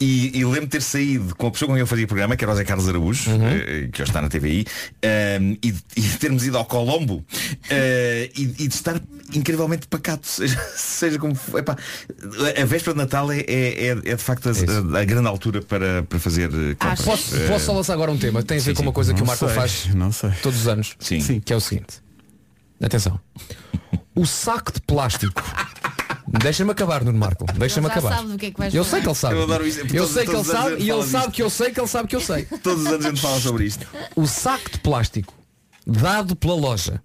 E, 0.00 0.38
e 0.38 0.44
lembro 0.44 0.62
de 0.62 0.68
ter 0.68 0.82
saído 0.82 1.34
com 1.36 1.46
a 1.46 1.50
pessoa 1.50 1.68
com 1.68 1.74
quem 1.74 1.80
eu 1.80 1.86
fazia 1.86 2.04
o 2.04 2.08
programa, 2.08 2.36
que 2.36 2.44
era 2.44 2.52
o 2.52 2.56
Zé 2.56 2.64
Carlos 2.64 2.88
Araújo, 2.88 3.30
eh, 3.30 3.88
que 3.92 4.02
hoje 4.02 4.10
está 4.10 4.20
na 4.22 4.28
TVI, 4.28 4.66
eh, 5.02 5.38
e, 5.62 5.72
de- 5.72 5.82
e 5.96 6.02
termos 6.18 6.44
ido 6.46 6.56
ao 6.58 6.64
Colombo 6.64 7.24
eh, 7.70 8.30
e, 8.36 8.42
e 8.42 8.68
de 8.68 8.74
estar 8.74 9.00
incrivelmente 9.32 9.86
pacato, 9.88 10.26
seja, 10.28 10.60
seja 10.76 11.18
como 11.18 11.34
for. 11.34 11.58
Epá, 11.58 11.76
a 12.60 12.64
véspera 12.64 12.92
de 12.94 12.98
Natal 12.98 13.30
é, 13.32 13.40
é, 13.40 13.86
é- 13.86 13.90
é 14.12 14.16
de 14.16 14.22
facto 14.22 14.48
a, 14.48 14.98
a 15.00 15.04
grande 15.04 15.28
altura 15.28 15.62
para, 15.62 16.02
para 16.04 16.18
fazer 16.18 16.50
compras. 16.84 17.04
Posso, 17.04 17.36
Eh, 17.36 17.48
posso 17.48 17.64
só 17.66 17.72
lançar 17.72 17.92
agora 17.94 18.10
um 18.10 18.18
tema? 18.18 18.42
Tem 18.42 18.58
a 18.58 18.60
ver 18.60 18.70
sim, 18.70 18.74
com 18.74 18.82
uma 18.82 18.90
sim. 18.90 18.94
coisa 18.94 19.14
que 19.14 19.22
o 19.22 19.26
Marco 19.26 19.46
sei, 19.46 19.54
faz 19.54 19.94
Não 19.94 20.12
sei. 20.12 20.30
todos 20.42 20.60
os 20.60 20.68
anos. 20.68 20.94
Sim. 21.00 21.40
Que 21.40 21.52
é 21.52 21.56
o 21.56 21.60
seguinte. 21.60 22.02
Atenção. 22.82 23.18
O 24.14 24.26
saco 24.26 24.72
de 24.72 24.80
plástico. 24.82 25.42
Deixa-me 26.26 26.70
acabar, 26.72 27.04
Nuno 27.04 27.18
Marco. 27.18 27.44
Deixa-me 27.54 27.86
acabar. 27.86 28.16
sabe 28.16 28.28
do 28.32 28.38
que 28.38 28.46
é 28.46 28.50
que 28.50 28.58
vais 28.58 28.74
eu 28.74 28.84
falar. 28.84 28.90
sei 28.96 29.00
que 29.02 29.08
ele 29.08 29.14
sabe. 29.14 29.34
Eu 29.36 29.66
isso, 29.66 29.80
Eu 29.80 29.86
todos- 29.88 30.10
sei 30.12 30.24
que 30.24 30.30
ele 30.34 30.44
sabe 30.44 30.82
e 30.82 30.90
ele 30.90 31.02
sabe 31.06 31.32
que 31.32 31.42
eu 31.42 31.50
sei 31.50 31.70
que 31.70 31.80
ele 31.80 31.86
sabe 31.88 32.08
que 32.08 32.16
eu 32.16 32.20
sei. 32.20 32.44
Todos 32.62 32.80
os 32.82 32.86
anos 32.86 33.06
a 33.06 33.08
gente 33.10 33.20
fala 33.20 33.40
sobre 33.40 33.64
isto. 33.64 33.86
O 34.16 34.26
saco 34.26 34.70
de 34.70 34.78
plástico 34.80 35.34
dado 35.86 36.34
pela 36.34 36.54
loja 36.54 37.00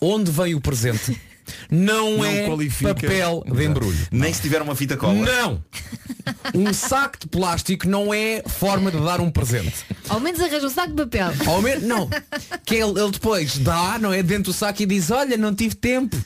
onde 0.00 0.30
vem 0.30 0.54
o 0.54 0.60
presente 0.60 1.20
não, 1.70 2.18
Não 2.18 2.24
é 2.24 2.46
qualifica. 2.46 2.94
papel 2.94 3.44
de 3.46 3.64
embrulho. 3.64 4.06
Nem 4.10 4.32
se 4.32 4.40
tiver 4.42 4.60
uma 4.62 4.74
fita 4.74 4.96
cola. 4.96 5.14
Não! 5.14 5.62
Um 6.54 6.72
saco 6.72 7.18
de 7.20 7.26
plástico 7.26 7.88
não 7.88 8.12
é 8.14 8.42
forma 8.46 8.90
de 8.90 8.98
dar 9.00 9.20
um 9.20 9.30
presente. 9.30 9.74
Ao 10.08 10.20
menos 10.20 10.40
arranja 10.40 10.66
um 10.66 10.70
saco 10.70 10.90
de 10.90 10.96
papel. 11.04 11.32
Ao 11.46 11.60
menos, 11.62 11.82
não. 11.82 12.08
Que 12.64 12.76
ele, 12.76 13.00
ele 13.00 13.10
depois 13.10 13.58
dá, 13.58 13.98
não 13.98 14.12
é? 14.12 14.22
Dentro 14.22 14.44
do 14.44 14.52
saco 14.52 14.82
e 14.82 14.86
diz, 14.86 15.10
olha, 15.10 15.36
não 15.36 15.54
tive 15.54 15.74
tempo. 15.74 16.16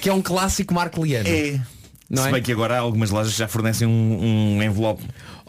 Que 0.00 0.08
é 0.08 0.12
um 0.12 0.22
clássico 0.22 0.72
marcoliano. 0.72 1.28
É. 1.28 1.60
Não 2.08 2.22
Se 2.22 2.28
é? 2.28 2.32
bem 2.32 2.42
que 2.42 2.52
agora 2.52 2.76
há 2.76 2.80
algumas 2.80 3.10
lojas 3.10 3.32
que 3.32 3.38
já 3.38 3.48
fornecem 3.48 3.86
um, 3.88 4.56
um 4.58 4.62
envelope 4.62 5.02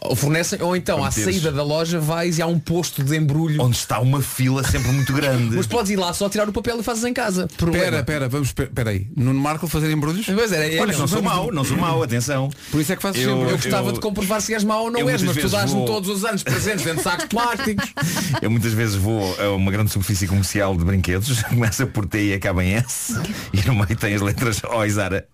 Ou 0.06 0.14
fornecem, 0.14 0.60
ou 0.60 0.76
então 0.76 1.02
à 1.02 1.08
meteres. 1.08 1.24
saída 1.36 1.50
da 1.50 1.62
loja 1.62 1.98
vais 1.98 2.36
e 2.38 2.42
há 2.42 2.46
um 2.46 2.58
posto 2.58 3.02
de 3.02 3.16
embrulho. 3.16 3.62
onde 3.62 3.76
está 3.76 3.98
uma 4.00 4.20
fila 4.20 4.62
sempre 4.62 4.92
muito 4.92 5.12
grande. 5.14 5.56
Mas 5.56 5.66
podes 5.66 5.90
ir 5.90 5.96
lá 5.96 6.12
só 6.12 6.28
tirar 6.28 6.46
o 6.48 6.52
papel 6.52 6.78
e 6.78 6.82
fazes 6.82 7.04
em 7.04 7.12
casa. 7.14 7.48
Problema. 7.56 7.84
Pera, 7.86 8.04
pera, 8.04 8.28
vamos, 8.28 8.52
pera 8.52 8.90
aí. 8.90 9.06
Nuno 9.16 9.40
Marco 9.40 9.66
fazer 9.66 9.90
embrulhos? 9.90 10.26
Pois 10.26 10.52
é, 10.52 10.74
é, 10.76 10.80
Olha, 10.80 10.96
não 10.96 11.08
sou 11.08 11.22
mau, 11.22 11.50
não 11.50 11.64
sou 11.64 11.76
mau, 11.78 12.02
atenção. 12.02 12.50
Por 12.70 12.80
isso 12.82 12.92
é 12.92 12.96
que 12.96 13.02
fazes 13.02 13.22
Eu- 13.22 13.30
sempre. 13.34 13.52
Eu 13.52 13.56
gostava 13.56 13.88
Eu- 13.88 13.92
de 13.92 14.00
comprovar 14.00 14.42
se 14.42 14.52
és 14.52 14.62
mau 14.62 14.84
ou 14.84 14.90
não 14.90 15.00
és, 15.00 15.06
mas 15.06 15.22
muitas 15.22 15.36
tu 15.36 15.48
vezes 15.48 15.52
dás-me 15.52 15.78
vou- 15.78 15.86
todos 15.86 16.10
os 16.10 16.24
anos 16.24 16.42
presentes 16.42 16.84
dentro 16.84 16.98
de 16.98 17.02
sacos 17.04 17.24
plásticos. 17.26 17.92
Eu 18.42 18.50
muitas 18.50 18.72
vezes 18.74 18.96
vou 18.96 19.34
a 19.40 19.50
uma 19.54 19.70
grande 19.70 19.90
superfície 19.90 20.26
comercial 20.26 20.76
de 20.76 20.84
brinquedos, 20.84 21.42
começa 21.48 21.86
por 21.86 22.04
T 22.06 22.26
e 22.28 22.34
acaba 22.34 22.62
em 22.62 22.74
S, 22.74 23.14
e 23.54 23.62
no 23.66 23.74
meio 23.74 23.96
tem 23.96 24.14
as 24.14 24.20
letras 24.20 24.60
Oi 24.64 24.90
Zara. 24.90 25.26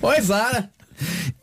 Oi, 0.00 0.20
Zara! 0.20 0.70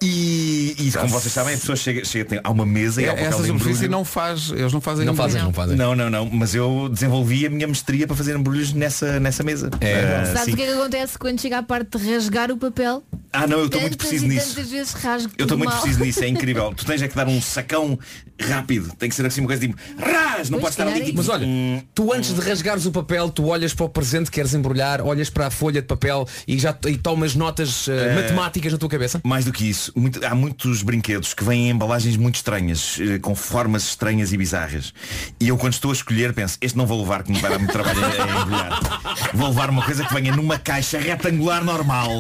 E, 0.02 0.76
e 0.78 0.92
como 0.92 1.08
vocês 1.10 1.34
sabem, 1.34 1.56
a 1.56 1.58
pessoa 1.58 1.76
chega, 1.76 2.04
chega 2.06 2.26
tem, 2.26 2.40
há 2.44 2.50
uma 2.50 2.66
mesa 2.66 3.02
e 3.02 3.06
há 3.06 3.10
É, 3.10 3.12
papel 3.12 3.28
Essa 3.28 3.38
de 3.42 3.48
superfície 3.48 3.72
embrulho. 3.72 3.92
não 3.92 4.06
faz, 4.06 4.52
eles 4.52 4.72
não 4.74 4.82
fazem 4.82 5.06
Não 5.06 5.16
fazem, 5.16 5.42
não 5.42 5.54
fazem. 5.54 5.76
Não, 5.76 5.96
não, 5.96 6.10
não, 6.10 6.26
mas 6.30 6.56
eu 6.56 6.90
desenvolvi 6.92 7.46
a 7.46 7.50
minha 7.50 7.68
mestria 7.68 8.08
para 8.08 8.16
fazer 8.16 8.36
embrulhos 8.36 8.74
nessa, 8.74 9.20
nessa 9.20 9.44
mesa. 9.44 9.70
É. 9.82 10.22
Ah, 10.22 10.26
Sabes 10.38 10.54
o 10.54 10.58
que 10.58 10.64
é 10.64 10.68
que 10.68 10.74
acontece 10.74 11.18
quando 11.18 11.40
chega 11.42 11.58
à 11.58 11.64
parte 11.64 11.98
de 11.98 12.12
rasgar 12.14 12.52
o 12.52 12.58
papel? 12.58 13.04
Ah, 13.32 13.46
não, 13.46 13.60
eu 13.60 13.66
estou 13.68 13.82
muito 13.82 13.98
preciso 13.98 14.26
e 14.26 14.30
nisso. 14.30 14.50
tantas 14.56 14.72
vezes 14.72 14.94
rasgo 14.94 15.32
Eu 15.38 15.44
estou 15.44 15.58
muito 15.58 15.70
mal. 15.72 15.82
preciso 15.82 16.04
nisso, 16.04 16.24
é 16.24 16.28
incrível. 16.30 16.74
tu 16.76 16.86
tens 16.86 17.02
é 17.02 17.08
que 17.08 17.16
dar 17.16 17.28
um 17.28 17.40
sacão 17.42 17.98
rápido. 18.42 18.92
Tem 18.98 19.08
que 19.10 19.16
ser 19.16 19.26
assim 19.26 19.42
uma 19.42 19.48
coisa 19.48 19.62
tipo 19.62 19.78
ras, 20.00 20.50
não 20.50 20.60
pode 20.60 20.74
estar 20.74 20.88
ali 20.88 21.02
é 21.02 21.06
tipo. 21.06 21.18
Mas 21.18 21.30
olha, 21.30 21.46
hum, 21.46 21.82
tu 21.94 22.12
antes 22.14 22.34
de 22.34 22.42
rasgares 22.42 22.86
o 22.86 22.92
papel, 22.92 23.30
tu 23.30 23.46
olhas 23.48 23.74
para 23.74 23.86
o 23.86 23.90
presente 23.90 24.26
que 24.26 24.32
queres 24.32 24.54
embrulhar, 24.54 25.02
olhas 25.02 25.30
para 25.30 25.48
a 25.48 25.52
folha 25.52 25.82
de 25.82 25.88
papel 25.88 26.28
e 26.48 26.58
já 26.58 26.76
e 26.88 26.98
tomas 26.98 27.36
notas 27.36 27.88
eh, 27.88 28.16
matemáticas 28.16 28.72
na 28.72 28.78
tua 28.80 28.90
cabeça. 28.90 29.20
Mais 29.24 29.46
do 29.50 29.54
que 29.54 29.68
isso, 29.68 29.92
muito- 29.96 30.24
há 30.26 30.36
muitos 30.36 30.84
brinquedos 30.84 31.34
que 31.34 31.44
vêm 31.44 31.68
em 31.68 31.70
embalagens 31.72 32.16
muito 32.16 32.36
estranhas, 32.36 32.98
eh, 33.00 33.18
com 33.20 33.34
formas 33.36 33.84
estranhas 33.84 34.32
e 34.32 34.38
bizarras. 34.38 34.94
E 35.40 35.48
eu 35.48 35.58
quando 35.58 35.74
estou 35.74 35.90
a 35.92 35.94
escolher 35.94 36.34
penso, 36.34 36.58
este 36.62 36.78
não 36.78 36.86
vou 36.86 37.02
levar 37.02 37.24
que 37.24 37.32
me 37.32 37.40
vai 37.40 37.50
dar 37.52 37.58
muito 37.58 37.72
trabalho 37.72 38.00
a, 38.06 38.42
embrulhar. 38.42 39.30
Vou 39.34 39.48
levar 39.50 39.70
uma 39.70 39.82
coisa 39.84 40.06
que 40.06 40.14
venha 40.14 40.36
numa 40.36 40.60
caixa 40.60 41.00
retangular 41.00 41.64
normal. 41.64 42.20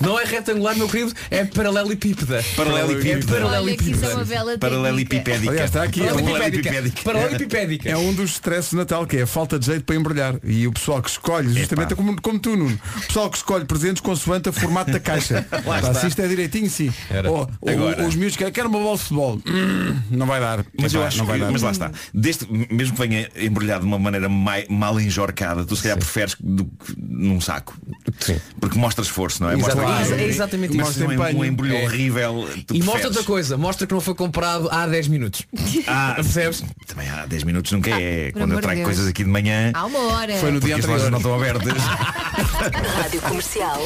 Não 0.00 0.18
é 0.20 0.24
retangular, 0.24 0.76
meu 0.76 0.88
querido, 0.88 1.12
é 1.30 1.44
paralelepípeda. 1.44 2.44
Paralelepípeda. 2.56 3.46
Olha 3.46 3.76
que 3.76 3.90
isso 3.90 4.04
é. 4.04 4.58
Paralelepipédica. 4.58 5.50
Aliás, 5.50 5.70
está 5.70 5.82
aqui, 5.82 6.00
é 6.06 6.12
um- 6.12 6.24
Paralelepipédica. 6.24 7.02
Paralelepipédica. 7.02 7.88
É 7.90 7.96
um 7.96 8.12
dos 8.14 8.30
stresses 8.32 8.70
de 8.70 8.76
Natal, 8.76 9.06
que 9.06 9.16
é 9.16 9.22
a 9.22 9.26
falta 9.26 9.58
de 9.58 9.66
jeito 9.66 9.84
para 9.84 9.96
embrulhar. 9.96 10.36
E 10.44 10.66
o 10.66 10.72
pessoal 10.72 11.02
que 11.02 11.10
escolhe, 11.10 11.52
justamente 11.52 11.92
é 11.92 11.96
como, 11.96 12.20
como 12.20 12.38
tu, 12.38 12.56
Nuno. 12.56 12.78
O 12.96 13.00
pessoal 13.06 13.30
que 13.30 13.36
escolhe 13.36 13.64
presentes 13.64 14.00
consoante 14.00 14.48
a 14.48 14.52
formato 14.52 14.90
da 14.92 15.00
caixa. 15.00 15.46
Lá 15.64 15.80
está. 15.80 16.06
é 16.22 16.28
direitinho, 16.36 16.70
sim. 16.70 16.92
Era. 17.10 17.30
Ou- 17.30 17.50
ou- 17.60 17.68
Agora. 17.70 18.06
os 18.06 18.14
miúdos 18.14 18.36
querem, 18.36 18.52
quero 18.52 18.68
uma 18.68 18.78
bola 18.78 18.96
de 18.96 19.02
futebol. 19.02 19.40
Hum, 19.46 19.96
não 20.10 20.26
vai 20.26 20.38
dar. 20.40 20.64
Mas 20.80 20.92
eu 20.94 21.00
Epá, 21.00 21.08
acho 21.08 21.18
não 21.18 21.24
que, 21.26 21.30
vai 21.32 21.40
dar. 21.40 21.50
mas 21.50 21.62
lá 21.62 21.70
está. 21.72 21.90
Desde, 22.14 22.46
mesmo 22.70 22.94
que 22.96 23.06
venha 23.08 23.28
embrulhado 23.36 23.80
de 23.80 23.86
uma 23.86 23.98
maneira 23.98 24.28
mai- 24.28 24.66
mal 24.68 25.00
enjorcada, 25.00 25.64
tu 25.64 25.74
se 25.74 25.82
calhar 25.82 25.98
preferes 25.98 26.36
do 26.38 26.64
que 26.64 26.94
num 26.98 27.40
saco. 27.40 27.76
Sim. 28.20 28.40
Porque 28.60 28.78
mostra 28.78 29.02
esforço, 29.04 29.42
não 29.42 29.50
é? 29.50 29.56
Mostra 29.56 29.72
Exatamente. 29.82 30.06
que- 30.14 30.22
É 30.22 30.26
exatamente 30.28 30.70
isso. 30.72 30.80
é 31.02 31.16
Mostra 31.16 31.36
um 31.38 31.44
embrulho 31.44 31.76
É. 31.76 31.84
horrível. 31.84 32.48
E 32.72 32.82
mostra 32.82 33.08
outra 33.08 33.24
coisa, 33.24 33.56
mostra 33.56 33.86
que 33.86 33.92
não 33.94 34.00
foi 34.00 34.14
comprado 34.14 34.68
há 34.70 34.86
10 34.86 35.08
minutos. 35.08 35.42
Ah, 35.88 36.12
Percebes? 36.16 36.62
Também 36.86 37.08
há 37.08 37.26
10 37.26 37.42
minutos 37.44 37.70
nunca 37.72 37.90
é. 37.90 38.30
por 38.32 38.40
Quando 38.40 38.52
eu 38.54 38.60
trago 38.60 38.76
Deus. 38.76 38.86
coisas 38.86 39.06
aqui 39.08 39.24
de 39.24 39.30
manhã, 39.30 39.70
Há 39.74 39.86
uma 39.86 39.98
hora. 39.98 40.34
Foi 40.36 40.50
no 40.50 40.60
dia 40.60 40.76
as 40.76 40.84
lojas 40.84 41.10
não 41.10 41.18
anterior. 41.18 41.46
estão 41.46 41.60
abertas. 41.62 41.82
Rádio 43.02 43.20
Comercial. 43.22 43.80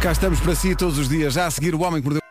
Cá 0.00 0.12
estamos 0.12 0.40
para 0.40 0.54
si 0.54 0.74
todos 0.74 0.96
os 0.96 1.10
dias, 1.10 1.34
já 1.34 1.46
a 1.46 1.50
seguir 1.50 1.74
o 1.74 1.82
Homem 1.82 2.00
que 2.00 2.08
Mordeu 2.08 2.22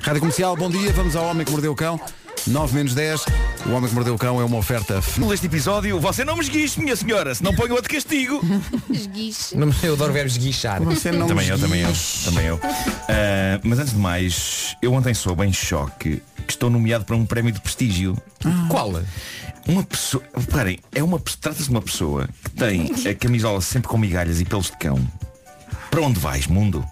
Rádio 0.00 0.20
Comercial, 0.20 0.56
bom 0.56 0.70
dia, 0.70 0.92
vamos 0.92 1.16
ao 1.16 1.24
Homem 1.24 1.44
que 1.44 1.50
Mordeu 1.50 1.72
o 1.72 1.74
Cão 1.74 2.00
9 2.46 2.72
menos 2.72 2.94
10, 2.94 3.24
o 3.66 3.70
Homem 3.70 3.88
que 3.88 3.94
Mordeu 3.96 4.14
o 4.14 4.18
Cão 4.18 4.40
é 4.40 4.44
uma 4.44 4.58
oferta 4.58 5.00
Neste 5.18 5.46
episódio, 5.46 5.98
você 5.98 6.24
não 6.24 6.36
me 6.36 6.42
esguiche, 6.42 6.80
minha 6.80 6.94
senhora, 6.94 7.34
se 7.34 7.42
não 7.42 7.52
ponho 7.52 7.74
outro 7.74 7.92
castigo. 7.92 8.40
Esguiche. 8.88 9.56
Não, 9.56 9.74
Eu 9.82 9.94
adoro 9.94 10.12
verbos 10.12 10.36
guichar. 10.36 10.80
Você 10.84 11.10
não 11.10 11.26
Também 11.26 11.48
eu, 11.48 11.56
me 11.56 11.62
também 11.62 11.80
eu, 11.80 11.92
também 12.24 12.46
eu. 12.46 12.60
Ah, 12.62 13.58
mas 13.64 13.80
antes 13.80 13.92
de 13.92 13.98
mais, 13.98 14.76
eu 14.80 14.92
ontem 14.92 15.14
soube 15.14 15.44
em 15.44 15.52
choque 15.52 16.22
que 16.46 16.52
estou 16.52 16.70
nomeado 16.70 17.04
para 17.04 17.16
um 17.16 17.26
prémio 17.26 17.50
de 17.50 17.60
prestígio. 17.60 18.16
Qual? 18.68 18.92
Uma 19.66 19.82
pessoa. 19.82 20.22
Reparem, 20.36 20.78
é 20.94 21.02
uma, 21.02 21.18
trata-se 21.18 21.64
de 21.64 21.70
uma 21.70 21.82
pessoa 21.82 22.28
que 22.44 22.50
tem 22.50 22.92
a 23.10 23.14
camisola 23.14 23.60
sempre 23.60 23.88
com 23.88 23.98
migalhas 23.98 24.40
e 24.40 24.44
pelos 24.44 24.66
de 24.66 24.76
cão. 24.76 25.00
Para 25.94 26.02
onde 26.02 26.18
vais, 26.18 26.48
mundo? 26.48 26.84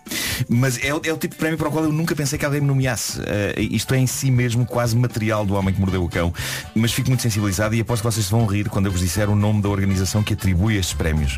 Mas 0.48 0.78
é, 0.80 0.94
o- 0.94 1.00
é 1.04 1.12
o 1.12 1.16
tipo 1.16 1.34
de 1.34 1.38
prémio 1.40 1.58
para 1.58 1.68
o 1.68 1.72
qual 1.72 1.82
eu 1.82 1.90
nunca 1.92 2.14
pensei 2.14 2.38
que 2.38 2.44
alguém 2.44 2.60
me 2.60 2.68
nomeasse. 2.68 3.20
Eh, 3.26 3.54
isto 3.58 3.92
é 3.94 3.98
em 3.98 4.06
si 4.06 4.30
mesmo 4.30 4.64
quase 4.64 4.94
material 4.96 5.44
do 5.44 5.54
homem 5.54 5.74
que 5.74 5.80
mordeu 5.80 6.04
o 6.04 6.08
cão. 6.08 6.32
Mas 6.72 6.92
fico 6.92 7.08
muito 7.08 7.20
sensibilizado 7.20 7.74
e 7.74 7.80
aposto 7.80 8.02
que 8.04 8.12
vocês 8.12 8.28
vão 8.28 8.46
rir 8.46 8.68
quando 8.68 8.86
eu 8.86 8.92
vos 8.92 9.00
disser 9.00 9.28
o 9.28 9.34
nome 9.34 9.60
da 9.60 9.68
organização 9.68 10.22
que 10.22 10.34
atribui 10.34 10.76
estes 10.76 10.94
prémios. 10.94 11.36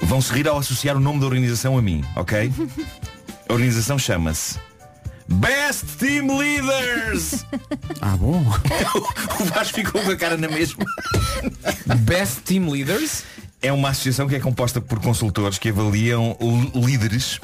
Vão 0.00 0.20
se 0.20 0.32
rir 0.32 0.46
ao 0.46 0.56
associar 0.56 0.96
o 0.96 1.00
nome 1.00 1.18
da 1.18 1.26
organização 1.26 1.76
a 1.76 1.82
mim, 1.82 2.04
ok? 2.14 2.52
A 3.48 3.52
organização 3.52 3.98
chama-se 3.98 4.60
Best 5.26 5.84
Team 5.98 6.38
Leaders! 6.38 7.44
Ah, 8.00 8.16
bom. 8.16 8.40
o 9.40 9.44
Vasco 9.46 9.74
ficou 9.74 10.00
com 10.00 10.10
a 10.12 10.16
cara 10.16 10.36
na 10.36 10.48
mesma. 10.48 10.84
Best 11.98 12.40
Team 12.44 12.70
Leaders? 12.70 13.24
É 13.62 13.72
uma 13.72 13.90
associação 13.90 14.26
que 14.26 14.34
é 14.34 14.40
composta 14.40 14.80
por 14.80 14.98
consultores 15.00 15.58
que 15.58 15.68
avaliam 15.68 16.36
líderes. 16.74 17.38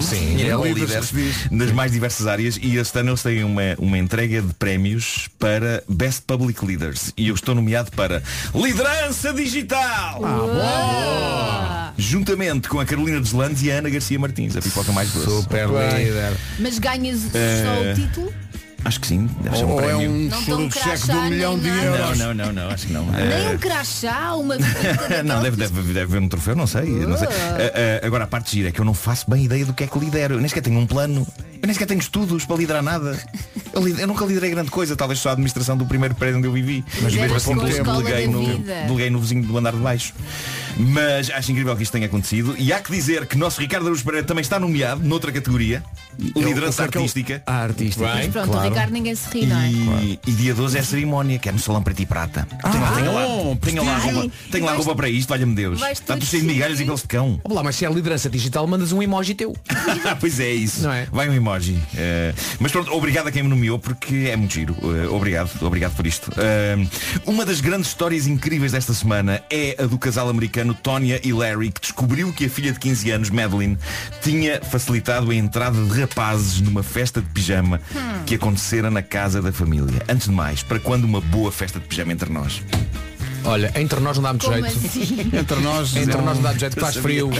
Sim, 0.00 0.42
é 0.42 0.74
diz. 0.74 1.50
nas 1.50 1.70
mais 1.70 1.92
diversas 1.92 2.26
áreas 2.26 2.58
e 2.60 2.76
este 2.78 2.98
ano 2.98 3.10
eles 3.10 3.22
têm 3.22 3.44
uma, 3.44 3.62
uma 3.78 3.96
entrega 3.96 4.42
de 4.42 4.52
prémios 4.54 5.28
para 5.38 5.84
Best 5.88 6.22
Public 6.26 6.64
Leaders 6.64 7.12
e 7.16 7.28
eu 7.28 7.34
estou 7.34 7.54
nomeado 7.54 7.90
para 7.92 8.22
Liderança 8.52 9.32
Digital! 9.32 10.20
Juntamente 11.96 12.68
com 12.68 12.80
a 12.80 12.84
Carolina 12.84 13.20
dos 13.20 13.32
Landes 13.32 13.62
e 13.62 13.70
a 13.70 13.76
Ana 13.78 13.88
Garcia 13.90 14.18
Martins, 14.18 14.56
a 14.56 14.62
pipoca 14.62 14.90
mais 14.90 15.10
grossa. 15.12 15.30
Super 15.42 15.68
líder. 15.68 16.32
Mas 16.58 16.78
ganhas 16.78 17.20
só 17.20 17.28
Eh, 17.38 17.92
o 17.92 17.94
título? 17.94 18.34
Acho 18.84 19.00
que 19.00 19.06
sim, 19.06 19.28
deve 19.40 19.56
ser 19.56 19.64
um 19.64 19.70
Ou 19.70 19.80
é 19.80 19.84
prémio. 19.84 20.10
um 20.10 20.28
Não 20.28 20.40
cheque 20.42 20.56
de 20.66 20.68
crachá, 20.80 21.12
um 21.18 21.30
milhão 21.30 21.58
de 21.58 21.68
nada. 21.70 21.82
euros. 21.84 22.18
Não, 22.18 22.34
não, 22.34 22.46
não, 22.46 22.52
não, 22.52 22.70
acho 22.70 22.86
que 22.88 22.92
não. 22.92 23.06
Nem 23.06 23.22
Eh, 23.32 23.50
um 23.54 23.58
crachá, 23.58 24.34
uma 24.34 24.56
não, 25.24 25.40
deve, 25.42 25.56
deve, 25.56 25.82
deve 25.82 26.00
haver 26.00 26.20
um 26.20 26.28
troféu, 26.28 26.56
não 26.56 26.66
sei. 26.66 26.86
Não 26.90 27.16
sei. 27.16 27.28
Ah, 27.28 28.00
ah, 28.02 28.06
agora 28.06 28.24
a 28.24 28.26
parte 28.26 28.50
gira 28.56 28.70
é 28.70 28.72
que 28.72 28.80
eu 28.80 28.84
não 28.84 28.94
faço 28.94 29.30
bem 29.30 29.44
ideia 29.44 29.64
do 29.64 29.72
que 29.72 29.84
é 29.84 29.86
que 29.86 29.98
lidero. 29.98 30.34
Eu 30.34 30.38
nem 30.38 30.48
sequer 30.48 30.62
tenho 30.62 30.78
um 30.80 30.86
plano. 30.86 31.26
Eu 31.54 31.66
nem 31.66 31.72
sequer 31.72 31.86
tenho 31.86 32.00
estudos 32.00 32.44
para 32.44 32.56
liderar 32.56 32.82
nada. 32.82 33.16
Eu, 33.72 33.86
eu 33.88 34.06
nunca 34.06 34.24
liderei 34.24 34.50
grande 34.50 34.70
coisa, 34.70 34.94
talvez 34.96 35.18
só 35.20 35.30
a 35.30 35.32
administração 35.32 35.76
do 35.76 35.86
primeiro 35.86 36.14
prédio 36.14 36.38
onde 36.38 36.46
eu 36.46 36.52
vivi. 36.52 36.84
Mas 37.00 37.14
mesmo 37.14 37.36
assim 37.36 37.52
a 37.52 37.82
deleguei 37.82 38.26
no, 38.26 38.58
deleguei 38.58 39.10
no 39.10 39.18
vizinho 39.18 39.42
do 39.42 39.56
andar 39.56 39.72
de 39.72 39.78
baixo. 39.78 40.12
Mas 40.76 41.30
acho 41.30 41.52
incrível 41.52 41.76
que 41.76 41.82
isto 41.82 41.92
tenha 41.92 42.06
acontecido. 42.06 42.54
E 42.58 42.72
há 42.72 42.80
que 42.80 42.90
dizer 42.90 43.26
que 43.26 43.36
nosso 43.36 43.60
Ricardo 43.60 43.84
Araújo 43.84 44.04
Pereira 44.04 44.26
também 44.26 44.42
está 44.42 44.58
nomeado 44.58 45.02
noutra 45.02 45.30
categoria. 45.32 45.82
Liderança 46.18 46.84
o 46.84 46.88
que 46.88 46.98
é 46.98 47.00
artística. 47.00 47.42
Ah, 47.46 47.62
artística. 47.62 48.04
Mas 48.04 48.26
pronto, 48.28 48.48
o 48.48 48.52
claro. 48.52 48.68
Ricardo 48.68 48.90
ninguém 48.92 49.14
se 49.14 49.28
ri, 49.30 49.46
não 49.46 49.58
é? 49.60 49.68
E, 49.68 50.20
e 50.26 50.32
dia 50.32 50.54
12 50.54 50.76
é 50.76 50.80
a 50.80 50.84
cerimónia, 50.84 51.38
que 51.38 51.48
é 51.48 51.52
no 51.52 51.58
Salão 51.58 51.82
Preto 51.82 52.00
e 52.02 52.06
Prata. 52.06 52.46
tenho, 52.48 52.84
Ah, 52.84 52.92
tenho 52.94 53.06
bom, 53.06 53.50
lá, 53.50 53.56
tenho 53.56 53.84
lá, 53.84 53.98
roupa, 53.98 54.30
tenho 54.50 54.64
lá 54.64 54.74
roupa 54.74 54.94
para 54.94 55.08
isto, 55.08 55.28
valha-me 55.28 55.54
Deus. 55.54 55.80
Está 55.82 56.14
tudo 56.14 56.26
cheio 56.26 56.42
de 56.42 56.48
migalhas 56.48 56.80
e 56.80 56.84
pelos 56.84 57.02
de 57.02 57.08
cão. 57.08 57.40
Olá, 57.44 57.62
mas 57.62 57.76
se 57.76 57.84
é 57.86 57.90
liderança 57.90 58.28
digital, 58.28 58.66
mandas 58.66 58.92
um 58.92 59.02
emoji 59.02 59.34
teu. 59.34 59.54
Ah, 60.04 60.16
pois 60.20 60.38
é 60.40 60.50
isso. 60.50 60.82
Não 60.82 60.92
é? 60.92 61.06
Vai 61.10 61.28
um 61.28 61.34
emoji. 61.34 61.78
Eh, 61.96 62.34
mas 62.60 62.72
pronto, 62.72 62.92
obrigado 62.92 63.26
a 63.28 63.32
quem 63.32 63.42
me 63.42 63.48
nomeou 63.48 63.61
porque 63.78 64.28
é 64.30 64.36
muito 64.36 64.54
giro. 64.54 64.76
Eh, 64.82 65.08
obrigado, 65.08 65.50
obrigado 65.62 65.94
por 65.94 66.06
isto. 66.06 66.30
Eh, 66.36 66.76
uma 67.26 67.44
das 67.44 67.60
grandes 67.60 67.88
histórias 67.88 68.26
incríveis 68.26 68.72
desta 68.72 68.92
semana 68.92 69.42
é 69.50 69.76
a 69.78 69.86
do 69.86 69.98
casal 69.98 70.28
americano 70.28 70.74
Tonya 70.74 71.20
e 71.22 71.32
Larry 71.32 71.70
que 71.70 71.80
descobriu 71.80 72.32
que 72.32 72.46
a 72.46 72.50
filha 72.50 72.72
de 72.72 72.78
15 72.78 73.10
anos, 73.10 73.30
Madeline, 73.30 73.78
tinha 74.22 74.60
facilitado 74.60 75.30
a 75.30 75.34
entrada 75.34 75.82
de 75.82 76.00
rapazes 76.00 76.60
numa 76.60 76.82
festa 76.82 77.20
de 77.20 77.28
pijama 77.28 77.80
que 78.26 78.34
acontecera 78.34 78.90
na 78.90 79.02
casa 79.02 79.40
da 79.40 79.52
família. 79.52 80.02
Antes 80.08 80.28
de 80.28 80.34
mais, 80.34 80.62
para 80.62 80.78
quando 80.78 81.04
uma 81.04 81.20
boa 81.20 81.52
festa 81.52 81.78
de 81.78 81.86
pijama 81.86 82.12
entre 82.12 82.32
nós? 82.32 82.62
Olha, 83.44 83.72
entre 83.76 83.98
nós 84.00 84.16
não 84.16 84.22
dá 84.22 84.28
muito 84.30 84.44
Como 84.46 84.56
jeito. 84.62 84.86
assim? 84.86 85.30
Entre 85.36 85.60
nós. 85.60 85.96
Entre 85.96 86.16
não- 86.16 86.24
nós 86.24 86.36
não 86.36 86.42
dá 86.42 86.48
muito 86.50 86.60
jeito, 86.60 86.76
estás 86.78 86.96
frio 86.96 87.30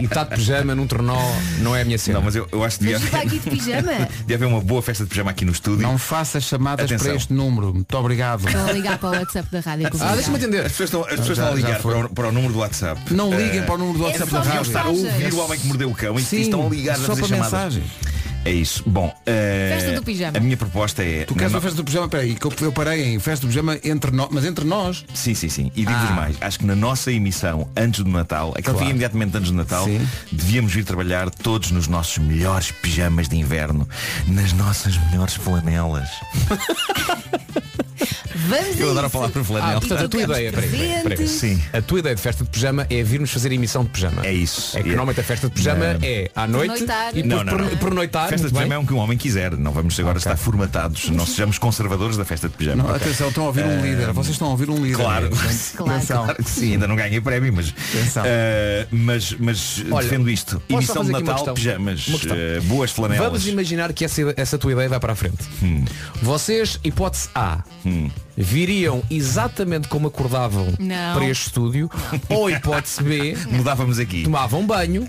e 0.00 0.04
está 0.04 0.24
de 0.24 0.34
pijama 0.36 0.74
num 0.74 0.86
tornó, 0.86 1.16
não 1.60 1.74
é 1.74 1.82
a 1.82 1.84
minha 1.84 1.98
cena. 1.98 2.18
Não, 2.18 2.24
mas 2.24 2.34
eu, 2.36 2.48
eu 2.50 2.64
acho 2.64 2.78
que 2.78 2.84
devia, 2.84 2.98
Mas 2.98 3.06
está 3.08 3.18
aqui 3.22 3.38
de 3.38 3.50
pijama? 3.50 3.92
devia 4.26 4.36
haver 4.36 4.46
uma 4.46 4.60
boa 4.60 4.82
festa 4.82 5.04
de 5.04 5.10
pijama 5.10 5.30
aqui 5.30 5.44
no 5.44 5.52
estúdio. 5.52 5.82
Não 5.82 5.96
faça 5.98 6.40
chamadas 6.40 6.86
Atenção. 6.86 7.06
para 7.08 7.16
este 7.16 7.32
número. 7.32 7.72
Muito 7.74 7.96
obrigado. 7.96 8.46
Estão 8.46 8.66
a 8.68 8.72
ligar 8.72 8.98
para 8.98 9.08
o 9.08 9.12
WhatsApp 9.12 9.48
da 9.52 9.60
rádio. 9.60 9.88
Ah, 10.00 10.14
deixa-me 10.14 10.36
atender. 10.36 10.66
As 10.66 10.72
pessoas 10.72 10.88
estão, 10.88 11.00
as 11.02 11.08
pessoas 11.10 11.26
Já- 11.26 11.32
estão 11.44 11.46
a 11.46 11.50
já 11.60 11.66
ligar 11.66 11.80
foi. 11.80 11.94
para 11.94 12.06
o, 12.06 12.08
para 12.10 12.28
o 12.28 12.32
número 12.32 12.52
do 12.52 12.58
WhatsApp. 12.60 13.14
Não 13.14 13.30
liguem 13.36 13.62
para 13.62 13.74
o 13.74 13.78
número 13.78 13.98
do 13.98 14.04
é 14.04 14.08
WhatsApp 14.08 14.30
só 14.30 14.36
da 14.38 14.42
Deviam 14.42 14.56
rádio. 14.64 14.70
estar 14.70 14.84
a 14.84 14.88
ouvir 14.88 15.34
o 15.34 15.38
homem 15.44 15.58
que 15.58 15.66
mordeu 15.66 15.90
o 15.90 15.94
cão 15.94 16.18
e 16.18 16.22
Sim, 16.22 16.40
estão 16.40 16.66
a 16.66 16.70
ligar 16.70 16.96
só 16.96 17.02
a 17.04 17.06
fazer 17.16 17.20
para 17.20 17.28
chamadas. 17.28 17.52
mensagens. 17.74 18.15
É 18.46 18.52
isso. 18.52 18.82
Bom, 18.86 19.12
eh, 19.26 19.74
Festa 19.78 19.92
do 19.92 20.02
pijama. 20.02 20.38
A 20.38 20.40
minha 20.40 20.56
proposta 20.56 21.02
é. 21.02 21.24
Tu 21.24 21.34
queres 21.34 21.52
na 21.52 21.58
uma 21.58 21.62
festa 21.62 21.76
do 21.76 21.84
pijama? 21.84 22.08
Peraí, 22.08 22.34
que 22.34 22.46
eu, 22.46 22.52
eu 22.62 22.72
parei 22.72 23.04
em 23.14 23.18
festa 23.18 23.46
do 23.46 23.48
pijama 23.48 23.78
entre 23.84 24.10
nós, 24.10 24.28
mas 24.30 24.44
entre 24.44 24.64
nós. 24.64 25.04
Sim, 25.14 25.34
sim, 25.34 25.48
sim. 25.48 25.72
E 25.74 25.84
digo-vos 25.84 26.10
Ah. 26.10 26.14
mais, 26.14 26.36
acho 26.40 26.58
que 26.58 26.66
na 26.66 26.76
nossa 26.76 27.10
emissão, 27.12 27.68
antes 27.76 28.02
do 28.04 28.10
Natal, 28.10 28.50
aquilo 28.50 28.64
Claro. 28.64 28.78
fica 28.78 28.90
imediatamente 28.90 29.36
antes 29.36 29.50
do 29.50 29.56
Natal, 29.56 29.84
Sim. 29.84 30.06
devíamos 30.30 30.72
vir 30.72 30.84
trabalhar 30.84 31.28
todos 31.30 31.70
nos 31.70 31.88
nossos 31.88 32.18
melhores 32.18 32.70
pijamas 32.70 33.28
de 33.28 33.36
inverno, 33.36 33.88
nas 34.28 34.52
nossas 34.52 34.96
melhores 35.10 35.34
flanelas. 35.34 36.08
Vamos 38.34 38.78
Eu 38.80 38.90
adoro 38.90 39.06
a 39.06 39.08
isso. 39.08 39.10
palavra 39.18 39.40
Ah, 39.40 39.44
flanela. 39.44 39.80
portanto, 39.80 40.04
a 40.04 40.08
tua 40.08 40.22
ideia, 40.22 40.52
peraí, 40.52 40.68
peraí, 40.70 41.02
peraí. 41.02 41.28
Sim. 41.28 41.62
A 41.72 41.80
tua 41.82 41.98
ideia 41.98 42.14
de 42.14 42.20
festa 42.22 42.44
de 42.44 42.50
pijama 42.50 42.86
é 42.90 43.02
virmos 43.02 43.30
fazer 43.30 43.52
emissão 43.52 43.84
de 43.84 43.90
pijama. 43.90 44.26
É 44.26 44.32
isso. 44.32 44.76
É 44.76 44.82
que 44.82 44.88
E- 44.88 44.90
normalmente 44.90 45.20
a 45.20 45.24
festa 45.24 45.48
de 45.48 45.54
pijama 45.54 45.94
Não. 45.94 46.00
é 46.02 46.30
à 46.34 46.46
noite 46.46 46.84
e 47.14 47.22
Não, 47.22 47.42
não, 47.44 47.56
não. 47.56 47.68
per- 47.68 47.78
pernoitar. 47.78 48.28
Festa 48.28 48.46
de 48.48 48.52
pijama 48.52 48.74
é 48.74 48.78
um 48.78 48.86
que 48.86 48.92
um 48.92 48.98
homem 48.98 49.16
quiser. 49.18 49.56
Não 49.56 49.72
vamos 49.72 49.98
agora 49.98 50.18
estar 50.18 50.36
formatados. 50.36 51.08
Não 51.16 51.24
sejamos 51.26 51.58
conservadores 51.58 52.16
da 52.16 52.24
festa 52.24 52.48
de 52.48 52.54
pijama. 52.56 52.82
Não, 52.82 52.94
atenção, 52.94 53.28
estão 53.28 53.44
a 53.44 53.46
ouvir 53.48 53.64
um 53.64 53.80
líder. 53.82 54.12
Vocês 54.12 54.34
estão 54.34 54.48
a 54.48 54.50
ouvir 54.50 54.68
um 54.70 54.76
líder. 54.82 54.96
Claro. 55.06 55.30
Atenção. 55.32 56.24
Claro 56.24 56.42
que 56.44 56.50
sim, 56.50 56.72
ainda 56.72 56.86
não 56.88 56.96
ganhei 56.96 57.20
prémio, 57.20 57.52
mas, 57.52 57.72
eh, 58.24 58.86
mas, 58.90 59.34
mas 59.38 59.84
Olha, 59.90 60.04
defendo 60.04 60.28
isto. 60.30 60.62
Emissão 60.68 61.04
de 61.04 61.12
Natal, 61.12 61.54
pijamas, 61.54 62.06
boas 62.64 62.90
flanelas. 62.90 63.24
Vamos 63.26 63.46
imaginar 63.46 63.92
que 63.92 64.04
essa, 64.04 64.22
essa 64.36 64.58
tua 64.58 64.72
ideia 64.72 64.88
vai 64.88 64.98
para 65.00 65.12
a 65.12 65.16
frente. 65.16 65.38
Hum. 65.62 65.84
Vocês, 66.22 66.78
hipótese 66.84 67.28
A, 67.34 67.62
Mm. 67.96 68.25
Viriam 68.36 69.02
exatamente 69.10 69.88
como 69.88 70.08
acordavam 70.08 70.72
Não. 70.78 71.14
para 71.14 71.24
este 71.26 71.46
estúdio, 71.46 71.90
ou 72.28 72.50
hipótese 72.50 73.02
B, 73.02 73.36
Mudávamos 73.50 73.98
aqui. 73.98 74.24
tomavam 74.24 74.66
banho 74.66 75.08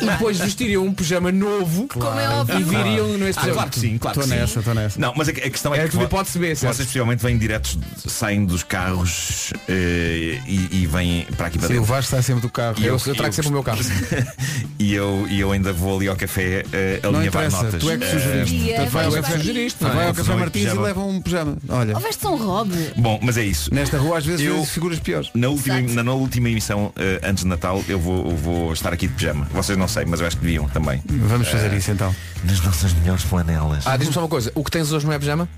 e 0.00 0.06
depois 0.06 0.38
vestiriam 0.38 0.84
um 0.84 0.92
pijama 0.92 1.32
novo 1.32 1.88
Como 1.88 2.18
é 2.18 2.26
e 2.58 2.62
viriam 2.62 3.18
nesse 3.18 3.38
Ah, 3.38 3.42
pijama. 3.42 3.54
claro 3.54 3.70
que 3.70 3.80
sim, 3.80 3.98
claro 3.98 4.20
Estou 4.20 4.32
sim. 4.34 4.40
nessa, 4.40 4.58
estou 4.60 4.74
nessa. 4.74 5.00
Não, 5.00 5.12
mas 5.16 5.28
a, 5.28 5.32
a 5.32 5.34
questão 5.34 5.74
é, 5.74 5.78
É 5.80 5.84
que 5.84 5.90
tudo 5.90 6.04
hipótese 6.04 6.38
B, 6.38 6.54
certo? 6.54 6.74
vocês 6.74 6.86
possivelmente 6.86 7.22
vêm 7.22 7.36
diretos, 7.38 7.78
saem 8.06 8.44
dos 8.46 8.62
carros 8.62 9.52
eh, 9.68 10.38
e, 10.46 10.68
e 10.82 10.86
vêm 10.86 11.26
para 11.36 11.46
aqui 11.46 11.58
para 11.58 11.68
Sim, 11.68 11.74
o 11.74 11.76
dentro. 11.80 11.92
Vasco 11.94 12.10
sai 12.10 12.22
sempre 12.22 12.42
do 12.42 12.48
carro. 12.50 12.76
E 12.78 12.86
Eu, 12.86 12.96
eu 13.06 13.14
trago 13.14 13.32
sempre 13.34 13.48
o 13.50 13.52
meu 13.52 13.62
carro. 13.62 13.80
e, 14.78 14.94
eu, 14.94 15.26
e 15.28 15.40
eu 15.40 15.52
ainda 15.52 15.72
vou 15.72 15.96
ali 15.96 16.08
ao 16.08 16.16
café 16.16 16.64
eh, 16.72 17.00
Não 17.02 17.10
alinhavar 17.18 17.44
interessa, 17.46 17.62
notas. 17.64 17.80
tu 17.82 17.90
é 17.90 17.96
que 17.98 18.04
Eh, 18.04 18.10
sugeriste. 18.10 18.54
E 18.56 18.70
é, 18.70 18.74
Portanto, 18.76 18.90
vai 18.92 19.04
ao 19.04 19.10
vais 19.10 19.24
café, 19.24 19.38
sugeriste, 19.38 19.78
vai 19.84 19.94
não 19.94 20.00
é? 20.00 20.06
ao 20.06 20.14
café 20.14 20.32
um 20.32 20.38
Martins 20.38 20.62
e 20.62 20.66
pijama. 20.66 20.82
leva 20.82 21.00
um 21.00 21.20
pijama. 21.20 21.56
Olha, 21.68 21.94
Ou 21.94 22.00
veste 22.00 22.26
um 22.26 22.36
robe. 22.68 22.92
Bom, 22.96 23.18
mas 23.22 23.36
é 23.36 23.44
isso. 23.44 23.72
nesta 23.74 23.98
rua 23.98 24.18
às 24.18 24.26
vezes 24.26 24.44
Eu- 24.46 24.64
figuras 24.64 24.98
piores. 24.98 25.30
Na 25.34 25.48
última, 25.48 25.80
na, 25.80 26.02
na 26.04 26.12
última 26.12 26.48
emissão, 26.48 26.92
eh, 26.96 27.20
antes 27.24 27.42
de 27.44 27.48
Natal, 27.48 27.82
eu 27.88 27.98
vou, 27.98 28.30
eu 28.30 28.36
vou 28.36 28.72
estar 28.72 28.92
aqui 28.92 29.06
de 29.08 29.14
pijama. 29.14 29.46
Vocês 29.52 29.76
não 29.78 29.88
sei, 29.88 30.04
mas 30.04 30.20
eu 30.20 30.26
acho 30.26 30.36
que 30.36 30.42
deviam 30.44 30.68
também. 30.68 31.02
Vamos 31.06 31.48
fazer 31.48 31.72
isso 31.74 31.90
então. 31.90 32.14
Nas 32.44 32.60
nossas 32.60 32.92
melhores 32.94 33.22
flanelas. 33.22 33.86
Ah, 33.86 33.96
diz-me 33.96 34.12
só 34.14 34.20
uma 34.20 34.28
coisa, 34.28 34.50
o 34.54 34.62
que 34.64 34.70
tens 34.70 34.92
hoje 34.92 35.06
não 35.06 35.12
é 35.12 35.18
pijama? 35.18 35.48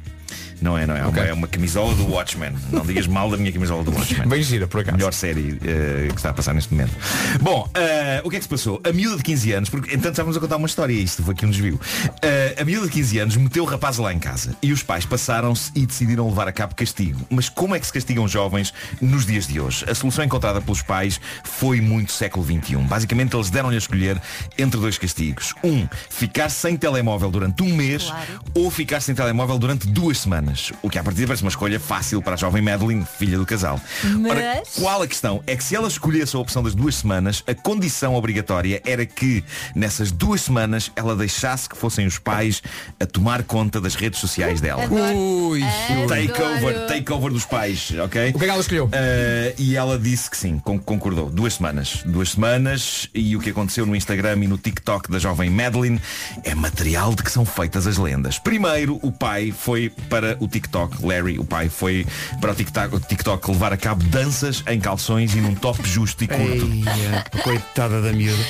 Não 0.61 0.77
é, 0.77 0.87
não 0.87 0.94
é. 0.96 1.01
É 1.01 1.07
uma- 1.07 1.20
É 1.20 1.33
uma 1.33 1.49
camisola 1.49 1.94
do 1.94 2.07
Watchmen. 2.11 2.53
Não 2.70 2.85
digas 2.85 3.07
mal 3.07 3.31
da 3.31 3.37
minha 3.37 3.53
camisola 3.53 3.83
do 3.85 3.92
Watchmen. 3.92 4.29
Bem 4.29 4.42
gira, 4.42 4.66
por 4.66 4.81
acaso. 4.81 4.96
Melhor 4.96 5.12
série 5.12 5.59
eh, 5.64 6.09
que 6.09 6.16
está 6.16 6.31
a 6.31 6.33
passar 6.35 6.55
neste 6.55 6.73
momento. 6.73 6.92
Bom, 7.40 7.68
eh, 7.75 8.20
o 8.25 8.31
que 8.31 8.37
é 8.37 8.38
que 8.38 8.44
se 8.44 8.49
passou? 8.49 8.81
A 8.85 8.92
miúda 8.92 9.16
de 9.16 9.23
15 9.23 9.53
anos, 9.53 9.68
porque 9.68 9.94
entanto 9.94 10.11
estávamos 10.12 10.37
a 10.37 10.40
contar 10.40 10.57
uma 10.57 10.66
história, 10.66 10.92
isto 10.92 11.23
foi 11.23 11.35
aqui 11.35 11.46
um 11.46 11.51
desvio. 11.51 11.81
Eh, 12.23 12.57
a 12.61 12.64
miúda 12.64 12.87
de 12.87 12.92
15 12.92 13.18
anos 13.18 13.37
meteu 13.37 13.62
o 13.64 13.66
rapaz 13.66 13.96
lá 13.99 14.12
em 14.12 14.18
casa 14.18 14.57
e 14.62 14.73
os 14.73 14.83
pais 14.83 15.05
passaram-se 15.07 15.70
e 15.75 15.87
decidiram 15.87 16.29
levar 16.29 16.49
a 16.49 16.53
cabo 16.53 16.75
castigo. 16.75 17.20
Mas 17.31 17.49
como 17.49 17.75
é 17.75 17.81
que 17.81 17.87
se 17.87 17.92
castigam 17.92 18.27
jovens 18.29 18.73
nos 19.01 19.25
dias 19.27 19.46
de 19.46 19.61
hoje? 19.61 19.85
A 19.88 19.94
solução 19.94 20.25
encontrada 20.25 20.61
pelos 20.61 20.83
pais 20.83 21.20
foi 21.44 21.81
muito 21.81 22.12
século 22.12 22.44
XXI. 22.44 22.77
Basicamente 22.79 23.35
eles 23.37 23.51
deram-lhe 23.51 23.77
a 23.77 23.79
escolher 23.79 24.20
entre 24.59 24.81
dois 24.81 24.99
castigos. 24.99 25.55
Um, 25.64 25.87
ficar 26.09 26.49
sem 26.51 26.77
telemóvel 26.77 27.31
durante 27.31 27.62
um 27.62 27.75
mês 27.75 28.05
Claro. 28.05 28.40
ou 28.55 28.70
ficar 28.70 29.01
sem 29.01 29.14
telemóvel 29.14 29.59
durante 29.59 29.87
duas 29.87 30.18
semanas. 30.18 30.49
O 30.82 30.90
que 30.90 30.98
à 30.98 31.02
partida 31.02 31.26
parece 31.26 31.42
uma 31.42 31.48
escolha 31.50 31.78
fácil 31.80 32.20
para 32.22 32.34
a 32.34 32.36
jovem 32.36 32.62
Madeline, 32.62 33.04
filha 33.18 33.38
do 33.38 33.46
casal. 33.46 33.80
Ora, 34.28 34.54
Mas- 34.58 34.74
qual 34.76 35.02
a 35.02 35.06
questão? 35.06 35.42
É 35.46 35.56
que 35.56 35.62
se 35.64 35.74
ela 35.76 35.88
escolhesse 35.88 36.34
a 36.36 36.38
opção 36.38 36.62
das 36.62 36.74
duas 36.74 36.94
semanas, 36.96 37.42
a 37.46 37.54
condição 37.54 38.14
obrigatória 38.14 38.80
era 38.84 39.04
que 39.06 39.44
nessas 39.74 40.10
duas 40.12 40.40
semanas 40.42 40.90
ela 40.96 41.14
deixasse 41.16 41.68
que 41.68 41.76
fossem 41.76 42.06
os 42.06 42.18
pais 42.18 42.62
a 42.98 43.06
tomar 43.06 43.42
conta 43.42 43.80
das 43.80 43.94
redes 43.94 44.18
sociais 44.20 44.60
dela. 44.60 44.86
Ui, 44.88 45.60
Takeover, 46.08 46.74
Adoro. 46.76 46.86
takeover 46.88 47.32
dos 47.32 47.44
pais, 47.44 47.92
ok? 48.04 48.30
O 48.30 48.38
que 48.38 48.44
é 48.44 48.46
que 48.46 48.50
ela 48.50 48.60
escolheu? 48.60 48.86
Uh, 48.86 49.54
e 49.58 49.76
ela 49.76 49.98
disse 49.98 50.30
que 50.30 50.36
sim, 50.36 50.58
con- 50.58 50.78
concordou. 50.78 51.30
Duas 51.30 51.54
semanas. 51.54 52.02
Duas 52.04 52.30
semanas 52.32 53.08
e 53.14 53.36
o 53.36 53.40
que 53.40 53.50
aconteceu 53.50 53.86
no 53.86 53.94
Instagram 53.94 54.36
e 54.44 54.48
no 54.48 54.58
TikTok 54.58 55.10
da 55.10 55.18
jovem 55.18 55.50
Madeline 55.50 56.00
é 56.44 56.54
material 56.54 57.14
de 57.14 57.22
que 57.22 57.30
são 57.30 57.44
feitas 57.44 57.86
as 57.86 57.96
lendas. 57.98 58.38
Primeiro, 58.38 58.98
o 59.02 59.12
pai 59.12 59.52
foi 59.56 59.90
para 60.08 60.36
o 60.40 60.48
TikTok. 60.48 61.05
Larry, 61.05 61.38
o 61.38 61.44
pai, 61.44 61.68
foi 61.68 62.07
para 62.40 62.53
o 62.53 62.55
TikTok, 62.55 62.96
o 62.96 63.00
TikTok 63.00 63.50
levar 63.50 63.72
a 63.72 63.76
cabo 63.76 64.03
danças 64.05 64.64
em 64.66 64.81
calções 64.81 65.35
e 65.35 65.40
num 65.40 65.55
top 65.55 65.87
justo 65.88 66.24
e 66.24 66.26
curto. 66.26 66.66
Eia, 66.72 67.24
coitada 67.42 68.03
da 68.03 68.12
miúda. 68.12 68.42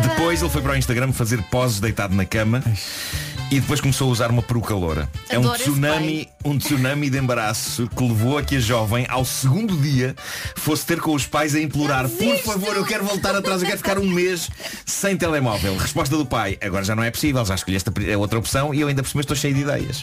Depois 0.00 0.40
ele 0.40 0.50
foi 0.50 0.62
para 0.62 0.72
o 0.72 0.76
Instagram 0.76 1.12
fazer 1.12 1.42
poses 1.44 1.80
deitado 1.80 2.14
na 2.14 2.24
cama. 2.24 2.62
E 3.50 3.58
depois 3.58 3.80
começou 3.80 4.08
a 4.08 4.12
usar 4.12 4.30
uma 4.30 4.42
peruca 4.42 4.72
loura. 4.74 5.08
É 5.28 5.36
um 5.38 5.52
tsunami, 5.52 6.28
um 6.44 6.56
tsunami 6.56 7.10
de 7.10 7.18
embaraço 7.18 7.88
que 7.88 8.02
levou 8.02 8.38
a 8.38 8.42
que 8.42 8.56
a 8.56 8.60
jovem, 8.60 9.06
ao 9.08 9.24
segundo 9.24 9.76
dia, 9.76 10.14
fosse 10.56 10.86
ter 10.86 11.00
com 11.00 11.12
os 11.14 11.26
pais 11.26 11.54
a 11.54 11.60
implorar, 11.60 12.08
por 12.08 12.38
favor, 12.38 12.76
eu 12.76 12.84
quero 12.84 13.04
voltar 13.04 13.34
atrás, 13.34 13.60
eu 13.60 13.66
quero 13.66 13.78
ficar 13.78 13.98
um 13.98 14.08
mês 14.08 14.48
sem 14.86 15.16
telemóvel. 15.16 15.76
Resposta 15.76 16.16
do 16.16 16.24
pai, 16.24 16.58
agora 16.60 16.84
já 16.84 16.94
não 16.94 17.02
é 17.02 17.10
possível, 17.10 17.44
já 17.44 17.54
escolheste 17.56 17.88
a 17.88 18.14
a 18.14 18.18
outra 18.18 18.38
opção 18.38 18.72
e 18.74 18.80
eu 18.80 18.88
ainda 18.88 19.02
por 19.02 19.08
cima 19.08 19.20
estou 19.20 19.36
cheio 19.36 19.54
de 19.54 19.60
ideias. 19.60 20.00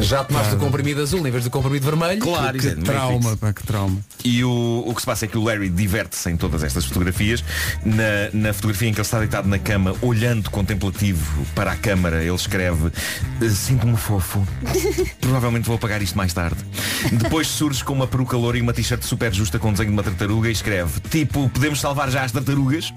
Já 0.00 0.24
tomaste 0.24 0.54
o 0.54 0.58
comprimido 0.58 1.02
azul 1.02 1.26
em 1.26 1.30
vez 1.30 1.44
do 1.44 1.50
comprimido 1.50 1.84
vermelho? 1.84 2.20
Claro, 2.20 2.58
Que 2.58 2.68
é 2.68 2.74
trauma, 2.74 3.36
pá, 3.36 3.52
que 3.52 3.62
trauma. 3.62 3.98
E 4.24 4.42
o, 4.42 4.82
o 4.86 4.94
que 4.94 5.00
se 5.00 5.06
passa 5.06 5.24
é 5.26 5.28
que 5.28 5.36
o 5.36 5.42
Larry 5.44 5.68
diverte-se 5.68 6.30
em 6.30 6.36
todas 6.36 6.62
estas 6.62 6.84
fotografias. 6.84 7.44
Na, 7.84 8.30
na 8.32 8.52
fotografia 8.52 8.88
em 8.88 8.92
que 8.92 8.98
ele 9.00 9.06
está 9.06 9.18
deitado 9.18 9.48
na 9.48 9.58
cama, 9.58 9.94
olhando 10.00 10.50
contemplativo 10.50 11.44
para 11.54 11.72
a 11.72 11.76
câmara, 11.76 12.24
ele 12.24 12.38
escreve 12.44 12.90
Sinto-me 13.54 13.96
fofo. 13.96 14.46
Provavelmente 15.20 15.66
vou 15.66 15.76
apagar 15.76 16.02
isto 16.02 16.16
mais 16.16 16.32
tarde. 16.32 16.56
Depois 17.12 17.46
surge 17.46 17.84
com 17.84 17.92
uma 17.92 18.06
peruca 18.06 18.36
loura 18.36 18.56
e 18.56 18.62
uma 18.62 18.72
t-shirt 18.72 19.02
super 19.02 19.32
justa 19.32 19.58
com 19.58 19.68
o 19.68 19.72
desenho 19.72 19.90
de 19.90 19.94
uma 19.94 20.02
tartaruga 20.02 20.48
e 20.48 20.52
escreve 20.52 21.00
Tipo, 21.10 21.48
podemos 21.50 21.80
salvar 21.80 22.10
já 22.10 22.22
as 22.22 22.32
tartarugas? 22.32 22.92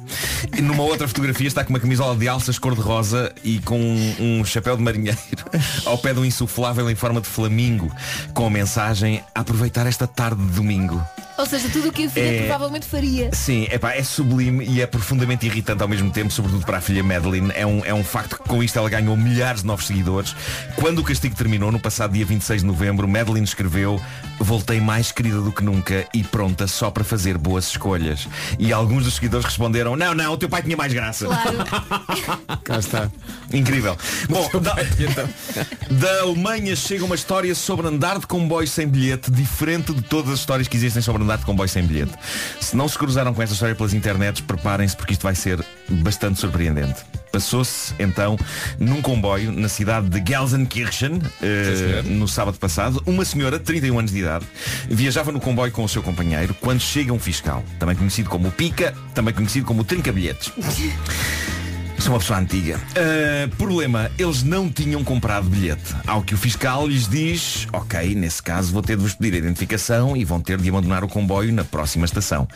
E 0.57 0.61
numa 0.61 0.83
outra 0.83 1.07
fotografia 1.07 1.47
está 1.47 1.63
com 1.63 1.69
uma 1.71 1.79
camisola 1.79 2.15
de 2.15 2.27
alças 2.27 2.57
cor-de-rosa 2.57 3.33
e 3.43 3.59
com 3.59 3.79
um, 3.79 4.39
um 4.39 4.45
chapéu 4.45 4.77
de 4.77 4.83
marinheiro 4.83 5.17
ao 5.85 5.97
pé 5.97 6.13
de 6.13 6.19
um 6.19 6.25
insuflável 6.25 6.89
em 6.89 6.95
forma 6.95 7.21
de 7.21 7.27
flamingo 7.27 7.91
com 8.33 8.45
a 8.45 8.49
mensagem 8.49 9.23
aproveitar 9.35 9.85
esta 9.85 10.07
tarde 10.07 10.43
de 10.43 10.51
domingo. 10.51 11.01
Ou 11.37 11.45
seja, 11.45 11.69
tudo 11.69 11.89
o 11.89 11.91
que 11.91 12.05
a 12.05 12.09
filha 12.09 12.25
É- 12.25 12.39
provavelmente 12.47 12.85
faria. 12.87 13.29
Sim, 13.33 13.67
epá, 13.71 13.93
é 13.93 14.03
sublime 14.03 14.65
e 14.65 14.81
é 14.81 14.87
profundamente 14.87 15.45
irritante 15.45 15.81
ao 15.81 15.87
mesmo 15.87 16.09
tempo, 16.11 16.31
sobretudo 16.31 16.65
para 16.65 16.77
a 16.77 16.81
filha 16.81 17.03
Madeline. 17.03 17.51
É 17.55 17.65
um, 17.65 17.85
é 17.85 17.93
um 17.93 18.03
facto 18.03 18.37
que 18.37 18.49
com 18.49 18.63
isto 18.63 18.77
ela 18.77 18.89
ganhou 18.89 19.15
milhares 19.15 19.61
de 19.61 19.67
novos 19.67 19.85
seguidores. 19.87 20.35
Quando 20.75 20.99
o 20.99 21.03
castigo 21.03 21.35
terminou, 21.35 21.71
no 21.71 21.79
passado 21.79 22.13
dia 22.13 22.25
26 22.25 22.61
de 22.61 22.67
novembro, 22.67 23.07
Madeline 23.07 23.45
escreveu 23.45 24.01
Voltei 24.39 24.79
mais 24.79 25.11
querida 25.11 25.41
do 25.41 25.51
que 25.51 25.63
nunca 25.63 26.07
e 26.13 26.23
pronta 26.23 26.67
só 26.67 26.91
para 26.91 27.03
fazer 27.03 27.37
boas 27.39 27.67
escolhas. 27.69 28.27
E 28.59 28.71
alguns 28.71 29.03
dos 29.03 29.15
seguidores 29.15 29.45
responderam 29.45 29.95
Não, 29.95 30.13
não, 30.13 30.33
o 30.33 30.37
teu 30.37 30.47
pai 30.47 30.61
tinha 30.61 30.77
mais 30.77 30.93
graça. 30.93 31.25
Claro. 31.25 31.57
Cá 32.63 32.77
está. 32.77 33.11
Incrível. 33.51 33.97
Bom, 34.29 34.47
da, 34.61 34.75
da 35.89 36.21
Alemanha 36.21 36.75
chega 36.75 37.03
uma 37.03 37.15
história 37.15 37.53
sobre 37.55 37.87
andar 37.87 38.19
de 38.19 38.27
comboio 38.27 38.67
sem 38.67 38.87
bilhete, 38.87 39.31
diferente 39.31 39.91
de 39.93 40.01
todas 40.03 40.31
as 40.31 40.39
histórias 40.39 40.67
que 40.67 40.77
existem 40.77 41.01
sobre 41.01 41.23
andar 41.27 41.37
de 41.37 41.45
comboio 41.45 41.69
sem 41.69 41.83
bilhete. 41.83 42.13
Se 42.59 42.75
não 42.75 42.87
se 42.87 42.97
cruzaram 42.97 43.33
com 43.33 43.41
esta 43.41 43.53
história 43.53 43.75
pelas 43.75 43.93
internets, 43.93 44.41
preparem-se 44.41 44.95
porque 44.95 45.13
isto 45.13 45.23
vai 45.23 45.35
ser 45.35 45.63
bastante 45.89 46.39
surpreendente. 46.39 47.03
Passou-se 47.31 47.93
então 47.99 48.37
num 48.79 49.01
comboio 49.01 49.51
na 49.51 49.67
cidade 49.67 50.09
de 50.09 50.31
Gelsenkirchen 50.31 51.21
eh, 51.41 52.01
no 52.05 52.27
sábado 52.27 52.57
passado. 52.57 53.01
Uma 53.05 53.25
senhora 53.25 53.59
de 53.59 53.65
31 53.65 53.99
anos 53.99 54.11
de 54.11 54.19
idade 54.19 54.45
viajava 54.89 55.31
no 55.31 55.39
comboio 55.39 55.71
com 55.71 55.83
o 55.83 55.89
seu 55.89 56.01
companheiro 56.01 56.55
quando 56.59 56.79
chega 56.79 57.13
um 57.13 57.19
fiscal, 57.19 57.63
também 57.77 57.95
conhecido 57.95 58.29
como 58.29 58.47
o 58.47 58.51
Pica, 58.51 58.93
também 59.13 59.33
conhecido 59.33 59.65
como 59.65 59.81
o 59.81 59.83
Trinca-Bilhetes. 59.83 60.51
Sou 62.07 62.13
uma 62.13 62.19
pessoa 62.21 62.39
antiga. 62.39 62.77
Uh, 62.77 63.53
problema, 63.57 64.09
eles 64.17 64.41
não 64.41 64.69
tinham 64.71 65.03
comprado 65.03 65.49
bilhete. 65.49 65.93
Ao 66.07 66.21
que 66.23 66.33
o 66.33 66.37
fiscal 66.37 66.87
lhes 66.87 67.05
diz, 67.05 67.67
ok, 67.73 68.15
nesse 68.15 68.41
caso 68.41 68.71
vou 68.71 68.81
ter 68.81 68.95
de 68.95 69.03
vos 69.03 69.13
pedir 69.13 69.33
a 69.35 69.39
identificação 69.39 70.15
e 70.15 70.23
vão 70.23 70.39
ter 70.39 70.57
de 70.57 70.69
abandonar 70.69 71.03
o 71.03 71.09
comboio 71.09 71.51
na 71.51 71.65
próxima 71.65 72.05
estação. 72.05 72.47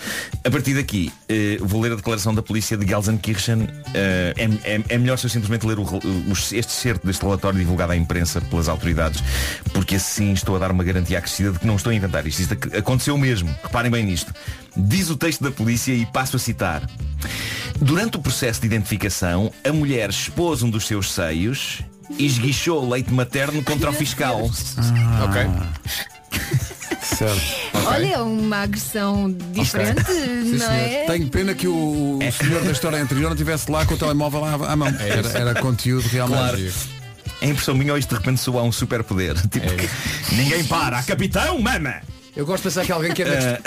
A 0.45 0.49
partir 0.49 0.73
daqui, 0.75 1.11
uh, 1.59 1.65
vou 1.67 1.81
ler 1.81 1.91
a 1.91 1.95
declaração 1.95 2.33
da 2.33 2.41
polícia 2.41 2.77
de 2.77 2.87
Gelsenkirchen. 2.87 3.63
Uh, 3.63 3.67
é, 4.63 4.75
é- 4.75 4.83
é 4.87 4.97
melhor 4.97 5.17
se 5.17 5.25
eu 5.25 5.29
simplesmente 5.29 5.67
ler 5.67 5.79
o 5.79 5.81
o- 5.83 6.31
este 6.53 6.71
certo 6.71 7.05
deste 7.05 7.21
relatório 7.21 7.59
divulgado 7.59 7.91
à 7.91 7.97
imprensa 7.97 8.39
pelas 8.39 8.69
autoridades, 8.69 9.21
porque 9.73 9.95
assim 9.95 10.31
estou 10.31 10.55
a 10.55 10.59
dar 10.59 10.71
uma 10.71 10.85
garantia 10.85 11.17
acrescida 11.17 11.51
de 11.51 11.59
que 11.59 11.67
não 11.67 11.75
estou 11.75 11.91
a 11.91 11.93
inventar 11.93 12.25
isto. 12.25 12.39
Isto 12.39 12.53
ac- 12.53 12.77
aconteceu 12.77 13.17
mesmo. 13.17 13.53
Reparem 13.63 13.91
bem 13.91 14.05
nisto. 14.05 14.33
Diz 14.75 15.09
o 15.09 15.17
texto 15.17 15.43
da 15.43 15.51
polícia 15.51 15.93
e 15.93 16.05
passo 16.05 16.35
a 16.37 16.39
citar. 16.39 16.89
Durante 17.79 18.17
o 18.17 18.21
processo 18.21 18.61
de 18.61 18.67
identificação, 18.67 19.51
a 19.67 19.71
mulher 19.73 20.09
expôs 20.09 20.63
um 20.63 20.69
dos 20.69 20.87
seus 20.87 21.11
seios 21.11 21.79
e 22.17 22.25
esguichou 22.25 22.87
leite 22.87 23.11
materno 23.11 23.63
contra 23.63 23.89
o 23.89 23.93
fiscal. 23.93 24.49
Ok. 25.23 25.41
Certo. 27.03 27.41
Olha, 27.87 28.13
é 28.13 28.17
uma 28.19 28.57
agressão 28.57 29.35
diferente, 29.51 30.03
Sim, 30.05 30.51
não 30.51 30.59
senhor. 30.59 30.71
é? 30.71 31.05
Tenho 31.07 31.27
pena 31.29 31.53
que 31.53 31.67
o, 31.67 32.19
o 32.19 32.31
senhor 32.31 32.63
da 32.63 32.71
história 32.71 33.01
anterior 33.01 33.25
não 33.25 33.33
estivesse 33.33 33.69
lá 33.71 33.85
com 33.85 33.95
o 33.95 33.97
telemóvel 33.97 34.45
à, 34.45 34.53
à 34.71 34.75
mão. 34.75 34.87
Era, 34.87 35.29
era 35.37 35.55
conteúdo 35.55 36.07
realmente. 36.07 36.39
Claro. 36.39 36.73
É 37.41 37.47
impressão 37.47 37.73
minha 37.73 37.97
isto 37.97 38.09
de 38.09 38.15
repente 38.15 38.39
soa 38.39 38.61
um 38.61 38.71
superpoder. 38.71 39.35
Tipo, 39.49 39.67
ninguém 40.35 40.63
para. 40.65 41.01
Capitão, 41.03 41.59
mama! 41.59 41.95
Eu 42.35 42.45
gosto 42.45 42.63
de 42.63 42.69
pensar 42.69 42.85
que 42.85 42.91
alguém 42.91 43.11
que 43.13 43.23
anda. 43.23 43.59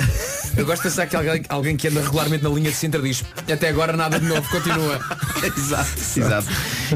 Eu 0.56 0.64
gosto 0.64 0.82
de 0.82 0.88
pensar 0.88 1.06
que 1.06 1.16
alguém, 1.16 1.42
alguém 1.48 1.76
que 1.76 1.88
anda 1.88 2.00
regularmente 2.00 2.44
na 2.44 2.50
linha 2.50 2.70
de 2.70 2.76
Sintra 2.76 3.02
diz 3.02 3.24
até 3.52 3.68
agora 3.68 3.96
nada 3.96 4.20
de 4.20 4.26
novo, 4.26 4.48
continua. 4.50 5.00
exato, 5.56 5.90
exato. 6.16 6.48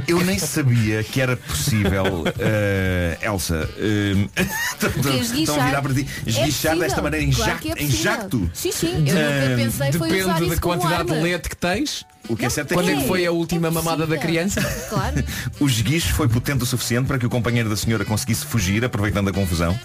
Eu 0.06 0.20
nem 0.24 0.38
sabia 0.38 1.02
que 1.02 1.20
era 1.20 1.36
possível, 1.36 2.24
eh, 2.38 3.18
Elsa, 3.20 3.68
eh, 3.78 4.28
estão 5.34 5.60
a 5.60 5.66
virar 5.66 5.82
para 5.82 5.94
ti, 5.94 6.06
É 6.24 6.30
esguichar 6.30 6.46
possível. 6.72 6.78
desta 6.78 7.02
maneira 7.02 7.26
em, 7.26 7.30
Claro 7.32 7.58
é 7.76 7.82
em 7.82 7.90
jacto. 7.90 8.50
Sim, 8.54 8.72
sim. 8.72 8.92
Eu 8.92 9.00
nunca 9.00 9.18
Eh, 9.18 9.56
pensei 9.56 9.92
foi 9.92 10.22
usar 10.22 10.34
Depende 10.34 10.54
da 10.54 10.60
quantidade 10.60 11.08
de 11.12 11.20
leite 11.20 11.48
que 11.48 11.56
tens. 11.56 12.04
O 12.28 12.36
que 12.36 12.44
é 12.44 12.50
certo 12.50 12.72
é 12.72 12.74
Quando 12.74 12.86
que 12.86 12.92
é 12.92 12.96
que 12.96 13.06
foi 13.06 13.26
a 13.26 13.32
última 13.32 13.68
É 13.68 13.70
mamada 13.70 14.06
da 14.06 14.18
criança? 14.18 14.60
Claro. 14.88 15.24
O 15.60 15.66
esguicho 15.66 16.14
foi 16.14 16.28
potente 16.28 16.62
o 16.62 16.66
suficiente 16.66 17.06
para 17.06 17.18
que 17.18 17.26
o 17.26 17.30
companheiro 17.30 17.68
da 17.68 17.76
senhora 17.76 18.04
conseguisse 18.04 18.44
fugir, 18.44 18.84
aproveitando 18.84 19.28
a 19.28 19.32
confusão, 19.32 19.78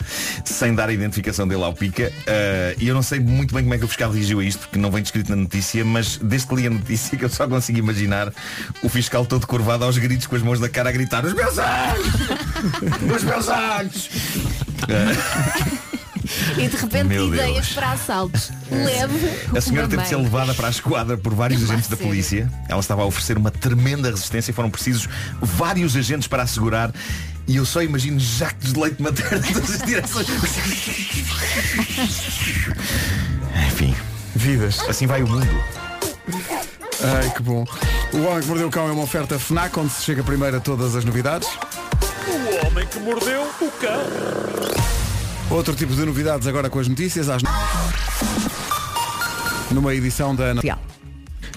sem 0.45 0.75
dar 0.75 0.89
a 0.89 0.93
identificação 0.93 1.47
dele 1.47 1.63
ao 1.63 1.73
pica. 1.73 2.11
Eh, 2.27 2.75
e 2.79 2.87
eu 2.87 2.93
não 2.93 3.01
sei 3.01 3.19
muito 3.19 3.53
bem 3.55 3.63
como 3.63 3.73
é 3.73 3.77
que 3.77 3.85
o 3.85 3.87
fiscal 3.87 4.11
reagiu 4.11 4.39
a 4.39 4.43
isto, 4.43 4.59
porque 4.59 4.77
não 4.77 4.91
vem 4.91 5.01
descrito 5.01 5.29
na 5.31 5.35
notícia, 5.35 5.83
mas 5.83 6.17
desde 6.17 6.47
que 6.47 6.55
li 6.55 6.67
a 6.67 6.69
notícia 6.69 7.17
que 7.17 7.25
eu 7.25 7.29
só 7.29 7.47
consigo 7.47 7.79
imaginar 7.79 8.31
o 8.83 8.89
fiscal 8.89 9.25
todo 9.25 9.47
curvado 9.47 9.83
aos 9.83 9.97
gritos 9.97 10.27
com 10.27 10.35
as 10.35 10.41
mãos 10.41 10.59
na 10.59 10.69
cara 10.69 10.89
a 10.89 10.91
gritar 10.91 11.25
Os 11.25 11.33
meus 11.33 11.57
olhos! 11.57 12.13
Os 13.15 13.23
meus 13.23 13.47
olhos! 13.47 14.09
E 16.57 16.67
de 16.67 16.77
repente 16.77 17.05
Meu 17.05 17.27
ideias 17.27 17.53
Deus. 17.53 17.73
para 17.73 17.91
assaltos. 17.91 18.51
Leve. 18.71 19.29
A 19.55 19.61
senhora 19.61 19.87
teve 19.87 20.03
de 20.03 20.09
ser 20.09 20.15
levada 20.17 20.53
para 20.53 20.67
a 20.67 20.71
esquadra 20.71 21.17
por 21.17 21.33
vários 21.33 21.63
agentes 21.69 21.89
da 21.89 21.97
polícia. 21.97 22.49
Ela 22.67 22.79
estava 22.79 23.01
a 23.03 23.05
oferecer 23.05 23.37
uma 23.37 23.51
tremenda 23.51 24.09
resistência 24.09 24.51
e 24.51 24.53
foram 24.53 24.69
precisos 24.69 25.07
vários 25.41 25.95
agentes 25.95 26.27
para 26.27 26.43
a 26.43 26.47
segurar. 26.47 26.91
E 27.47 27.57
eu 27.57 27.65
só 27.65 27.83
imagino 27.83 28.19
jactos 28.19 28.73
de 28.73 28.79
leite 28.79 29.01
materno 29.01 29.45
em 29.45 29.53
todas 29.53 29.71
as 29.71 29.81
direções. 29.85 30.27
Enfim, 33.67 33.95
Vidas. 34.35 34.79
assim 34.87 35.05
vai 35.05 35.21
o 35.23 35.27
mundo. 35.27 35.47
Ai, 37.03 37.29
que 37.31 37.41
bom. 37.41 37.65
O 38.13 38.21
Homem 38.23 38.41
que 38.41 38.47
Mordeu 38.47 38.67
o 38.67 38.71
Cão 38.71 38.87
é 38.87 38.91
uma 38.91 39.03
oferta 39.03 39.37
FNAC, 39.37 39.77
onde 39.77 39.91
se 39.91 40.03
chega 40.03 40.23
primeiro 40.23 40.57
a 40.57 40.59
todas 40.59 40.95
as 40.95 41.03
novidades. 41.03 41.49
O 42.27 42.65
homem 42.67 42.87
que 42.87 42.99
mordeu 42.99 43.43
o 43.61 43.71
cão. 43.71 45.02
Outro 45.49 45.75
tipo 45.75 45.93
de 45.93 46.05
novidades 46.05 46.47
agora 46.47 46.69
com 46.69 46.79
as 46.79 46.87
notícias. 46.87 47.29
Às... 47.29 47.41
Numa 49.71 49.93
edição 49.93 50.35
da 50.35 50.45
Ana... 50.45 50.61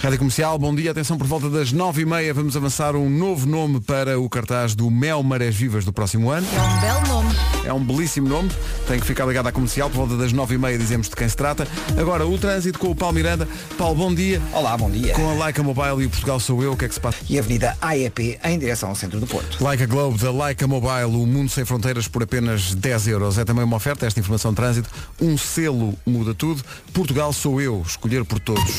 Rádio 0.07 0.21
Comercial, 0.21 0.57
bom 0.57 0.73
dia. 0.73 0.93
Atenção, 0.93 1.19
por 1.19 1.27
volta 1.27 1.51
das 1.51 1.73
nove 1.73 2.03
e 2.03 2.07
meia 2.07 2.33
vamos 2.33 2.57
avançar 2.57 2.95
um 2.95 3.11
novo 3.11 3.45
nome 3.45 3.81
para 3.81 4.21
o 4.21 4.31
cartaz 4.31 4.73
do 4.73 4.89
Mel 4.89 5.21
Marés 5.21 5.57
Vivas 5.57 5.85
do 5.85 5.93
próximo 5.93 6.31
ano. 6.31 6.47
É 6.55 6.61
um 6.61 6.81
belo 6.81 7.09
nome. 7.09 7.37
É 7.65 7.73
um 7.73 7.85
belíssimo 7.85 8.29
nome. 8.29 8.49
Tem 8.87 9.01
que 9.01 9.05
ficar 9.05 9.27
ligado 9.27 9.49
à 9.49 9.53
comercial. 9.53 9.91
Por 9.91 9.97
volta 9.97 10.17
das 10.17 10.33
nove 10.33 10.55
e 10.55 10.59
meia 10.59 10.79
dizemos 10.79 11.09
de 11.09 11.17
quem 11.17 11.29
se 11.29 11.37
trata. 11.37 11.67
Agora, 11.99 12.25
o 12.25 12.39
trânsito 12.39 12.79
com 12.79 12.93
o 12.93 12.95
Paulo 12.95 13.17
Miranda. 13.17 13.49
Paulo, 13.77 13.97
bom 13.97 14.15
dia. 14.15 14.41
Olá, 14.53 14.77
bom 14.77 14.89
dia. 14.89 15.13
Com 15.13 15.29
a 15.29 15.45
Leica 15.45 15.61
Mobile 15.65 16.05
e 16.05 16.07
o 16.07 16.11
Portugal 16.11 16.39
Sou 16.39 16.63
Eu, 16.63 16.75
o 16.75 16.77
que 16.77 16.85
é 16.85 16.89
que 16.89 16.95
se 16.95 17.01
passa? 17.01 17.19
E 17.29 17.37
a 17.37 17.41
Avenida 17.41 17.77
AEP 17.83 18.39
em 18.45 18.61
direção 18.61 18.91
ao 18.91 18.95
centro 18.95 19.19
do 19.19 19.27
Porto. 19.27 19.61
Leica 19.61 19.87
Globe 19.87 20.23
da 20.23 20.31
Leica 20.31 20.69
Mobile, 20.69 21.17
o 21.21 21.27
mundo 21.27 21.51
sem 21.51 21.65
fronteiras 21.65 22.07
por 22.07 22.23
apenas 22.23 22.77
10 22.77 23.09
euros. 23.09 23.39
É 23.39 23.45
também 23.45 23.65
uma 23.65 23.77
oferta, 23.77 24.07
esta 24.07 24.21
informação 24.21 24.53
de 24.53 24.57
trânsito. 24.57 24.89
Um 25.21 25.37
selo 25.37 25.95
muda 26.07 26.33
tudo. 26.33 26.63
Portugal 26.93 27.33
Sou 27.33 27.61
Eu, 27.61 27.83
escolher 27.85 28.25
por 28.25 28.39
todos. 28.39 28.79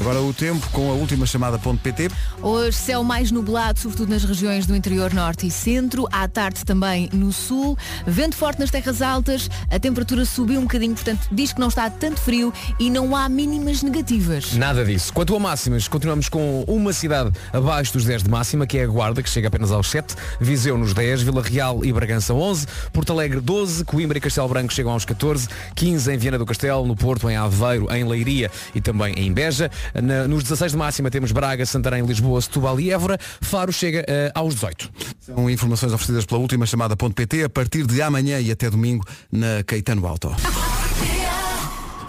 Agora 0.00 0.20
o 0.20 0.32
tempo 0.32 0.66
com 0.70 0.90
a 0.90 0.94
última 0.94 1.26
chamada.pt. 1.26 2.10
Hoje 2.40 2.76
céu 2.76 3.04
mais 3.04 3.30
nublado, 3.30 3.78
sobretudo 3.78 4.10
nas 4.10 4.24
regiões 4.24 4.66
do 4.66 4.74
interior 4.74 5.12
norte 5.12 5.46
e 5.46 5.50
centro. 5.50 6.08
À 6.10 6.26
tarde 6.26 6.64
também 6.64 7.08
no 7.12 7.32
sul. 7.32 7.78
Vento 8.06 8.34
forte 8.34 8.58
nas 8.58 8.70
terras 8.70 9.00
altas. 9.00 9.48
A 9.70 9.78
temperatura 9.78 10.24
subiu 10.24 10.58
um 10.58 10.64
bocadinho, 10.64 10.94
portanto 10.94 11.28
diz 11.30 11.52
que 11.52 11.60
não 11.60 11.68
está 11.68 11.88
tanto 11.88 12.20
frio 12.20 12.52
e 12.80 12.90
não 12.90 13.14
há 13.14 13.28
mínimas 13.28 13.82
negativas. 13.82 14.54
Nada 14.54 14.84
disso. 14.84 15.12
Quanto 15.12 15.36
a 15.36 15.38
máximas, 15.38 15.86
continuamos 15.86 16.28
com 16.28 16.64
uma 16.66 16.92
cidade 16.92 17.30
abaixo 17.52 17.92
dos 17.92 18.04
10 18.04 18.24
de 18.24 18.30
máxima, 18.30 18.66
que 18.66 18.78
é 18.78 18.84
a 18.84 18.86
Guarda, 18.86 19.22
que 19.22 19.30
chega 19.30 19.48
apenas 19.48 19.70
aos 19.70 19.88
7. 19.90 20.16
Viseu 20.40 20.76
nos 20.76 20.94
10, 20.94 21.22
Vila 21.22 21.42
Real 21.42 21.84
e 21.84 21.92
Bragança 21.92 22.34
11. 22.34 22.66
Porto 22.92 23.12
Alegre 23.12 23.40
12, 23.40 23.84
Coimbra 23.84 24.18
e 24.18 24.20
Castelo 24.20 24.48
Branco 24.48 24.72
chegam 24.72 24.92
aos 24.92 25.04
14. 25.04 25.48
15 25.74 26.12
em 26.12 26.18
Viana 26.18 26.38
do 26.38 26.46
Castelo, 26.46 26.86
no 26.86 26.96
Porto, 26.96 27.30
em 27.30 27.36
Aveiro, 27.36 27.92
em 27.94 28.04
Leiria 28.04 28.50
e 28.74 28.80
também 28.80 29.14
em 29.16 29.32
Beja. 29.32 29.70
Na- 30.02 30.26
nos 30.28 30.42
16 30.42 30.72
de 30.72 30.78
máxima 30.78 31.10
temos 31.10 31.32
Braga, 31.32 31.64
Santarém, 31.66 32.04
Lisboa, 32.04 32.40
Setúbal 32.40 32.78
e 32.80 32.90
Évora. 32.90 33.18
Faro 33.40 33.72
chega 33.72 34.04
eh, 34.08 34.30
aos 34.34 34.54
18. 34.54 34.90
São 35.20 35.48
informações 35.50 35.92
oferecidas 35.92 36.24
pela 36.24 36.40
última 36.40 36.66
chamada.pt 36.66 37.44
a 37.44 37.48
partir 37.48 37.86
de 37.86 38.00
amanhã 38.02 38.40
e 38.40 38.50
até 38.50 38.68
domingo 38.70 39.04
na 39.30 39.62
Caetano 39.66 40.06
Alto. 40.06 40.34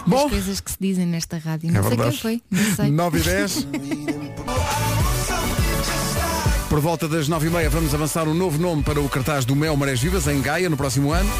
As 0.06 0.30
coisas 0.30 0.60
que 0.60 0.70
se 0.70 0.76
dizem 0.80 1.06
nesta 1.06 1.38
rádio. 1.38 1.72
Não 1.72 1.80
É 1.80 1.82
sei 1.82 1.90
quem 1.90 1.98
verdade. 1.98 2.20
foi. 2.20 2.42
Não 2.50 2.76
sei. 2.76 2.90
9 2.90 3.18
e 3.18 3.22
10. 3.22 3.66
Por 6.68 6.80
volta 6.80 7.06
das 7.06 7.28
9 7.28 7.46
e 7.46 7.50
meia 7.50 7.70
vamos 7.70 7.94
avançar 7.94 8.26
um 8.26 8.34
novo 8.34 8.58
nome 8.58 8.82
para 8.82 9.00
o 9.00 9.08
cartaz 9.08 9.44
do 9.44 9.54
Mel 9.54 9.76
Marés 9.76 10.00
Vivas 10.00 10.26
em 10.26 10.40
Gaia 10.40 10.68
no 10.68 10.76
próximo 10.76 11.12
ano. 11.12 11.30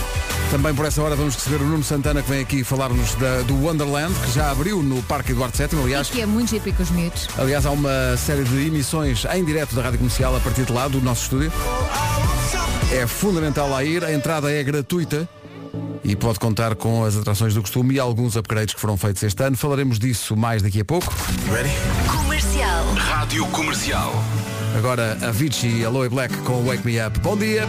Também 0.50 0.72
por 0.74 0.84
essa 0.86 1.02
hora 1.02 1.16
vamos 1.16 1.34
receber 1.34 1.56
o 1.62 1.66
Nuno 1.66 1.82
Santana 1.82 2.22
que 2.22 2.30
vem 2.30 2.40
aqui 2.40 2.62
falar-nos 2.62 3.14
da- 3.16 3.40
do 3.42 3.54
Wonderland, 3.64 4.14
que 4.20 4.32
já 4.32 4.50
abriu 4.50 4.82
no 4.82 5.02
Parque 5.02 5.32
Eduardo 5.32 5.56
VII, 5.56 5.82
aliás. 5.82 6.08
Que 6.08 6.20
é 6.20 6.26
muito 6.26 6.50
giro 6.50 6.72
com 6.72 6.82
os 6.82 6.90
miúdos. 6.90 7.28
Aliás, 7.36 7.66
há 7.66 7.70
uma 7.72 8.16
série 8.16 8.44
de 8.44 8.66
emissões 8.66 9.24
em 9.34 9.44
direto 9.44 9.74
da 9.74 9.82
Rádio 9.82 9.98
Comercial 9.98 10.36
a 10.36 10.40
partir 10.40 10.64
de 10.64 10.72
lá, 10.72 10.86
do 10.86 11.00
nosso 11.00 11.22
estúdio. 11.24 11.52
É 12.92 13.06
fundamental 13.06 13.68
lá 13.68 13.82
ir, 13.82 14.04
a 14.04 14.12
entrada 14.12 14.52
é 14.52 14.62
gratuita 14.62 15.28
e 16.04 16.14
pode 16.14 16.38
contar 16.38 16.76
com 16.76 17.04
as 17.04 17.16
atrações 17.16 17.54
do 17.54 17.60
costume 17.62 17.94
e 17.94 17.98
alguns 17.98 18.36
upgrades 18.36 18.74
que 18.74 18.80
foram 18.80 18.96
feitos 18.96 19.22
este 19.24 19.42
ano. 19.42 19.56
Falaremos 19.56 19.98
disso 19.98 20.36
mais 20.36 20.62
daqui 20.62 20.80
a 20.80 20.84
pouco. 20.84 21.12
Ready? 21.50 21.70
Comercial. 22.06 22.84
Rádio 22.94 23.46
Comercial. 23.46 24.12
Agora 24.74 25.16
a 25.22 25.28
Avicii 25.28 25.80
e 25.80 25.84
Aloe 25.84 26.08
Black 26.08 26.36
com 26.38 26.64
Wake 26.64 26.84
Me 26.84 27.00
Up. 27.00 27.20
Bom 27.20 27.36
dia! 27.36 27.62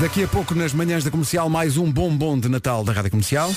Daqui 0.00 0.24
a 0.24 0.28
pouco 0.28 0.56
nas 0.56 0.72
manhãs 0.72 1.04
da 1.04 1.10
comercial 1.10 1.48
mais 1.48 1.76
um 1.76 1.90
bombom 1.90 2.36
de 2.38 2.48
Natal 2.48 2.82
da 2.82 2.92
Rádio 2.92 3.12
Comercial. 3.12 3.54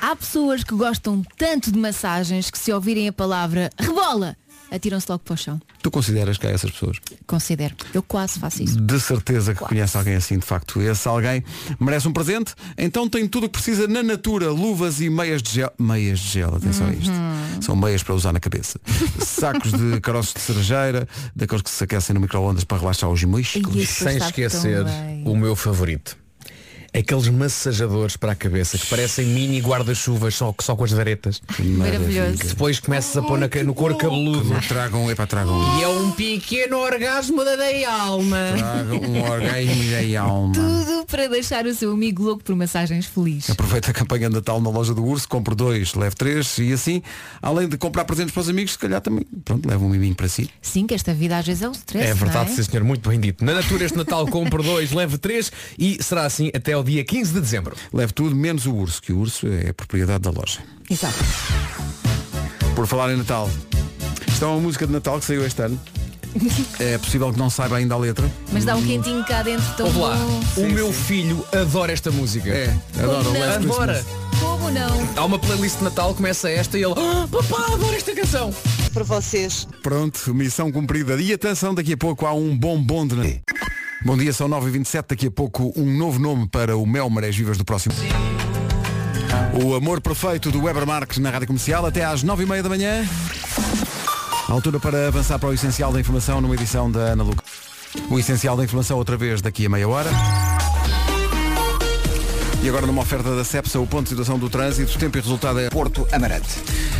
Há 0.00 0.16
pessoas 0.16 0.64
que 0.64 0.74
gostam 0.74 1.22
tanto 1.36 1.70
de 1.70 1.78
massagens 1.78 2.50
que 2.50 2.58
se 2.58 2.72
ouvirem 2.72 3.08
a 3.08 3.12
palavra 3.12 3.68
rebola, 3.78 4.36
atiram-se 4.70 5.06
logo 5.08 5.22
para 5.24 5.34
o 5.34 5.36
chão. 5.36 5.60
Tu 5.82 5.90
consideras 5.90 6.38
que 6.38 6.46
há 6.46 6.50
essas 6.50 6.70
pessoas? 6.70 6.98
Considero. 7.26 7.74
Eu 7.92 8.02
quase 8.02 8.38
faço 8.38 8.62
isso. 8.62 8.80
De 8.80 9.00
certeza 9.00 9.54
que 9.54 9.60
conhece 9.60 9.96
alguém 9.96 10.14
assim, 10.14 10.38
de 10.38 10.44
facto. 10.44 10.80
Esse 10.80 11.08
alguém 11.08 11.44
merece 11.80 12.08
um 12.08 12.12
presente. 12.12 12.54
Então 12.76 13.08
tem 13.08 13.26
tudo 13.26 13.44
o 13.44 13.48
que 13.48 13.54
precisa 13.54 13.86
na 13.86 14.02
Natura. 14.02 14.50
Luvas 14.50 15.00
e 15.00 15.08
meias 15.08 15.42
de 15.42 15.50
gel. 15.50 15.72
Meias 15.78 16.18
de 16.20 16.28
gel, 16.28 16.54
atenção 16.54 16.86
a 16.86 16.92
isto. 16.92 17.10
Uhum. 17.10 17.62
São 17.62 17.76
meias 17.76 18.02
para 18.02 18.14
usar 18.14 18.32
na 18.32 18.40
cabeça. 18.40 18.80
Sacos 19.24 19.72
de 19.72 20.00
caroços 20.00 20.34
de 20.34 20.40
cerejeira, 20.40 21.08
daqueles 21.34 21.62
que 21.62 21.70
se 21.70 21.84
aquecem 21.84 22.14
no 22.14 22.20
micro-ondas 22.20 22.64
para 22.64 22.78
relaxar 22.78 23.10
os 23.10 23.22
músculos. 23.24 23.88
Sem 23.88 24.16
esquecer 24.16 24.84
o 25.24 25.36
meu 25.36 25.56
favorito. 25.56 26.16
Aqueles 26.92 27.28
massajadores 27.28 28.16
para 28.16 28.32
a 28.32 28.34
cabeça 28.34 28.78
que 28.78 28.86
parecem 28.86 29.26
mini 29.26 29.60
guarda-chuvas 29.60 30.34
só, 30.34 30.54
só 30.60 30.74
com 30.74 30.84
as 30.84 30.92
varetas. 30.92 31.40
Maravilhoso. 31.58 32.38
Que 32.38 32.46
depois 32.48 32.80
começas 32.80 33.16
a 33.16 33.22
pôr 33.22 33.38
na 33.38 33.48
no 33.64 33.74
couro 33.74 33.96
cabeludo. 33.96 34.54
Tragam, 34.66 35.10
epá, 35.10 35.26
tragam. 35.26 35.78
E 35.78 35.82
é 35.82 35.88
um 35.88 36.10
pequeno 36.12 36.78
orgasmo 36.78 37.44
da 37.44 37.56
da 37.56 37.92
alma. 37.92 38.38
Tragam 38.56 39.00
um 39.00 39.22
orgasmo 39.22 39.90
da 39.90 40.20
alma. 40.20 40.54
Tudo 40.54 41.04
para 41.06 41.26
deixar 41.28 41.66
o 41.66 41.74
seu 41.74 41.92
amigo 41.92 42.22
louco 42.22 42.44
por 42.44 42.54
massagens 42.54 43.06
feliz. 43.06 43.50
Aproveita 43.50 43.90
a 43.90 43.94
campanha 43.94 44.28
de 44.28 44.36
Natal 44.36 44.60
na 44.60 44.70
loja 44.70 44.94
do 44.94 45.04
Urso, 45.04 45.28
compre 45.28 45.54
dois, 45.54 45.94
leve 45.94 46.14
três 46.14 46.58
e 46.58 46.72
assim, 46.72 47.02
além 47.40 47.68
de 47.68 47.76
comprar 47.78 48.04
presentes 48.04 48.32
para 48.32 48.42
os 48.42 48.48
amigos, 48.48 48.72
se 48.72 48.78
calhar 48.78 49.00
também, 49.00 49.26
pronto, 49.44 49.68
leva 49.68 49.84
um 49.84 49.88
miminho 49.88 50.14
para 50.14 50.28
si. 50.28 50.50
Sim, 50.60 50.86
que 50.86 50.94
esta 50.94 51.14
vida 51.14 51.38
às 51.38 51.46
vezes 51.46 51.62
é 51.62 51.68
um 51.68 51.72
stress. 51.72 52.10
É 52.10 52.14
verdade, 52.14 52.50
não 52.50 52.56
sim 52.56 52.62
senhor, 52.62 52.84
muito 52.84 53.08
bem 53.08 53.18
dito. 53.18 53.44
Na 53.44 53.54
Natura 53.54 53.84
este 53.84 53.96
Natal 53.96 54.26
compre 54.26 54.62
dois, 54.62 54.92
leve 54.92 55.18
três 55.18 55.50
e 55.78 56.02
será 56.02 56.24
assim 56.24 56.50
até 56.54 56.77
ao 56.78 56.84
dia 56.84 57.04
15 57.04 57.32
de 57.32 57.40
dezembro. 57.40 57.76
Leve 57.92 58.12
tudo, 58.12 58.34
menos 58.34 58.66
o 58.66 58.74
urso, 58.74 59.02
que 59.02 59.12
o 59.12 59.18
urso 59.18 59.46
é 59.46 59.70
a 59.70 59.74
propriedade 59.74 60.20
da 60.20 60.30
loja. 60.30 60.60
Exato. 60.88 61.16
Por 62.74 62.86
falar 62.86 63.12
em 63.12 63.16
Natal, 63.16 63.50
isto 64.26 64.44
é 64.44 64.48
uma 64.48 64.60
música 64.60 64.86
de 64.86 64.92
Natal 64.92 65.18
que 65.18 65.24
saiu 65.24 65.44
este 65.44 65.62
ano. 65.62 65.78
É 66.78 66.96
possível 66.98 67.32
que 67.32 67.38
não 67.38 67.50
saiba 67.50 67.76
ainda 67.76 67.94
a 67.94 67.98
letra. 67.98 68.30
Mas 68.52 68.64
dá 68.64 68.76
um 68.76 68.86
quentinho 68.86 69.24
cá 69.24 69.42
dentro 69.42 69.64
tão 69.76 69.86
Ouve 69.86 69.98
lá, 69.98 70.14
bom. 70.14 70.62
o 70.62 70.70
meu 70.70 70.92
filho 70.92 71.44
adora 71.52 71.90
esta 71.90 72.10
música. 72.10 72.48
É, 72.50 72.72
adora 73.02 73.28
Last? 73.28 73.64
Adora. 73.64 73.94
Christmas. 73.94 74.38
Como 74.38 74.70
não? 74.70 75.08
Há 75.16 75.24
uma 75.24 75.38
playlist 75.38 75.78
de 75.78 75.84
Natal, 75.84 76.14
começa 76.14 76.48
esta 76.48 76.78
e 76.78 76.84
ele, 76.84 76.94
ah, 76.96 77.26
papá, 77.28 77.72
adoro 77.72 77.94
esta 77.94 78.14
canção. 78.14 78.54
Para 78.92 79.02
vocês. 79.02 79.66
Pronto, 79.82 80.32
missão 80.32 80.70
cumprida. 80.70 81.20
E 81.20 81.32
atenção, 81.32 81.74
daqui 81.74 81.94
a 81.94 81.96
pouco 81.96 82.24
há 82.26 82.32
um 82.32 82.56
bombom 82.56 83.06
de 83.06 83.16
Natal. 83.16 83.32
Bom 84.08 84.16
dia, 84.16 84.32
são 84.32 84.48
9h27, 84.48 85.04
daqui 85.06 85.26
a 85.26 85.30
pouco 85.30 85.70
um 85.76 85.84
novo 85.84 86.18
nome 86.18 86.48
para 86.48 86.78
o 86.78 86.86
Mel 86.86 87.10
Marés 87.10 87.36
Vivas 87.36 87.58
do 87.58 87.64
próximo. 87.66 87.94
O 89.62 89.74
amor 89.74 90.00
perfeito 90.00 90.50
do 90.50 90.62
Weber 90.62 90.86
Marques 90.86 91.18
na 91.18 91.28
Rádio 91.28 91.46
Comercial 91.46 91.84
até 91.84 92.06
às 92.06 92.24
9h30 92.24 92.62
da 92.62 92.68
manhã. 92.70 93.06
Altura 94.48 94.80
para 94.80 95.08
avançar 95.08 95.38
para 95.38 95.50
o 95.50 95.52
essencial 95.52 95.92
da 95.92 96.00
informação 96.00 96.40
numa 96.40 96.54
edição 96.54 96.90
da 96.90 97.00
Ana 97.00 97.22
Luca. 97.22 97.44
O 98.08 98.18
essencial 98.18 98.56
da 98.56 98.64
informação 98.64 98.96
outra 98.96 99.14
vez 99.14 99.42
daqui 99.42 99.66
a 99.66 99.68
meia 99.68 99.86
hora. 99.86 100.08
E 102.60 102.68
agora 102.68 102.86
numa 102.86 103.02
oferta 103.02 103.36
da 103.36 103.44
CEPSA, 103.44 103.78
o 103.78 103.86
ponto 103.86 104.04
de 104.04 104.08
situação 104.10 104.36
do 104.36 104.50
trânsito, 104.50 104.98
tempo 104.98 105.16
e 105.16 105.20
resultado 105.20 105.60
é 105.60 105.70
Porto 105.70 106.06
Amarante. 106.10 106.48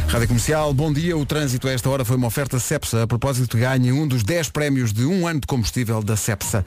Rádio 0.07 0.29
Comercial, 0.29 0.73
bom 0.73 0.93
dia. 0.93 1.17
O 1.19 1.27
trânsito 1.27 1.67
a 1.67 1.73
esta 1.73 1.91
hora 1.91 2.05
foi 2.05 2.17
uma 2.17 2.29
oferta 2.29 2.61
CEPSA. 2.61 3.03
A 3.03 3.07
propósito, 3.09 3.59
ganhe 3.59 3.91
um 3.91 4.07
dos 4.07 4.23
10 4.23 4.51
prémios 4.51 4.93
de 4.93 5.05
um 5.05 5.27
ano 5.27 5.41
de 5.41 5.49
combustível 5.49 6.01
da 6.01 6.17
CEPSA. 6.17 6.65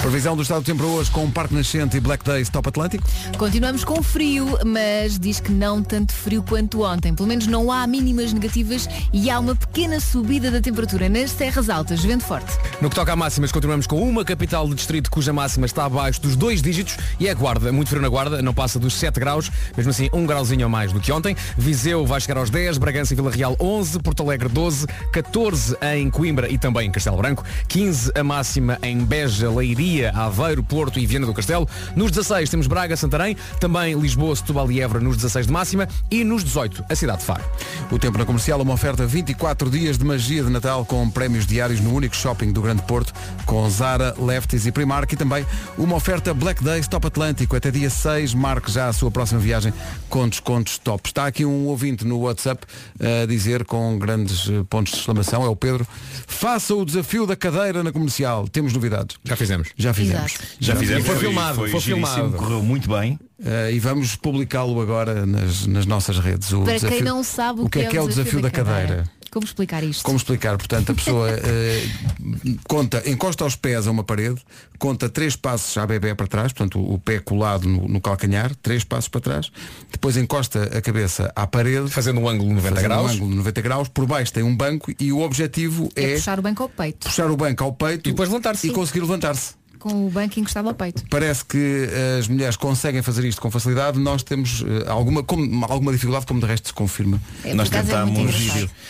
Previsão 0.00 0.36
do 0.36 0.42
estado 0.42 0.62
do 0.62 0.64
tempo 0.64 0.78
para 0.78 0.86
hoje 0.86 1.10
com 1.10 1.28
Parque 1.30 1.54
Nascente 1.54 1.96
e 1.96 2.00
Black 2.00 2.24
Days 2.24 2.48
Top 2.48 2.68
Atlântico. 2.68 3.04
Continuamos 3.36 3.84
com 3.84 4.00
frio, 4.02 4.58
mas 4.64 5.18
diz 5.18 5.40
que 5.40 5.50
não 5.50 5.82
tanto 5.82 6.12
frio 6.12 6.42
quanto 6.42 6.82
ontem. 6.82 7.12
Pelo 7.12 7.28
menos 7.28 7.48
não 7.48 7.70
há 7.70 7.86
mínimas 7.86 8.32
negativas 8.32 8.88
e 9.12 9.28
há 9.28 9.40
uma 9.40 9.56
pequena 9.56 9.98
subida 9.98 10.50
da 10.50 10.60
temperatura 10.60 11.08
nas 11.08 11.32
terras 11.32 11.68
altas. 11.68 12.02
Vento 12.02 12.24
forte. 12.24 12.52
No 12.80 12.88
que 12.88 12.94
toca 12.94 13.12
a 13.12 13.16
máximas, 13.16 13.50
continuamos 13.50 13.86
com 13.86 14.00
uma 14.08 14.24
capital 14.24 14.68
de 14.68 14.74
distrito 14.76 15.10
cuja 15.10 15.32
máxima 15.32 15.66
está 15.66 15.84
abaixo 15.84 16.20
dos 16.22 16.36
dois 16.36 16.62
dígitos 16.62 16.96
e 17.18 17.26
é 17.26 17.32
a 17.32 17.34
Guarda. 17.34 17.72
Muito 17.72 17.88
frio 17.88 18.03
na 18.04 18.08
Guarda, 18.08 18.42
não 18.42 18.52
passa 18.52 18.78
dos 18.78 18.94
7 18.94 19.18
graus, 19.18 19.50
mesmo 19.76 19.90
assim 19.90 20.08
um 20.12 20.26
grauzinho 20.26 20.66
a 20.66 20.68
mais 20.68 20.92
do 20.92 21.00
que 21.00 21.10
ontem. 21.10 21.34
Viseu 21.56 22.06
vai 22.06 22.20
chegar 22.20 22.38
aos 22.38 22.50
10, 22.50 22.78
Bragança 22.78 23.14
e 23.14 23.16
Vila 23.16 23.30
Real 23.30 23.56
11, 23.58 23.98
Porto 24.00 24.22
Alegre 24.22 24.48
12, 24.48 24.86
14 25.12 25.76
em 25.94 26.10
Coimbra 26.10 26.48
e 26.50 26.58
também 26.58 26.88
em 26.88 26.90
Castelo 26.90 27.16
Branco, 27.16 27.44
15 27.68 28.12
a 28.14 28.22
máxima 28.22 28.78
em 28.82 28.98
Beja, 28.98 29.50
Leiria, 29.50 30.10
Aveiro, 30.10 30.62
Porto 30.62 30.98
e 30.98 31.06
Viana 31.06 31.26
do 31.26 31.34
Castelo. 31.34 31.68
Nos 31.96 32.10
16 32.10 32.50
temos 32.50 32.66
Braga, 32.66 32.96
Santarém, 32.96 33.36
também 33.58 33.98
Lisboa, 33.98 34.36
Setúbal 34.36 34.70
e 34.70 34.80
Évora 34.80 35.00
nos 35.00 35.16
16 35.16 35.46
de 35.46 35.52
máxima 35.52 35.88
e 36.10 36.22
nos 36.24 36.44
18 36.44 36.84
a 36.88 36.94
cidade 36.94 37.20
de 37.20 37.24
Faro. 37.24 37.44
O 37.90 37.98
tempo 37.98 38.18
na 38.18 38.24
comercial, 38.24 38.60
uma 38.60 38.74
oferta 38.74 39.06
24 39.06 39.70
dias 39.70 39.96
de 39.96 40.04
magia 40.04 40.42
de 40.42 40.50
Natal 40.50 40.84
com 40.84 41.08
prémios 41.08 41.46
diários 41.46 41.80
no 41.80 41.94
único 41.94 42.14
shopping 42.14 42.52
do 42.52 42.60
Grande 42.60 42.82
Porto, 42.82 43.12
com 43.46 43.68
Zara, 43.70 44.14
Lefties 44.18 44.66
e 44.66 44.72
Primark 44.72 45.12
e 45.12 45.16
também 45.16 45.46
uma 45.78 45.96
oferta 45.96 46.34
Black 46.34 46.62
Days 46.62 46.86
Top 46.86 47.06
Atlântico. 47.06 47.56
Até 47.56 47.70
dia 47.70 47.88
6, 47.94 48.34
marque 48.34 48.70
já 48.70 48.88
a 48.88 48.92
sua 48.92 49.10
próxima 49.10 49.40
viagem 49.40 49.72
com 50.08 50.28
descontos 50.28 50.78
top. 50.78 51.08
Está 51.08 51.26
aqui 51.26 51.44
um 51.44 51.66
ouvinte 51.66 52.04
no 52.04 52.18
WhatsApp 52.20 52.66
a 53.00 53.26
dizer 53.26 53.64
com 53.64 53.98
grandes 53.98 54.48
eh, 54.48 54.64
pontos 54.68 54.92
de 54.92 54.98
exclamação, 55.00 55.44
é 55.44 55.48
o 55.48 55.56
Pedro, 55.56 55.86
faça 56.26 56.74
o 56.74 56.84
desafio 56.84 57.26
da 57.26 57.36
cadeira 57.36 57.82
na 57.82 57.92
comercial. 57.92 58.46
Temos 58.48 58.72
novidades. 58.72 59.16
Já 59.24 59.36
fizemos. 59.36 59.68
Já 59.76 59.94
fizemos. 59.94 60.32
Exato. 60.34 60.44
Já 60.60 60.76
fizemos. 60.76 61.06
Foi 61.06 61.16
filmado, 61.18 61.54
foi, 61.56 61.70
foi 61.70 61.80
filmado. 61.80 62.32
Correu 62.32 62.62
muito 62.62 62.88
bem. 62.88 63.18
Eh, 63.44 63.72
e 63.74 63.78
vamos 63.80 64.14
publicá-lo 64.16 64.80
agora 64.80 65.26
nas, 65.26 65.66
nas 65.66 65.86
nossas 65.86 66.18
redes. 66.18 66.52
O 66.52 66.62
Para 66.62 66.74
desafio- 66.74 66.96
quem 66.98 67.04
não 67.04 67.22
sabe 67.24 67.60
o, 67.62 67.68
que 67.68 67.80
é 67.80 67.84
que 67.86 67.96
é 67.96 68.00
o 68.00 68.08
desafio 68.08 68.40
da 68.40 68.50
cadeira. 68.50 69.04
Como 69.34 69.44
explicar 69.44 69.82
isto? 69.84 70.02
Como 70.04 70.16
explicar? 70.16 70.56
Portanto, 70.56 70.92
a 70.92 70.94
pessoa 70.94 71.28
eh, 71.44 71.86
conta, 72.66 73.02
encosta 73.08 73.44
os 73.44 73.56
pés 73.56 73.86
a 73.86 73.90
uma 73.90 74.04
parede, 74.04 74.40
conta 74.78 75.08
três 75.08 75.36
passos 75.36 75.76
à 75.76 75.86
bebê 75.86 76.14
para 76.14 76.26
trás, 76.26 76.52
portanto 76.52 76.78
o, 76.78 76.94
o 76.94 76.98
pé 76.98 77.18
colado 77.18 77.68
no, 77.68 77.86
no 77.88 78.00
calcanhar, 78.00 78.54
três 78.62 78.84
passos 78.84 79.08
para 79.08 79.20
trás, 79.20 79.50
depois 79.90 80.16
encosta 80.16 80.62
a 80.76 80.80
cabeça 80.80 81.32
à 81.34 81.46
parede, 81.46 81.90
Fazendo 81.90 82.20
um 82.20 82.28
ângulo 82.28 82.50
90 82.54 82.74
fazendo 82.76 82.88
graus. 82.88 83.10
um 83.10 83.14
ângulo 83.14 83.30
de 83.30 83.36
90 83.38 83.60
graus, 83.60 83.88
por 83.88 84.06
baixo 84.06 84.32
tem 84.32 84.42
um 84.42 84.56
banco 84.56 84.92
e 84.98 85.12
o 85.12 85.20
objetivo 85.20 85.88
É 85.96 86.12
é, 86.12 86.14
puxar 86.14 86.38
o 86.38 86.42
banco 86.42 86.62
ao 86.62 86.68
peito. 86.68 87.06
puxar 87.08 87.30
o 87.30 87.36
banco 87.36 87.64
ao 87.64 87.72
peito 87.72 88.08
E 88.08 88.12
depois 88.12 88.28
levantar-se. 88.28 88.68
e 88.68 88.70
conseguir 88.70 89.00
levantar-se. 89.00 89.54
Com 89.84 90.06
o 90.06 90.10
banco 90.10 90.40
encostado 90.40 90.66
ao 90.66 90.74
peito. 90.74 91.04
Parece 91.10 91.44
que 91.44 91.86
as 92.18 92.26
mulheres 92.26 92.56
conseguem 92.56 93.02
fazer 93.02 93.22
isto 93.26 93.38
com 93.42 93.50
facilidade, 93.50 93.98
nós 93.98 94.22
temos 94.22 94.64
eh, 94.66 94.88
alguma, 94.90 95.22
como- 95.22 95.62
alguma 95.66 95.92
dificuldade, 95.92 96.24
como 96.24 96.40
de 96.40 96.46
resto 96.46 96.68
se 96.68 96.72
confirma. 96.72 97.20
É, 97.44 97.52
nós 97.52 97.68
acaso 97.68 97.90
é 97.92 97.94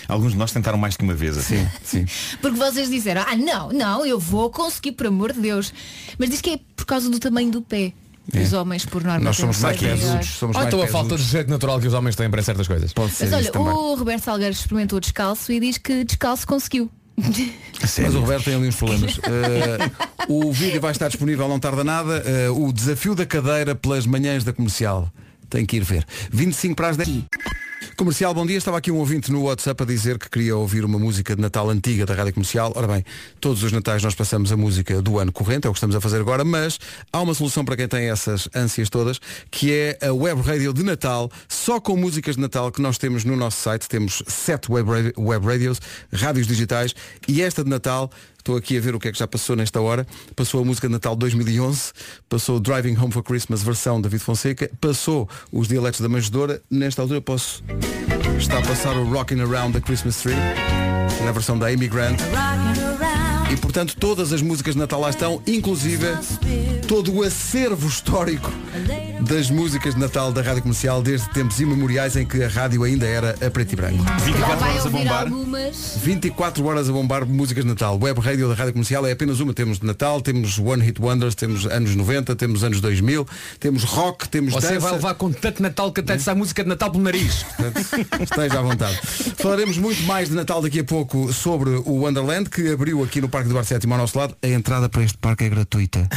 alguns 0.06 0.32
de 0.32 0.38
nós 0.38 0.52
tentaram 0.52 0.78
mais 0.78 0.96
que 0.96 1.02
uma 1.02 1.14
vez. 1.14 1.36
Assim. 1.36 1.66
Sim, 1.82 2.06
Porque 2.40 2.56
vocês 2.56 2.88
disseram, 2.88 3.24
ah 3.26 3.34
não, 3.34 3.72
não, 3.72 4.06
eu 4.06 4.20
vou 4.20 4.50
conseguir, 4.50 4.92
por 4.92 5.08
amor 5.08 5.32
de 5.32 5.40
Deus. 5.40 5.74
Mas 6.16 6.30
diz 6.30 6.40
que 6.40 6.50
é 6.50 6.60
por 6.76 6.86
causa 6.86 7.10
do 7.10 7.18
tamanho 7.18 7.50
do 7.50 7.60
pé. 7.60 7.92
Os 8.32 8.52
homens, 8.54 8.86
por 8.86 9.02
norma, 9.04 9.20
Nós 9.22 9.36
somos 9.36 9.58
mais 9.58 9.76
pesudos, 9.78 10.28
somos 10.28 10.56
Ou 10.56 10.62
mais 10.62 10.72
então 10.72 10.82
a 10.82 10.88
falta 10.88 11.16
de 11.16 11.22
jeito 11.24 11.50
natural 11.50 11.78
que 11.78 11.86
os 11.88 11.92
homens 11.92 12.14
têm 12.16 12.30
para 12.30 12.42
certas 12.42 12.66
coisas. 12.66 12.90
Pode 12.92 13.12
Mas 13.20 13.32
olha, 13.32 13.52
o 13.60 13.94
Roberto 13.96 14.22
Salgueiro 14.22 14.54
experimentou 14.54 14.98
descalço 14.98 15.52
e 15.52 15.60
diz 15.60 15.76
que 15.76 16.04
descalço 16.04 16.46
conseguiu. 16.46 16.88
Mas 17.16 18.14
o 18.14 18.20
Roberto 18.20 18.44
tem 18.44 18.54
ali 18.54 18.68
uns 18.68 18.76
problemas. 18.76 19.18
Eh, 19.24 19.90
o 20.28 20.52
vídeo 20.52 20.80
vai 20.80 20.90
estar 20.92 21.08
disponível, 21.08 21.48
não 21.48 21.58
tarda 21.58 21.84
nada. 21.84 22.22
Eh, 22.26 22.48
o 22.50 22.72
desafio 22.72 23.14
da 23.14 23.26
cadeira 23.26 23.74
pelas 23.74 24.06
manhãs 24.06 24.42
da 24.42 24.52
comercial. 24.52 25.10
Tem 25.48 25.64
que 25.64 25.76
ir 25.76 25.84
ver. 25.84 26.04
25 26.30 26.74
para 26.74 26.88
as 26.88 26.96
10. 26.96 27.08
Comercial, 27.96 28.34
bom 28.34 28.44
dia. 28.44 28.58
Estava 28.58 28.78
aqui 28.78 28.90
um 28.90 28.96
ouvinte 28.96 29.30
no 29.30 29.42
WhatsApp 29.42 29.80
a 29.82 29.86
dizer 29.86 30.18
que 30.18 30.28
queria 30.28 30.56
ouvir 30.56 30.84
uma 30.84 30.98
música 30.98 31.36
de 31.36 31.40
Natal 31.40 31.70
antiga 31.70 32.04
da 32.04 32.12
Rádio 32.12 32.34
Comercial. 32.34 32.72
Ora 32.74 32.88
bem, 32.88 33.04
todos 33.40 33.62
os 33.62 33.70
Natais 33.70 34.02
nós 34.02 34.16
passamos 34.16 34.50
a 34.50 34.56
música 34.56 35.00
do 35.00 35.18
ano 35.18 35.30
corrente, 35.30 35.66
é 35.66 35.70
o 35.70 35.72
que 35.72 35.76
estamos 35.76 35.94
a 35.94 36.00
fazer 36.00 36.20
agora, 36.20 36.44
mas 36.44 36.80
há 37.12 37.20
uma 37.20 37.34
solução 37.34 37.64
para 37.64 37.76
quem 37.76 37.86
tem 37.86 38.10
essas 38.10 38.48
ânsias 38.52 38.90
todas, 38.90 39.20
que 39.48 39.72
é 39.72 39.98
a 40.08 40.12
Web 40.12 40.42
Radio 40.42 40.72
de 40.72 40.82
Natal, 40.82 41.30
só 41.48 41.78
com 41.80 41.96
músicas 41.96 42.34
de 42.34 42.40
Natal 42.42 42.72
que 42.72 42.82
nós 42.82 42.98
temos 42.98 43.24
no 43.24 43.36
nosso 43.36 43.62
site. 43.62 43.88
Temos 43.88 44.24
sete 44.26 44.72
web, 44.72 44.90
radio- 44.90 45.12
web 45.16 45.46
radios, 45.46 45.80
rádios 46.12 46.48
digitais, 46.48 46.94
e 47.28 47.42
esta 47.42 47.62
de 47.62 47.70
Natal 47.70 48.10
Estou 48.44 48.58
aqui 48.58 48.76
a 48.76 48.80
ver 48.82 48.94
o 48.94 49.00
que 49.00 49.08
é 49.08 49.12
que 49.12 49.18
já 49.18 49.26
passou 49.26 49.56
nesta 49.56 49.80
hora. 49.80 50.06
Passou 50.36 50.60
a 50.60 50.64
música 50.66 50.86
de 50.86 50.92
Natal 50.92 51.16
2011, 51.16 51.92
passou 52.28 52.58
o 52.58 52.60
Driving 52.60 52.94
Home 52.98 53.10
for 53.10 53.22
Christmas 53.22 53.62
versão 53.62 53.98
David 53.98 54.22
Fonseca, 54.22 54.70
passou 54.78 55.26
os 55.50 55.66
dialetos 55.66 55.98
da 56.00 56.10
manjedora. 56.10 56.60
Nesta 56.70 57.00
altura 57.00 57.22
posso 57.22 57.64
estar 58.38 58.58
a 58.58 58.60
passar 58.60 58.98
o 58.98 59.10
Rocking 59.10 59.40
Around 59.40 59.72
the 59.72 59.80
Christmas 59.80 60.18
Tree, 60.18 60.36
na 61.24 61.32
versão 61.32 61.58
da 61.58 61.68
Amy 61.68 61.88
Grant. 61.88 62.20
E 63.50 63.56
portanto 63.56 63.96
todas 63.98 64.30
as 64.30 64.42
músicas 64.42 64.74
de 64.74 64.80
Natal 64.80 65.00
lá 65.00 65.08
estão, 65.08 65.40
inclusive 65.46 66.06
todo 66.86 67.14
o 67.14 67.22
acervo 67.22 67.88
histórico 67.88 68.52
das 69.24 69.50
músicas 69.50 69.94
de 69.94 70.00
Natal 70.00 70.32
da 70.32 70.42
Rádio 70.42 70.62
Comercial 70.62 71.02
desde 71.02 71.28
tempos 71.30 71.58
imemoriais 71.60 72.16
em 72.16 72.26
que 72.26 72.42
a 72.42 72.48
rádio 72.48 72.82
ainda 72.82 73.06
era 73.06 73.30
a 73.44 73.50
preto 73.50 73.72
e 73.72 73.76
branco. 73.76 74.04
Já 74.38 74.54
vai 74.56 74.78
ouvir 74.80 75.08
algumas. 75.08 75.98
24 76.02 76.64
horas 76.66 76.88
a 76.88 76.92
bombar 76.92 77.24
músicas 77.26 77.64
de 77.64 77.70
Natal. 77.70 77.98
Web 78.00 78.20
Radio 78.20 78.48
da 78.48 78.54
Rádio 78.54 78.72
Comercial 78.72 79.06
é 79.06 79.12
apenas 79.12 79.40
uma. 79.40 79.54
Temos 79.54 79.78
de 79.78 79.86
Natal, 79.86 80.20
temos 80.20 80.58
One 80.58 80.84
Hit 80.84 81.00
Wonders, 81.00 81.34
temos 81.34 81.64
anos 81.66 81.94
90, 81.96 82.36
temos 82.36 82.62
anos 82.64 82.80
2000, 82.80 83.26
temos 83.58 83.84
rock, 83.84 84.28
temos 84.28 84.52
Você 84.52 84.68
dança. 84.74 84.80
vai 84.80 84.92
levar 84.92 85.14
com 85.14 85.32
tanto 85.32 85.62
Natal 85.62 85.90
que 85.92 86.00
até 86.00 86.18
sai 86.18 86.34
música 86.34 86.62
de 86.62 86.68
Natal 86.68 86.90
pelo 86.90 87.02
nariz. 87.04 87.46
Esteja 88.20 88.58
à 88.58 88.62
vontade. 88.62 88.98
Falaremos 89.38 89.78
muito 89.78 90.02
mais 90.02 90.28
de 90.28 90.34
Natal 90.34 90.60
daqui 90.60 90.80
a 90.80 90.84
pouco 90.84 91.32
sobre 91.32 91.70
o 91.70 92.02
Wonderland 92.02 92.50
que 92.50 92.72
abriu 92.72 93.02
aqui 93.02 93.20
no 93.20 93.28
Parque 93.28 93.48
do 93.48 93.54
Bar 93.54 93.64
Sétimo 93.64 93.94
ao 93.94 94.00
nosso 94.00 94.18
lado. 94.18 94.36
A 94.42 94.48
entrada 94.48 94.88
para 94.88 95.02
este 95.02 95.16
parque 95.18 95.44
é 95.44 95.48
gratuita. 95.48 96.08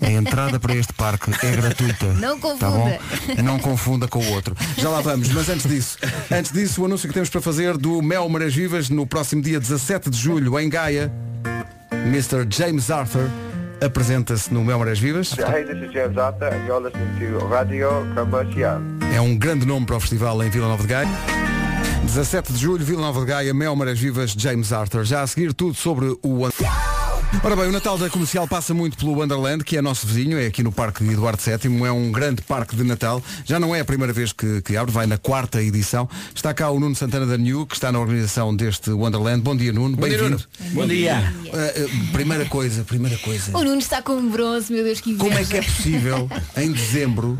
A 0.00 0.10
entrada 0.10 0.58
para 0.60 0.74
este 0.74 0.92
parque 0.92 1.30
é 1.42 1.56
gratuita. 1.56 2.09
Não 2.14 2.38
Tá 2.38 2.48
confunda. 2.48 2.98
bom? 3.36 3.42
Não 3.42 3.58
confunda 3.58 4.08
com 4.08 4.18
o 4.18 4.30
outro. 4.32 4.56
Já 4.76 4.88
lá 4.88 5.00
vamos, 5.00 5.28
mas 5.30 5.48
antes 5.48 5.68
disso, 5.68 5.98
antes 6.30 6.52
disso, 6.52 6.82
o 6.82 6.86
anúncio 6.86 7.08
que 7.08 7.14
temos 7.14 7.28
para 7.30 7.40
fazer 7.40 7.76
do 7.76 8.00
Mel 8.02 8.28
Marés 8.28 8.54
Vivas 8.54 8.88
no 8.90 9.06
próximo 9.06 9.42
dia 9.42 9.58
17 9.60 10.10
de 10.10 10.18
julho 10.18 10.58
em 10.58 10.68
Gaia, 10.68 11.12
Mr. 12.06 12.46
James 12.48 12.90
Arthur 12.90 13.28
apresenta-se 13.84 14.52
no 14.52 14.62
Mel 14.64 14.78
Marés 14.78 14.98
Vivas. 14.98 15.32
Hey, 15.38 15.64
this 15.64 15.76
is 15.82 15.92
James 15.92 16.16
Arthur 16.18 16.48
and 16.54 16.66
you're 16.66 16.82
listening 16.84 17.18
to 17.38 17.46
Radio 17.46 17.88
Comercial. 18.14 18.80
É 19.14 19.20
um 19.20 19.36
grande 19.36 19.66
nome 19.66 19.86
para 19.86 19.96
o 19.96 20.00
festival 20.00 20.42
em 20.42 20.50
Vila 20.50 20.68
Nova 20.68 20.82
de 20.82 20.88
Gaia. 20.88 21.08
17 22.04 22.52
de 22.52 22.58
julho, 22.58 22.84
Vila 22.84 23.02
Nova 23.02 23.20
de 23.20 23.26
Gaia, 23.26 23.54
Mel 23.54 23.76
Marés 23.76 23.98
Vivas, 23.98 24.32
James 24.36 24.72
Arthur. 24.72 25.04
Já 25.04 25.22
a 25.22 25.26
seguir 25.26 25.52
tudo 25.54 25.74
sobre 25.74 26.06
o... 26.22 26.49
Ora 27.42 27.56
bem, 27.56 27.68
o 27.68 27.72
Natal 27.72 27.96
da 27.96 28.10
Comercial 28.10 28.46
passa 28.46 28.74
muito 28.74 28.98
pelo 28.98 29.18
Wonderland, 29.18 29.64
que 29.64 29.74
é 29.74 29.80
nosso 29.80 30.06
vizinho, 30.06 30.38
é 30.38 30.44
aqui 30.44 30.62
no 30.62 30.70
Parque 30.70 31.02
de 31.02 31.14
Eduardo 31.14 31.40
VII, 31.42 31.86
é 31.86 31.90
um 31.90 32.12
grande 32.12 32.42
parque 32.42 32.76
de 32.76 32.84
Natal. 32.84 33.22
Já 33.46 33.58
não 33.58 33.74
é 33.74 33.80
a 33.80 33.84
primeira 33.84 34.12
vez 34.12 34.30
que, 34.30 34.60
que 34.60 34.76
abre, 34.76 34.92
vai 34.92 35.06
na 35.06 35.16
quarta 35.16 35.62
edição. 35.62 36.06
Está 36.34 36.52
cá 36.52 36.68
o 36.70 36.78
Nuno 36.78 36.94
Santana 36.94 37.24
da 37.24 37.38
New, 37.38 37.66
que 37.66 37.74
está 37.74 37.90
na 37.90 37.98
organização 37.98 38.54
deste 38.54 38.90
Wonderland. 38.90 39.40
Bom 39.40 39.56
dia, 39.56 39.72
Nuno. 39.72 39.96
Bom 39.96 40.06
dia, 40.06 40.18
Bem-vindo. 40.18 40.44
Bom 40.72 40.86
dia. 40.86 41.32
Uh, 41.46 41.84
uh, 41.86 42.12
primeira 42.12 42.44
coisa, 42.44 42.84
primeira 42.84 43.16
coisa. 43.16 43.56
O 43.56 43.64
Nuno 43.64 43.78
está 43.78 44.02
com 44.02 44.12
um 44.12 44.28
bronze, 44.28 44.70
meu 44.70 44.84
Deus, 44.84 45.00
que 45.00 45.10
inveja. 45.10 45.24
Como 45.24 45.38
é 45.38 45.44
que 45.44 45.56
é 45.56 45.62
possível, 45.62 46.30
em 46.58 46.70
dezembro, 46.72 47.38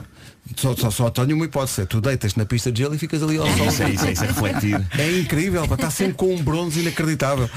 só, 0.57 0.75
só, 0.77 0.91
só 0.91 1.11
tenho 1.11 1.35
uma 1.37 1.45
hipótese, 1.45 1.83
é 1.83 1.87
tu 1.87 2.01
deitas 2.01 2.35
na 2.35 2.45
pista 2.45 2.71
de 2.73 2.83
gelo 2.83 2.95
e 2.95 2.99
ficas 2.99 3.23
ali 3.23 3.37
ao 3.39 3.47
sol. 3.47 3.67
Isso 3.69 3.83
é 3.83 3.91
isso, 3.91 4.05
é 4.07 4.13
isso, 4.13 4.25
é 4.25 4.27
refletir. 4.27 4.87
É 4.99 5.19
incrível, 5.21 5.67
pá, 5.69 5.75
está 5.75 5.91
sempre 5.91 6.15
com 6.15 6.35
um 6.35 6.43
bronze 6.43 6.81
inacreditável. 6.81 7.49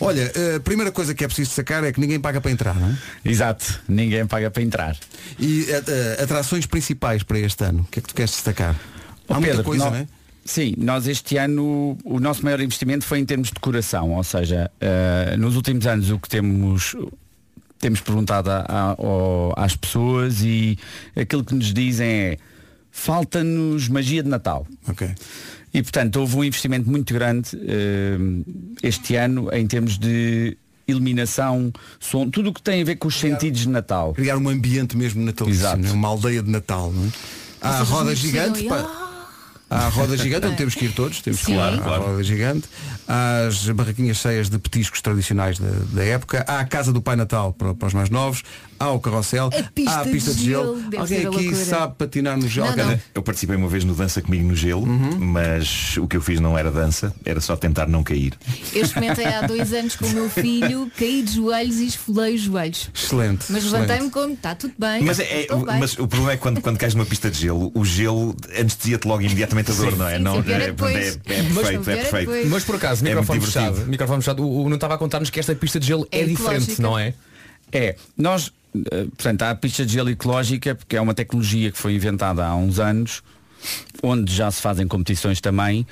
Olha, 0.00 0.32
a 0.56 0.60
primeira 0.60 0.90
coisa 0.92 1.14
que 1.14 1.24
é 1.24 1.26
preciso 1.26 1.50
sacar 1.50 1.84
é 1.84 1.92
que 1.92 2.00
ninguém 2.00 2.20
paga 2.20 2.40
para 2.40 2.50
entrar, 2.50 2.74
não 2.74 2.88
é? 2.88 2.96
Exato, 3.24 3.80
ninguém 3.88 4.26
paga 4.26 4.50
para 4.50 4.62
entrar. 4.62 4.96
E 5.38 5.66
a- 5.72 6.20
a- 6.20 6.24
atrações 6.24 6.66
principais 6.66 7.22
para 7.22 7.38
este 7.38 7.64
ano, 7.64 7.80
o 7.80 7.84
que 7.84 7.98
é 7.98 8.02
que 8.02 8.08
tu 8.08 8.14
queres 8.14 8.30
destacar? 8.32 8.74
Ó 9.28 9.34
Há 9.34 9.40
muita 9.40 9.50
Pedro, 9.56 9.64
coisa, 9.64 9.90
não 9.90 9.96
é? 9.96 10.06
Sim, 10.44 10.74
nós 10.76 11.06
este 11.06 11.36
ano 11.36 11.96
o 12.04 12.18
nosso 12.18 12.44
maior 12.44 12.60
investimento 12.60 13.04
foi 13.04 13.20
em 13.20 13.24
termos 13.24 13.48
de 13.48 13.54
decoração, 13.54 14.10
ou 14.12 14.24
seja, 14.24 14.68
eh, 14.80 15.36
nos 15.38 15.54
últimos 15.54 15.86
anos 15.86 16.10
o 16.10 16.18
que 16.18 16.28
temos 16.28 16.96
temos 17.82 18.00
perguntado 18.00 18.48
a- 18.50 18.64
a- 18.66 18.94
ao- 18.96 19.52
às 19.56 19.76
pessoas 19.76 20.40
e 20.42 20.78
aquilo 21.14 21.44
que 21.44 21.54
nos 21.54 21.74
dizem 21.74 22.08
é 22.08 22.38
falta-nos 22.90 23.88
magia 23.88 24.22
de 24.22 24.28
Natal. 24.28 24.66
Ok. 24.88 25.10
E 25.74 25.82
portanto 25.82 26.16
houve 26.16 26.36
um 26.36 26.44
investimento 26.44 26.88
muito 26.88 27.12
grande 27.12 27.50
eh, 27.66 28.16
este 28.82 29.16
ano 29.16 29.48
em 29.52 29.66
termos 29.66 29.98
de 29.98 30.56
iluminação, 30.86 31.72
som, 31.98 32.28
tudo 32.28 32.50
o 32.50 32.52
que 32.52 32.60
tem 32.62 32.82
a 32.82 32.84
ver 32.84 32.96
com 32.96 33.08
os 33.08 33.18
sentidos 33.18 33.62
de 33.62 33.68
Natal. 33.68 34.12
Criar 34.12 34.36
um 34.36 34.48
ambiente 34.48 34.96
mesmo 34.96 35.24
natalício, 35.24 35.60
Exato. 35.60 35.78
não 35.82 35.88
é? 35.88 35.92
uma 35.92 36.08
aldeia 36.08 36.42
de 36.42 36.50
Natal, 36.50 36.92
não 36.92 37.06
é? 37.06 37.08
Há 37.62 37.78
a 37.78 37.82
roda 37.82 38.14
gigante, 38.14 38.64
precisam 38.64 38.76
a 39.74 39.88
roda 39.88 40.16
gigante, 40.16 40.46
onde 40.46 40.56
temos 40.56 40.74
que 40.74 40.84
ir 40.86 40.92
todos, 40.92 41.20
temos 41.20 41.40
que 41.42 41.52
ir 41.52 41.58
à 41.58 41.76
Claro. 41.78 42.02
roda 42.02 42.22
gigante. 42.22 42.68
Há 43.08 43.46
as 43.48 43.68
barraquinhas 43.70 44.16
cheias 44.18 44.48
de 44.48 44.58
petiscos 44.58 45.00
tradicionais 45.00 45.58
da, 45.58 45.68
da 45.92 46.04
época. 46.04 46.44
Há 46.46 46.60
a 46.60 46.64
casa 46.64 46.92
do 46.92 47.02
Pai 47.02 47.16
Natal 47.16 47.52
para, 47.52 47.74
para 47.74 47.88
os 47.88 47.94
mais 47.94 48.10
novos. 48.10 48.42
Há 48.78 48.90
o 48.90 48.98
carrossel. 48.98 49.48
Pista 49.74 49.90
há 49.92 50.00
a 50.00 50.04
pista 50.04 50.32
de 50.34 50.38
de 50.40 50.44
gelo. 50.46 50.82
Alguém 50.98 51.18
aqui 51.18 51.26
loucura. 51.28 51.64
sabe 51.64 51.94
patinar 51.96 52.36
no 52.36 52.48
gelo? 52.48 52.74
Não, 52.76 52.86
não. 52.90 53.00
Eu 53.14 53.22
participei 53.22 53.54
uma 53.56 53.68
vez 53.68 53.84
no 53.84 53.94
Dança 53.94 54.20
Comigo 54.20 54.46
no 54.48 54.56
Gelo, 54.56 54.82
Uhum. 54.84 55.18
mas 55.20 55.96
o 55.98 56.08
que 56.08 56.16
eu 56.16 56.20
fiz 56.20 56.40
não 56.40 56.58
era 56.58 56.68
dança, 56.70 57.14
era 57.24 57.40
só 57.40 57.54
tentar 57.56 57.86
não 57.86 58.02
cair. 58.02 58.34
Eu 58.72 58.82
experimentei 58.82 59.24
há 59.26 59.46
dois 59.46 59.72
anos 59.72 59.94
com 59.94 60.04
o 60.06 60.10
meu 60.10 60.28
filho, 60.28 60.90
caí 60.98 61.22
de 61.22 61.34
joelhos 61.34 61.76
e 61.76 61.86
esfolei 61.86 62.34
os 62.34 62.40
joelhos. 62.40 62.90
Excelente. 62.92 63.44
Mas 63.50 63.64
levantei-me 63.64 64.10
como, 64.10 64.34
está 64.34 64.54
tudo 64.56 64.74
bem. 64.76 65.02
Mas, 65.04 65.20
é, 65.20 65.46
bem. 65.46 65.78
mas 65.78 65.92
o 65.98 66.08
problema 66.08 66.32
é 66.32 66.36
que 66.36 66.42
quando, 66.42 66.60
quando 66.60 66.76
cais 66.78 66.94
numa 66.94 67.06
pista 67.06 67.30
de 67.30 67.38
gelo, 67.40 67.70
o 67.74 67.84
gelo 67.84 68.34
anestesia-te 68.58 69.06
logo 69.06 69.22
imediatamente 69.22 69.61
a 69.70 69.74
dor, 69.74 69.96
não 69.96 70.08
é? 70.08 70.16
Sim, 70.16 70.22
não, 70.22 70.42
sim, 70.42 70.50
é 70.50 70.54
é, 70.54 70.58
depois. 70.66 70.94
é, 70.96 70.98
é 71.34 71.42
Mas- 71.42 71.54
perfeito, 71.54 71.90
é 71.90 71.92
é 71.92 71.96
perfeito. 71.96 72.30
depois. 72.30 72.48
Mas 72.50 72.64
por 72.64 72.74
acaso, 72.76 73.04
É 73.04 73.08
microfone 73.08 73.40
fechado, 73.40 73.86
microfone 73.86 74.22
fechado, 74.22 74.42
o, 74.42 74.64
o 74.64 74.68
não 74.68 74.74
estava 74.76 74.94
a 74.94 74.98
contar-nos 74.98 75.30
que 75.30 75.38
esta 75.40 75.54
pista 75.54 75.78
de 75.78 75.86
gelo 75.86 76.06
é, 76.10 76.20
É 76.20 76.24
diferente, 76.24 76.80
não 76.80 76.98
é? 76.98 77.14
É, 77.70 77.96
nós, 78.16 78.52
eh, 78.74 79.04
portanto, 79.04 79.42
há 79.42 79.50
a 79.50 79.54
pista 79.54 79.84
de 79.86 79.92
gelo 79.92 80.10
ecológica, 80.10 80.74
porque 80.74 80.96
é 80.96 81.00
uma 81.00 81.14
tecnologia 81.14 81.70
que 81.70 81.78
foi 81.78 81.94
inventada 81.94 82.44
há 82.44 82.54
uns 82.54 82.78
anos, 82.78 83.22
onde 84.02 84.34
já 84.34 84.50
se 84.50 84.60
fazem 84.60 84.86
competições 84.86 85.40
também, 85.40 85.86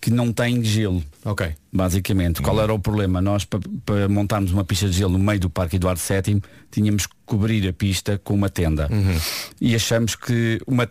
que 0.00 0.10
não 0.10 0.32
tem 0.32 0.64
gelo. 0.64 1.04
Ok. 1.24 1.54
Basicamente. 1.72 2.40
Qual 2.40 2.60
era 2.60 2.72
o 2.72 2.78
problema? 2.78 3.20
Nós, 3.20 3.44
para, 3.44 3.60
para 3.84 4.08
montarmos 4.08 4.52
uma 4.52 4.64
pista 4.64 4.88
de 4.88 4.96
gelo 4.96 5.12
no 5.12 5.18
meio 5.18 5.38
do 5.38 5.50
Parque 5.50 5.76
Eduardo 5.76 6.00
VII, 6.00 6.42
tínhamos 6.70 7.06
que 7.06 7.14
cobrir 7.26 7.68
a 7.68 7.72
pista 7.72 8.18
com 8.24 8.34
uma 8.34 8.48
tenda. 8.48 8.88
E 9.60 9.74
achamos 9.74 10.16
que 10.16 10.60
uma, 10.66 10.88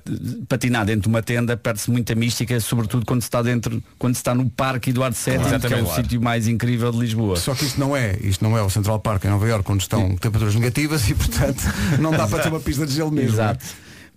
patinar 0.47 0.85
dentro 0.85 1.01
de 1.01 1.07
uma 1.07 1.21
tenda 1.21 1.57
perde-se 1.57 1.89
muita 1.89 2.13
mística, 2.15 2.59
sobretudo 2.59 3.05
quando 3.05 3.21
se 3.21 3.27
está 3.27 3.41
dentro, 3.41 3.83
quando 3.97 4.13
se 4.15 4.19
está 4.19 4.35
no 4.35 4.49
Parque 4.49 4.91
Eduardo 4.91 5.17
VII, 5.17 5.59
que 5.67 5.73
é 5.73 5.81
o 5.81 5.95
sítio 5.95 6.21
mais 6.21 6.47
incrível 6.47 6.91
de 6.91 6.99
Lisboa. 6.99 7.35
Só 7.35 7.55
que 7.55 7.65
isto 7.65 7.79
não 7.79 7.95
é, 7.95 8.17
isto 8.21 8.43
não 8.43 8.57
é 8.57 8.61
o 8.61 8.69
Central 8.69 8.99
Park 8.99 9.25
em 9.25 9.29
Nova 9.29 9.47
Iorque, 9.47 9.71
onde 9.71 9.83
estão 9.83 10.15
temperaturas 10.15 10.55
negativas 10.55 11.09
e 11.09 11.15
portanto 11.15 11.61
não 11.99 12.11
dá 12.11 12.27
para 12.27 12.43
ter 12.43 12.49
uma 12.49 12.59
pista 12.59 12.85
de 12.85 12.93
gelo 12.93 13.11
mesmo. 13.11 13.31
Exato. 13.31 13.65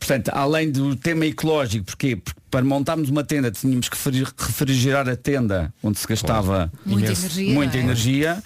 Portanto, 0.06 0.30
além 0.34 0.70
do 0.70 0.96
tema 0.96 1.24
ecológico, 1.26 1.86
porquê? 1.86 2.16
Porque 2.16 2.40
para 2.50 2.64
montarmos 2.64 3.08
uma 3.08 3.22
tenda 3.22 3.50
tínhamos 3.52 3.88
que 3.88 3.94
refri- 3.96 4.24
refrigerar 4.36 5.08
a 5.08 5.14
tenda 5.16 5.72
onde 5.82 5.98
se 5.98 6.06
gastava 6.08 6.72
Muita 6.84 7.06
imenso- 7.06 7.22
energia, 7.26 7.54
muita 7.54 7.76
é? 7.76 7.80
energia. 7.80 8.42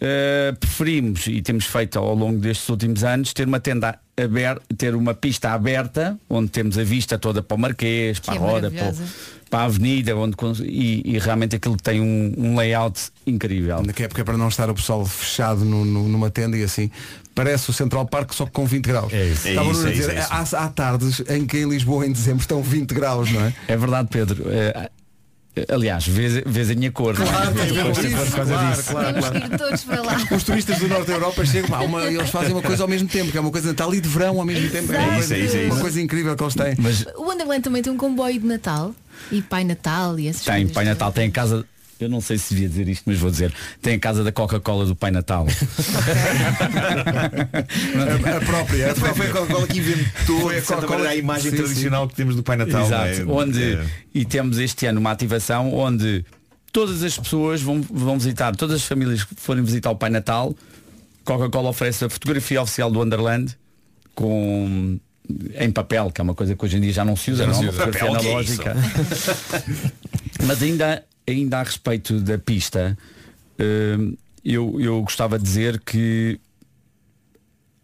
Uh, 0.00 0.54
preferimos, 0.60 1.26
e 1.26 1.42
temos 1.42 1.64
feito 1.64 1.98
ao 1.98 2.14
longo 2.14 2.38
destes 2.38 2.68
últimos 2.68 3.02
anos, 3.02 3.32
ter 3.32 3.48
uma 3.48 3.58
tenda 3.58 3.98
aberta, 4.16 4.62
ter 4.76 4.94
uma 4.94 5.12
pista 5.12 5.50
aberta, 5.50 6.16
onde 6.30 6.50
temos 6.50 6.78
a 6.78 6.84
vista 6.84 7.18
toda 7.18 7.42
para 7.42 7.56
o 7.56 7.58
Marquês, 7.58 8.20
para 8.20 8.34
é 8.34 8.36
a 8.36 8.40
Roda, 8.40 8.70
para, 8.70 8.94
para 9.50 9.58
a 9.58 9.64
Avenida, 9.64 10.14
onde, 10.16 10.36
e, 10.62 11.02
e 11.04 11.18
realmente 11.18 11.56
aquilo 11.56 11.76
tem 11.76 12.00
um, 12.00 12.32
um 12.38 12.56
layout 12.56 13.10
incrível. 13.26 13.82
Que 13.92 14.04
é 14.04 14.08
porque 14.08 14.20
é 14.20 14.24
para 14.24 14.36
não 14.38 14.46
estar 14.46 14.70
o 14.70 14.74
pessoal 14.74 15.04
fechado 15.04 15.64
no- 15.64 15.84
no- 15.84 16.06
numa 16.08 16.30
tenda 16.30 16.56
e 16.56 16.62
assim 16.62 16.92
Parece 17.38 17.70
o 17.70 17.72
Central 17.72 18.04
Park 18.06 18.32
só 18.32 18.44
que 18.46 18.50
com 18.50 18.66
20 18.66 18.84
graus. 18.84 19.12
É 19.12 19.26
isso. 19.26 19.46
Estava 19.48 19.68
É 19.68 19.70
isso, 19.70 19.86
a 19.86 19.88
é 19.88 19.92
dizer, 19.92 20.02
isso, 20.02 20.10
é 20.10 20.42
isso. 20.42 20.56
Há, 20.56 20.64
há 20.64 20.68
tardes 20.70 21.22
em 21.28 21.46
que 21.46 21.58
em 21.58 21.68
Lisboa 21.68 22.04
em 22.04 22.10
dezembro 22.10 22.40
estão 22.40 22.60
20 22.60 22.92
graus, 22.92 23.30
não 23.30 23.40
é? 23.42 23.52
É 23.68 23.76
verdade, 23.76 24.08
Pedro. 24.10 24.44
É, 24.50 24.90
aliás, 25.70 26.06
vês, 26.06 26.42
vês 26.44 26.70
a 26.70 26.74
minha 26.74 26.90
cor. 26.90 27.16
não 27.18 27.24
é? 27.24 27.28
Claro, 27.28 27.54
tem 27.54 27.64
isso, 27.64 27.74
por 28.26 28.36
causa 28.36 28.52
claro, 28.54 28.70
disso. 28.76 28.90
claro, 28.90 29.06
Vamos 29.20 29.28
claro. 29.28 29.54
ir 29.54 29.58
todos 29.58 29.84
para 29.84 30.02
lá. 30.02 30.16
Os 30.36 30.42
turistas 30.42 30.78
do 30.78 30.88
Norte 30.88 31.06
da 31.06 31.12
Europa 31.12 31.44
chegam, 31.46 31.68
pá, 31.70 31.78
uma- 31.80 32.04
eles 32.06 32.30
fazem 32.30 32.52
uma 32.52 32.62
coisa 32.62 32.82
ao 32.82 32.88
mesmo 32.88 33.08
tempo, 33.08 33.30
que 33.30 33.38
é 33.38 33.40
uma 33.40 33.50
coisa 33.52 33.66
de 33.68 33.72
Natal 33.72 33.94
e 33.94 34.00
de 34.00 34.08
verão 34.08 34.38
ao 34.40 34.44
mesmo 34.44 34.68
tempo. 34.70 34.92
É 34.92 34.98
uma 34.98 35.06
isso, 35.06 35.16
coisa, 35.18 35.36
é 35.36 35.38
isso, 35.38 35.56
é 35.56 35.60
uma 35.60 35.68
isso. 35.74 35.80
coisa 35.80 36.00
incrível 36.00 36.36
que 36.36 36.42
eles 36.42 36.54
têm. 36.54 36.74
Mas 36.78 37.04
O 37.16 37.22
Wonderland 37.22 37.62
também 37.62 37.82
tem 37.82 37.92
um 37.92 37.96
comboio 37.96 38.38
de 38.40 38.46
Natal 38.46 38.92
e 39.30 39.42
Pai 39.42 39.62
Natal 39.64 40.18
e 40.18 40.28
essas 40.28 40.42
tem 40.42 40.54
coisas 40.56 40.72
Pai 40.72 40.84
Natal, 40.84 41.12
tem 41.12 41.28
a 41.28 41.30
casa. 41.30 41.64
Eu 42.00 42.08
não 42.08 42.20
sei 42.20 42.38
se 42.38 42.54
devia 42.54 42.68
dizer 42.68 42.88
isto, 42.88 43.02
mas 43.06 43.18
vou 43.18 43.30
dizer. 43.30 43.52
Tem 43.82 43.94
a 43.94 43.98
casa 43.98 44.22
da 44.22 44.30
Coca-Cola 44.30 44.86
do 44.86 44.94
Pai 44.94 45.10
Natal. 45.10 45.46
A, 48.28 48.36
a 48.36 48.40
própria. 48.40 48.92
A 48.92 48.94
Foi, 48.94 49.14
foi 49.14 49.26
a 49.26 49.30
própria. 49.30 49.32
Coca-Cola 49.32 49.66
que 49.66 49.78
inventou 49.78 50.40
Foi 50.40 50.58
a 50.58 50.62
Coca-Cola 50.62 51.08
a 51.08 51.16
imagem 51.16 51.50
sim, 51.50 51.56
tradicional 51.56 52.08
que 52.08 52.14
temos 52.14 52.36
do 52.36 52.42
Pai 52.42 52.56
Natal. 52.56 52.86
Exato. 52.86 53.08
é? 53.08 53.24
Onde, 53.26 53.74
É. 53.74 53.84
E 54.14 54.24
temos 54.24 54.58
este 54.58 54.86
ano 54.86 55.00
uma 55.00 55.10
ativação 55.10 55.74
onde 55.74 56.24
todas 56.72 57.02
as 57.02 57.18
pessoas 57.18 57.62
vão, 57.62 57.80
vão 57.80 58.18
visitar, 58.18 58.54
todas 58.54 58.76
as 58.76 58.84
famílias 58.84 59.24
que 59.24 59.34
forem 59.36 59.62
visitar 59.62 59.90
o 59.90 59.96
Pai 59.96 60.10
Natal, 60.10 60.54
Coca-Cola 61.24 61.70
oferece 61.70 62.04
a 62.04 62.08
fotografia 62.08 62.62
oficial 62.62 62.90
do 62.90 62.98
Wonderland 62.98 63.56
com 64.14 64.98
em 65.56 65.70
papel, 65.70 66.10
que 66.10 66.20
é 66.20 66.24
uma 66.24 66.34
coisa 66.34 66.56
que 66.56 66.64
hoje 66.64 66.78
em 66.78 66.80
dia 66.80 66.92
já 66.92 67.04
não 67.04 67.14
se 67.14 67.30
usa, 67.30 67.46
não 67.46 67.52
não, 67.52 67.58
se 67.58 67.64
uma 67.66 67.70
usa. 67.70 67.80
fotografia 67.80 68.10
Papel, 68.10 68.22
é 68.22 68.30
analógica. 68.30 68.76
Mas 70.46 70.62
ainda, 70.62 71.04
ainda 71.30 71.58
a 71.60 71.62
respeito 71.62 72.20
da 72.20 72.38
pista, 72.38 72.96
hum, 73.98 74.14
eu, 74.44 74.80
eu 74.80 75.02
gostava 75.02 75.38
de 75.38 75.44
dizer 75.44 75.80
que 75.80 76.38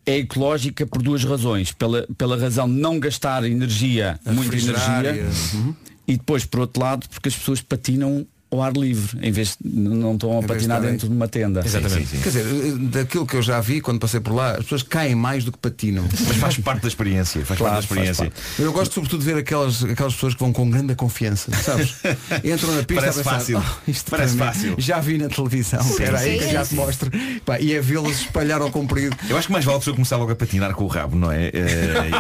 é 0.07 0.19
ecológica 0.19 0.87
por 0.87 1.03
duas 1.03 1.25
razões. 1.25 1.73
Pela, 1.73 2.07
pela 2.19 2.37
razão 2.39 2.69
de 2.69 2.75
não 2.75 2.99
gastar 2.99 3.45
energia, 3.45 4.19
A 4.25 4.33
muita 4.33 4.55
energia, 4.55 5.25
Uhum. 5.55 5.75
e 6.07 6.17
depois, 6.17 6.45
por 6.45 6.61
outro 6.61 6.83
lado, 6.83 7.09
porque 7.09 7.29
as 7.29 7.35
pessoas 7.35 7.61
patinam 7.61 8.27
ao 8.55 8.63
ar 8.63 8.73
livre, 8.73 9.19
em 9.23 9.31
vez 9.33 9.57
de 9.63 9.79
não 9.79 10.15
estão 10.15 10.39
a 10.39 10.41
de 10.41 10.47
patinar 10.47 10.77
estarem- 10.79 10.93
dentro 10.93 11.09
de 11.09 11.15
uma 11.15 11.29
tenda. 11.29 11.63
Exatamente. 11.65 12.17
Quer 12.19 12.29
dizer, 12.29 12.45
daquilo 12.91 13.27
que 13.27 13.37
eu 13.37 13.43
já 13.43 13.61
vi 13.61 13.81
quando 13.81 13.99
passei 14.01 14.21
por 14.21 14.33
lá, 14.35 14.53
as 14.53 14.63
pessoas 14.65 14.83
caem 14.83 15.15
mais 15.15 15.45
do 15.45 15.53
que 15.53 15.59
patinam. 15.59 16.05
Mas 16.27 16.37
faz 16.37 16.57
parte 16.59 16.83
da 16.83 16.89
experiência. 16.89 17.45
Faz 17.45 17.59
Claro, 17.59 17.75
parte 17.75 17.89
da 17.89 17.95
experiência. 17.95 18.33
faz 18.33 18.59
Eu 18.59 18.73
gosto 18.73 18.95
sobretudo 18.95 19.21
de 19.21 19.27
ver 19.27 19.39
aquelas, 19.39 19.83
aquelas 19.85 20.15
pessoas 20.15 20.35
que 20.35 20.41
vão 20.41 20.53
com 20.53 20.69
grande 20.71 20.95
confiança, 20.95 21.51
sabes? 21.57 21.95
Entram 22.45 22.73
na 22.75 22.83
pista 22.83 23.03
Parece 23.03 23.21
a 23.21 23.23
pensar, 23.25 23.31
fácil. 23.39 23.59
"Oh, 23.87 23.91
isto 23.91 24.11
Parece 24.11 24.37
fácil." 24.37 24.75
Já 24.79 25.01
vi 25.01 25.19
na 25.19 25.29
televisão. 25.29 25.81
Espera 25.81 26.19
aí 26.19 26.39
que 26.39 26.45
eu 26.45 26.51
já 26.53 26.65
te 26.65 26.75
mostro. 26.75 27.11
Pá, 27.45 27.59
e 27.61 27.73
é 27.75 27.81
vê-los 27.81 28.21
espalhar 28.21 28.61
ao 28.61 28.71
comprido. 28.71 29.17
Eu 29.29 29.37
acho 29.37 29.47
que 29.49 29.53
mais 29.53 29.65
vale 29.65 29.77
a 29.77 29.81
pessoa 29.81 29.95
começar 29.95 30.17
logo 30.17 30.33
a 30.33 30.37
patinar 30.37 30.73
com 30.75 30.85
o 30.85 30.87
rabo, 30.87 31.17
não 31.17 31.31
é? 31.31 31.47
Eh, 31.47 32.11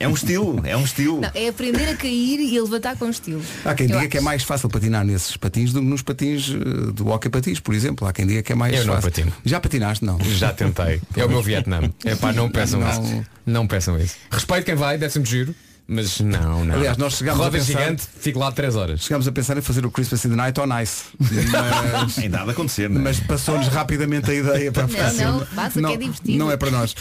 e 0.00 0.04
é 0.04 0.08
um 0.08 0.14
estilo, 0.14 0.60
é 0.64 0.76
um 0.76 0.84
estilo. 0.84 1.20
Não, 1.20 1.30
é 1.34 1.48
aprender 1.48 1.88
a 1.88 1.96
cair 1.96 2.40
e 2.40 2.58
a 2.58 2.62
levantar 2.62 2.96
com 2.96 3.08
estilo. 3.08 3.42
Há 3.64 3.74
quem 3.74 3.86
Eu 3.88 3.96
diga 3.98 4.08
que 4.08 4.16
é 4.16 4.20
acho. 4.20 4.24
mais 4.24 4.42
fácil 4.42 4.68
patinar 4.68 5.01
nesses 5.04 5.36
patins 5.36 5.72
do 5.72 5.80
que 5.80 5.86
nos 5.86 6.02
patins 6.02 6.50
eh, 6.50 6.92
do 6.92 7.08
hockey 7.08 7.28
patins, 7.28 7.60
por 7.60 7.74
exemplo. 7.74 8.06
Há 8.06 8.12
quem 8.12 8.26
diga 8.26 8.42
que 8.42 8.52
é 8.52 8.54
mais 8.54 8.74
Eu 8.74 8.84
não 8.86 8.94
fácil. 8.94 9.10
patino. 9.10 9.32
Já 9.44 9.60
patinaste? 9.60 10.04
Não. 10.04 10.18
Já 10.20 10.52
tentei. 10.52 11.00
É 11.16 11.24
o 11.24 11.28
meu 11.28 11.42
Vietnã. 11.42 11.80
É 12.04 12.14
pá, 12.14 12.32
não 12.32 12.50
peçam 12.50 12.80
Não. 12.80 12.90
isso. 12.90 13.26
Não 13.46 13.66
peçam 13.66 13.98
isso. 13.98 14.16
Respeito 14.30 14.64
quem 14.64 14.74
vai, 14.74 14.96
deve-me 14.98 15.24
giro. 15.24 15.54
Mas 15.86 16.20
não, 16.20 16.64
não. 16.64 16.76
Aliás, 16.76 16.96
nós 16.96 17.14
chegámos 17.14 17.40
a 17.40 17.44
Roda 17.44 17.58
pensar- 17.58 17.80
gigante, 17.80 18.04
fico 18.20 18.38
lá 18.38 18.52
3 18.52 18.76
horas. 18.76 19.00
Chegámos 19.02 19.26
a 19.26 19.32
pensar 19.32 19.58
em 19.58 19.60
fazer 19.60 19.84
o 19.84 19.90
Christmas 19.90 20.24
in 20.24 20.30
the 20.30 20.36
Night 20.36 20.58
on 20.60 20.80
Ice. 20.80 21.02
Mas, 21.18 22.18
Ainda 22.22 22.40
há 22.40 22.44
de 22.44 22.50
acontecer, 22.52 22.88
não 22.88 23.00
é? 23.00 23.04
mas 23.04 23.18
passou-nos 23.20 23.66
rapidamente 23.66 24.30
a 24.30 24.34
ideia 24.34 24.70
para 24.72 24.86
ficar 24.86 25.06
assim. 25.06 25.24
Não, 25.24 25.38
não, 25.40 25.70
que 25.70 25.80
não, 25.80 25.90
é 25.90 25.96
divertido. 25.96 26.38
não 26.38 26.50
é 26.52 26.56
para 26.56 26.70
nós. 26.70 26.92
Uh, 26.92 26.96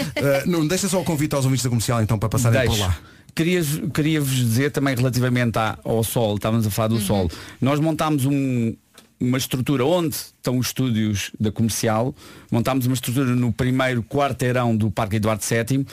não, 0.47 0.67
deixa 0.67 0.89
só 0.89 0.99
o 0.99 1.03
convite 1.03 1.35
aos 1.35 1.45
ouvintes 1.45 1.63
da 1.63 1.69
comercial 1.69 2.01
então 2.01 2.17
para 2.17 2.27
passarem 2.27 2.59
por 2.67 2.75
Deixo. 2.75 2.91
Queria- 3.35 3.61
Queria-vos 3.93 4.35
dizer 4.35 4.71
também 4.71 4.95
relativamente 4.95 5.57
à- 5.57 5.77
ao 5.83 6.03
sol, 6.03 6.35
estávamos 6.35 6.65
a 6.67 6.69
falar 6.69 6.91
Uhum. 6.91 6.97
do 6.99 7.03
sol. 7.03 7.31
Nós 7.59 7.79
montámos 7.79 8.25
um- 8.25 8.73
uma 9.19 9.37
estrutura 9.37 9.85
onde 9.85 10.15
estão 10.15 10.57
os 10.57 10.67
estúdios 10.67 11.31
da 11.39 11.51
comercial, 11.51 12.13
montámos 12.51 12.85
uma 12.87 12.93
estrutura 12.95 13.35
no 13.35 13.51
primeiro 13.53 14.01
quarteirão 14.03 14.75
do 14.75 14.89
Parque 14.89 15.17
Eduardo 15.17 15.43
VII, 15.43 15.85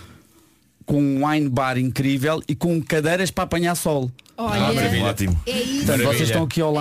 com 0.87 1.03
um 1.03 1.27
wine 1.27 1.49
bar 1.51 1.77
incrível 1.77 2.43
e 2.49 2.55
com 2.55 2.81
cadeiras 2.83 3.31
para 3.31 3.45
apanhar 3.45 3.75
sol. 3.75 4.11
Olha, 4.39 4.63
Ótimo. 5.05 5.39
é 5.47 5.51
isso. 5.61 5.77
Portanto, 5.85 6.05
vocês 6.05 6.29
estão 6.29 6.45
aqui 6.45 6.61
ao 6.63 6.75
É 6.75 6.79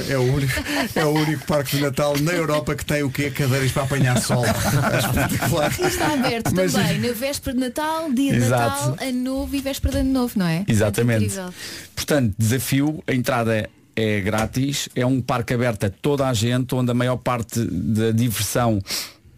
isso. 0.00 0.12
É 0.12 0.18
o 0.18 0.22
único, 0.22 0.52
é 0.94 1.04
o 1.04 1.10
único 1.10 1.46
parque 1.46 1.76
de 1.76 1.82
Natal 1.82 2.16
na 2.20 2.32
Europa 2.32 2.74
que 2.74 2.84
tem 2.84 3.02
o 3.02 3.10
quê? 3.10 3.30
Cadeiras 3.30 3.72
para 3.72 3.82
apanhar 3.84 4.20
sol. 4.20 4.44
É. 4.44 5.82
E 5.82 5.86
está 5.86 6.12
aberto 6.12 6.52
Mas- 6.54 6.72
também 6.72 6.98
na 6.98 7.12
véspera 7.12 7.54
de 7.54 7.60
Natal, 7.60 8.12
dia 8.12 8.32
de 8.32 8.38
Exato. 8.38 8.90
Natal, 8.90 9.08
ano 9.08 9.20
novo 9.22 9.56
e 9.56 9.60
véspera 9.60 9.94
de 9.94 10.00
ano 10.00 10.12
novo, 10.12 10.38
não 10.38 10.46
é? 10.46 10.64
Exatamente. 10.68 11.24
Incrível. 11.26 11.54
Portanto, 11.94 12.34
desafio, 12.38 13.02
a 13.06 13.12
entrada 13.14 13.68
é 13.96 14.20
grátis, 14.20 14.88
é 14.94 15.06
um 15.06 15.20
parque 15.20 15.54
aberto 15.54 15.84
a 15.86 15.90
toda 15.90 16.26
a 16.28 16.34
gente, 16.34 16.74
onde 16.74 16.90
a 16.90 16.94
maior 16.94 17.16
parte 17.16 17.60
da 17.64 18.10
diversão 18.10 18.80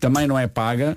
também 0.00 0.26
não 0.26 0.38
é 0.38 0.46
paga 0.46 0.96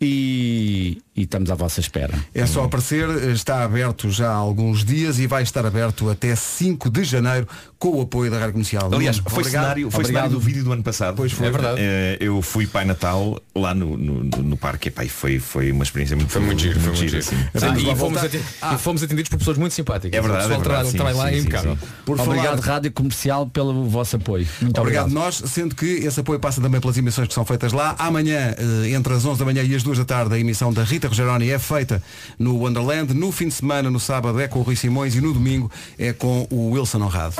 e, 0.00 0.98
e 1.16 1.22
estamos 1.22 1.50
à 1.50 1.54
vossa 1.54 1.80
espera. 1.80 2.12
É 2.34 2.44
só 2.46 2.64
aparecer, 2.64 3.08
está 3.30 3.62
aberto 3.64 4.10
já 4.10 4.30
há 4.30 4.34
alguns 4.34 4.84
dias 4.84 5.18
e 5.18 5.26
vai 5.26 5.42
estar 5.42 5.64
aberto 5.64 6.10
até 6.10 6.34
5 6.34 6.90
de 6.90 7.04
janeiro 7.04 7.46
com 7.78 7.90
o 7.98 8.00
apoio 8.02 8.30
da 8.30 8.38
Rádio 8.38 8.52
Comercial. 8.54 8.90
Aliás, 8.92 9.18
foi, 9.18 9.40
obrigado. 9.40 9.62
cenário, 9.62 9.90
foi 9.90 10.00
Obrigado. 10.00 10.06
cenário 10.22 10.30
do 10.32 10.40
vídeo 10.40 10.64
do 10.64 10.72
ano 10.72 10.82
passado. 10.82 11.14
Pois 11.16 11.30
foi. 11.32 11.46
É 11.46 11.50
verdade. 11.50 11.76
Eh, 11.80 12.16
eu 12.20 12.40
fui 12.42 12.66
Pai 12.66 12.84
Natal 12.84 13.38
lá 13.54 13.74
no, 13.74 13.96
no, 13.96 14.24
no- 14.24 14.56
parque 14.56 14.88
epá, 14.88 15.04
e 15.04 15.08
foi, 15.08 15.38
foi 15.38 15.70
uma 15.70 15.84
experiência 15.84 16.16
muito 16.16 16.30
Foi 16.30 16.40
muito 16.40 16.60
giro, 16.60 16.80
foi 16.80 16.88
muito 16.94 17.00
giro. 17.00 17.18
assim. 17.18 17.36
Sim, 17.36 17.86
lá 17.86 17.92
e, 17.92 17.96
fomos 17.96 18.20
Ah. 18.62 18.74
e 18.74 18.78
fomos 18.78 19.02
atendidos 19.02 19.28
por 19.28 19.38
pessoas 19.38 19.58
muito 19.58 19.72
simpáticas. 19.74 20.16
É 20.18 20.20
verdade, 20.22 20.46
O 20.46 20.48
pessoal 20.48 20.60
é 20.60 20.68
verdade, 20.82 20.96
trabalha 20.96 21.16
lá 21.16 21.24
sim, 21.24 21.28
é 21.30 21.34
sim, 21.34 21.40
impecável. 21.40 21.76
sim, 21.80 21.86
Por 22.06 22.20
obrigado 22.20 22.60
falar- 22.62 22.74
Rádio 22.74 22.92
Comercial 22.92 23.46
pelo 23.46 23.84
vosso 23.88 24.16
apoio. 24.16 24.46
Muito 24.62 24.80
Obrigado 24.80 25.04
obrigado. 25.06 25.24
nós, 25.24 25.42
sendo 25.46 25.74
que 25.74 25.84
esse 25.86 26.18
apoio 26.18 26.40
passa 26.40 26.60
também 26.60 26.80
pelas 26.80 26.96
emissões 26.96 27.28
que 27.28 27.34
são 27.34 27.44
feitas 27.44 27.72
lá. 27.72 27.94
Amanhã, 27.98 28.54
eh, 28.56 28.88
entre 28.90 29.12
as 29.12 29.24
11 29.24 29.38
da 29.38 29.44
manhã 29.44 29.62
e 29.62 29.74
as 29.74 29.82
2 29.82 29.98
da 29.98 30.04
tarde, 30.04 30.34
a 30.34 30.38
emissão 30.38 30.72
da 30.72 30.82
Rita 30.82 31.03
Rogeroni 31.08 31.50
é 31.50 31.58
feita 31.58 32.02
no 32.38 32.56
Wonderland. 32.56 33.14
No 33.14 33.32
fim 33.32 33.48
de 33.48 33.54
semana, 33.54 33.90
no 33.90 34.00
sábado, 34.00 34.40
é 34.40 34.48
com 34.48 34.60
o 34.60 34.62
Rui 34.62 34.76
Simões 34.76 35.14
e 35.14 35.20
no 35.20 35.32
domingo 35.32 35.70
é 35.98 36.12
com 36.12 36.46
o 36.50 36.70
Wilson 36.70 37.02
Honrado. 37.02 37.36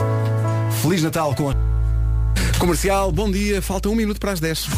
Feliz 0.83 1.03
Natal 1.03 1.35
com 1.35 1.51
a... 1.51 1.55
Comercial, 2.59 3.11
bom 3.13 3.31
dia. 3.31 3.61
Falta 3.61 3.89
um 3.89 3.95
minuto 3.95 4.21
para 4.21 4.33
as 4.33 4.41
10. 4.41 4.69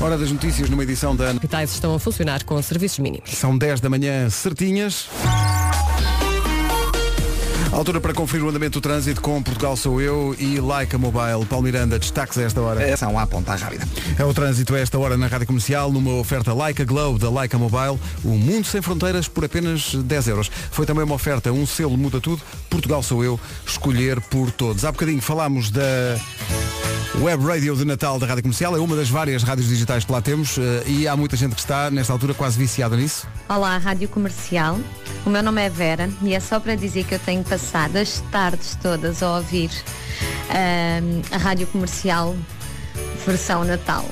Hora 0.00 0.16
das 0.16 0.30
notícias 0.30 0.70
numa 0.70 0.84
edição 0.84 1.16
da... 1.16 1.32
Hospitais 1.32 1.72
estão 1.72 1.94
a 1.94 1.98
funcionar 1.98 2.44
com 2.44 2.62
serviços 2.62 3.00
mínimos. 3.00 3.30
São 3.30 3.58
10 3.58 3.80
da 3.80 3.90
manhã 3.90 4.30
certinhas. 4.30 5.08
Altura 7.72 8.00
para 8.00 8.14
conferir 8.14 8.44
o 8.44 8.48
andamento 8.48 8.80
do 8.80 8.82
trânsito 8.82 9.20
com 9.20 9.42
Portugal 9.42 9.76
Sou 9.76 10.00
Eu 10.00 10.34
e 10.38 10.60
Leica 10.60 10.96
Mobile. 10.96 11.44
Paulo 11.48 11.64
Miranda, 11.64 11.98
destaques 11.98 12.38
a 12.38 12.42
esta 12.42 12.60
hora. 12.60 12.96
São 12.96 13.18
à 13.18 13.26
ponta 13.26 13.54
rápida. 13.54 13.86
É 14.18 14.24
o 14.24 14.32
trânsito 14.32 14.74
a 14.74 14.78
esta 14.78 14.98
hora 14.98 15.16
na 15.16 15.26
Rádio 15.26 15.46
Comercial, 15.46 15.92
numa 15.92 16.14
oferta 16.14 16.54
Leica 16.54 16.84
Globe 16.84 17.18
da 17.18 17.30
Leica 17.30 17.58
Mobile, 17.58 17.98
o 18.24 18.30
mundo 18.30 18.66
sem 18.66 18.80
fronteiras 18.80 19.28
por 19.28 19.44
apenas 19.44 19.94
10 19.94 20.28
euros. 20.28 20.50
Foi 20.70 20.86
também 20.86 21.04
uma 21.04 21.14
oferta, 21.14 21.52
um 21.52 21.66
selo 21.66 21.96
muda 21.96 22.20
tudo, 22.20 22.40
Portugal 22.70 23.02
Sou 23.02 23.22
Eu, 23.22 23.38
escolher 23.66 24.20
por 24.20 24.50
todos. 24.50 24.84
Há 24.84 24.92
bocadinho 24.92 25.20
falámos 25.20 25.70
da 25.70 25.82
Web 27.14 27.46
Radio 27.46 27.74
de 27.74 27.84
Natal 27.84 28.18
da 28.18 28.26
Rádio 28.26 28.42
Comercial, 28.42 28.76
é 28.76 28.78
uma 28.78 28.94
das 28.94 29.08
várias 29.08 29.42
rádios 29.42 29.68
digitais 29.68 30.04
que 30.04 30.12
lá 30.12 30.20
temos 30.20 30.58
eh, 30.58 30.82
e 30.86 31.08
há 31.08 31.16
muita 31.16 31.36
gente 31.36 31.54
que 31.54 31.60
está, 31.60 31.90
nesta 31.90 32.12
altura, 32.12 32.34
quase 32.34 32.58
viciada 32.58 32.96
nisso. 32.96 33.26
Olá, 33.48 33.78
Rádio 33.78 34.08
Comercial. 34.08 34.78
O 35.24 35.30
meu 35.30 35.42
nome 35.42 35.62
é 35.62 35.70
Vera 35.70 36.10
e 36.22 36.34
é 36.34 36.40
só 36.40 36.60
para 36.60 36.74
dizer 36.74 37.04
que 37.04 37.14
eu 37.14 37.18
tenho 37.18 37.42
passado 37.42 37.96
as 37.96 38.20
tardes 38.30 38.76
todas 38.82 39.22
a 39.22 39.36
ouvir 39.36 39.70
ahm, 40.50 41.22
a 41.32 41.38
Rádio 41.38 41.66
Comercial 41.68 42.36
versão 43.26 43.64
Natal. 43.64 44.04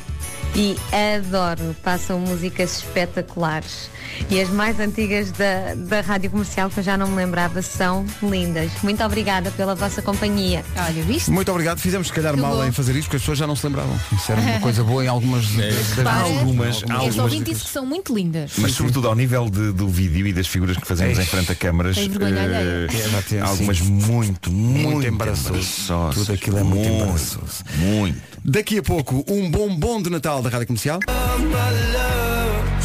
E 0.56 0.76
adoro, 1.18 1.74
passam 1.82 2.20
músicas 2.20 2.78
espetaculares. 2.78 3.90
E 4.30 4.40
as 4.40 4.48
mais 4.50 4.78
antigas 4.78 5.32
da, 5.32 5.74
da 5.74 6.00
Rádio 6.00 6.30
Comercial, 6.30 6.70
que 6.70 6.78
eu 6.78 6.84
já 6.84 6.96
não 6.96 7.08
me 7.08 7.16
lembrava, 7.16 7.60
são 7.60 8.06
lindas. 8.22 8.70
Muito 8.80 9.02
obrigada 9.02 9.50
pela 9.50 9.74
vossa 9.74 10.00
companhia. 10.00 10.64
Olha, 10.76 11.02
viste? 11.02 11.28
Muito 11.32 11.50
obrigado. 11.50 11.80
Fizemos 11.80 12.06
se 12.06 12.12
calhar 12.12 12.34
Que 12.34 12.40
mal 12.40 12.54
bom. 12.54 12.64
em 12.64 12.70
fazer 12.70 12.92
isto 12.94 13.06
porque 13.06 13.16
as 13.16 13.22
pessoas 13.22 13.38
já 13.38 13.48
não 13.48 13.56
se 13.56 13.66
lembravam. 13.66 13.98
Isso 14.12 14.30
era 14.30 14.40
uma 14.40 14.60
coisa 14.60 14.84
boa 14.84 15.04
em 15.04 15.08
algumas 15.08 15.44
das 15.56 15.86
Para. 15.96 16.12
algumas- 16.20 16.84
algumas- 16.88 17.18
ouvinte 17.18 17.50
disse 17.50 17.64
que 17.64 17.70
são 17.70 17.84
muito 17.84 18.14
lindas. 18.14 18.52
Mas 18.58 18.72
sobretudo 18.72 19.08
ao 19.08 19.16
nível 19.16 19.50
de- 19.50 19.72
do 19.72 19.88
vídeo 19.88 20.24
e 20.28 20.32
das 20.32 20.46
figuras 20.46 20.76
que 20.76 20.86
fazemos 20.86 21.18
em 21.18 21.26
frente 21.26 21.50
a 21.50 21.54
câmaras, 21.56 21.96
alheia. 21.98 22.86
É, 23.32 23.40
algumas 23.40 23.80
muito, 23.80 24.52
muito, 24.52 24.88
Muito 24.90 25.08
embaraçosas. 25.08 25.88
Tudo 26.14 26.32
aquilo 26.32 26.58
é 26.58 26.62
muito 26.62 26.88
embaraçoso. 26.88 27.64
Muito. 27.76 28.33
Daqui 28.46 28.76
a 28.78 28.82
pouco, 28.82 29.24
um 29.26 29.50
bombom 29.50 30.02
de 30.02 30.10
Natal 30.10 30.42
da 30.42 30.50
Rádio 30.50 30.66
Comercial. 30.66 31.00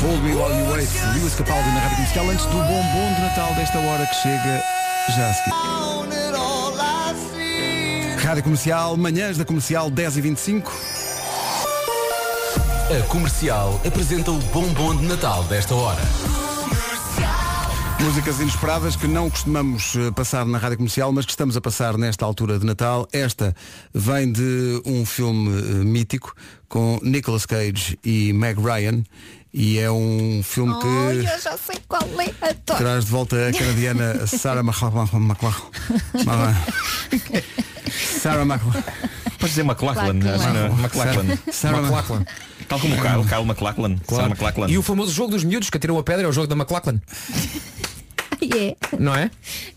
Hold 0.02 0.24
Me 0.24 0.32
While 0.32 0.58
You 0.58 0.72
Wait, 0.72 0.90
Lewis 1.16 1.36
Capaldi 1.36 1.68
na 1.72 1.82
Rádio 1.82 1.98
Comercial, 1.98 2.30
antes 2.30 2.46
do 2.46 2.54
bombom 2.54 3.14
de 3.16 3.22
Natal 3.22 3.54
desta 3.56 3.78
hora 3.78 4.08
que 4.08 4.16
chega 4.16 4.64
já 5.18 5.30
a 5.30 5.34
seguir. 5.34 5.52
Rádio 8.26 8.44
Comercial, 8.44 8.96
manhãs 8.96 9.38
da 9.38 9.44
Comercial 9.44 9.92
10 9.92 10.16
e 10.16 10.22
25 10.22 10.72
A 12.90 13.04
Comercial 13.08 13.82
apresenta 13.86 14.32
o 14.32 14.40
bombom 14.40 14.96
de 14.96 15.08
Natal 15.08 15.44
desta 15.44 15.76
hora. 15.76 16.02
Músicas 18.02 18.40
inesperadas 18.40 18.96
que 18.96 19.08
não 19.08 19.30
costumamos 19.30 19.94
eh, 19.96 20.12
passar 20.12 20.46
na 20.46 20.58
rádio 20.58 20.78
comercial, 20.78 21.12
mas 21.12 21.26
que 21.26 21.32
estamos 21.32 21.56
a 21.58 21.62
passar 21.62 21.98
nesta 21.98 22.26
altura 22.26 22.58
de 22.58 22.66
Natal. 22.66 23.08
Esta 23.12 23.54
vem 23.94 24.32
de 24.32 24.82
um 24.86 25.06
filme 25.06 25.50
eh, 25.60 25.64
mítico 25.84 26.34
com 26.68 26.98
Nicolas 27.04 27.46
Cage 27.46 28.00
e 28.04 28.32
Meg 28.34 28.60
Ryan 28.60 29.04
e 29.54 29.78
é 29.80 29.92
um 29.92 30.42
filme 30.44 30.74
Oh, 30.74 30.80
que 30.80 30.88
eu 30.88 31.40
já 31.40 31.58
sei 31.58 31.78
qual 31.88 32.02
é. 32.20 32.34
Adoro. 32.50 32.80
traz 32.80 33.06
de 33.06 33.12
volta 33.12 33.48
a 33.48 33.52
canadiana 33.54 34.26
Sarah 34.28 34.62
McLachlan. 34.62 35.20
McLachlan. 35.20 35.70
Sarah 38.22 38.46
McLachlan. 38.46 38.84
Podes 39.40 39.56
dizer 39.56 39.62
McLachlan, 39.64 40.14
não. 40.14 40.80
McLachlan. 40.80 41.38
Sarah 41.52 41.80
McLachlan. 41.80 42.26
Tal 42.68 42.80
como 42.80 42.94
o 42.94 43.02
Kyle, 43.02 43.24
Kyle 43.28 43.46
McLachlan. 43.46 43.98
Sarah 44.08 44.28
McLachlan. 44.28 44.70
E 44.70 44.78
o 44.78 44.84
famoso 44.84 45.12
jogo 45.12 45.32
dos 45.32 45.44
miúdos 45.44 45.70
que 45.70 45.78
atiram 45.78 45.98
a 45.98 46.04
pedra 46.04 46.26
é 46.26 46.30
o 46.30 46.32
jogo 46.32 46.48
da 46.48 46.56
McLachlan. 46.56 47.02
É. 48.60 48.76
Não 48.98 49.16
é? 49.16 49.30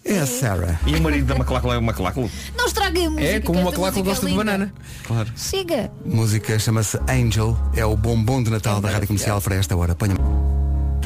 É 0.04 0.18
a 0.18 0.26
Sarah. 0.26 0.80
E 0.86 0.94
o 0.96 1.02
marido 1.02 1.26
da 1.26 1.34
McLachlan 1.34 1.74
é 1.74 1.78
o 1.78 1.82
McLachlan? 1.82 2.28
Não 2.56 2.66
estraguem 2.66 3.06
a 3.06 3.10
música. 3.10 3.28
É 3.28 3.40
como 3.40 3.58
esta 3.58 3.70
McLachlan 3.70 3.90
música 3.90 4.00
é 4.00 4.12
gosta 4.12 4.26
de 4.26 4.34
banana. 4.34 4.74
Claro. 5.04 5.32
Siga. 5.36 5.92
música 6.04 6.58
chama-se 6.58 6.98
Angel, 7.08 7.56
é 7.74 7.84
o 7.84 7.96
bombom 7.96 8.42
de 8.42 8.50
Natal 8.50 8.80
da 8.80 8.90
rádio 8.90 9.08
comercial 9.08 9.40
para 9.40 9.56
esta 9.56 9.76
hora. 9.76 9.94
Ponha 9.94 10.14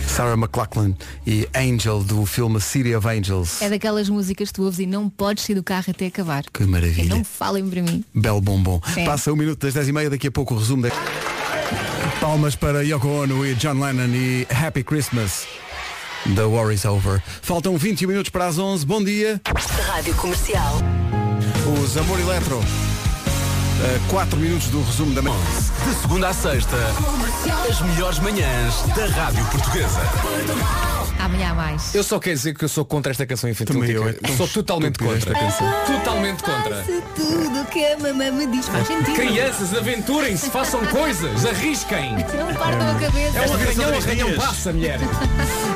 Sarah 0.07 0.35
McLachlan 0.35 0.95
e 1.27 1.49
Angel 1.55 2.03
do 2.03 2.25
filme 2.25 2.61
City 2.61 2.95
of 2.95 3.07
Angels. 3.07 3.61
É 3.61 3.69
daquelas 3.69 4.09
músicas 4.09 4.49
que 4.49 4.55
tu 4.55 4.63
ouves 4.63 4.79
e 4.79 4.87
não 4.87 5.11
podes 5.11 5.45
sair 5.45 5.55
do 5.55 5.63
carro 5.63 5.85
até 5.89 6.07
acabar. 6.07 6.45
Que 6.53 6.65
maravilha. 6.65 7.15
Não 7.15 7.25
falem 7.25 7.69
para 7.69 7.83
mim. 7.83 8.05
Belo 8.15 8.41
bombom. 8.41 8.81
É. 8.97 9.05
Passa 9.05 9.33
um 9.33 9.37
minuto 9.37 9.59
das 9.61 9.75
10 9.75 9.89
e 9.89 9.93
meia, 9.93 10.11
daqui 10.11 10.29
a 10.29 10.31
pouco 10.31 10.55
o 10.55 10.59
resumo 10.59 10.83
da... 10.83 10.91
Palmas 12.21 12.57
para 12.57 12.83
Yoko 12.83 13.09
Ono 13.09 13.45
e 13.45 13.55
John 13.57 13.75
Lennon 13.75 14.15
e 14.15 14.47
Happy 14.51 14.83
Christmas. 14.83 15.47
The 16.35 16.45
War 16.49 16.73
is 16.73 16.85
Over. 16.85 17.23
Faltam 17.43 17.77
21 17.79 18.09
minutos 18.09 18.31
para 18.31 18.47
as 18.47 18.59
11. 18.59 18.85
Bom 18.85 19.03
dia. 19.03 19.41
Rádio 19.87 20.15
Comercial. 20.17 20.77
Os 21.81 21.97
Amor 21.97 22.19
Eletro. 22.19 22.61
4 24.09 24.39
minutos 24.39 24.69
do 24.69 24.83
resumo 24.83 25.15
da 25.15 25.23
manhã. 25.23 25.37
De 25.87 25.95
segunda 26.01 26.29
a 26.29 26.33
sexta, 26.33 26.77
as 27.69 27.81
melhores 27.81 28.19
manhãs 28.21 28.83
da 28.95 29.07
Rádio 29.07 29.45
Portuguesa. 29.47 30.01
Amanhã 31.19 31.51
há 31.51 31.55
mais. 31.55 31.95
Eu 31.95 32.03
só 32.03 32.19
quero 32.19 32.37
dizer 32.37 32.55
que 32.55 32.65
eu 32.65 32.69
sou 32.69 32.85
contra 32.85 33.11
esta 33.11 33.27
canção 33.27 33.51
infantil. 33.51 33.75
Também 33.75 33.91
eu, 33.91 34.09
é 34.09 34.37
sou 34.37 34.47
totalmente 34.49 34.99
contra. 34.99 35.17
esta 35.17 35.33
canção. 35.35 35.73
Totalmente 35.87 36.43
contra. 36.43 36.77
Faça 36.77 37.03
tudo 37.15 37.65
que 37.67 37.85
a 37.85 37.99
mamãe 37.99 38.31
me 38.31 38.47
diz. 38.47 38.67
Faz 38.69 38.87
sentido. 38.87 39.15
Crianças, 39.15 39.75
aventurem-se, 39.75 40.51
façam 40.51 40.85
coisas, 40.87 41.45
arrisquem. 41.45 42.13
Não 42.13 42.55
partam 42.55 42.91
a 42.91 42.95
cabeça. 42.95 43.39
É 43.39 43.49
um 43.49 43.55
arranhão, 43.55 43.99
arranhão 43.99 44.33
passa, 44.37 44.73
mulher. 44.73 45.01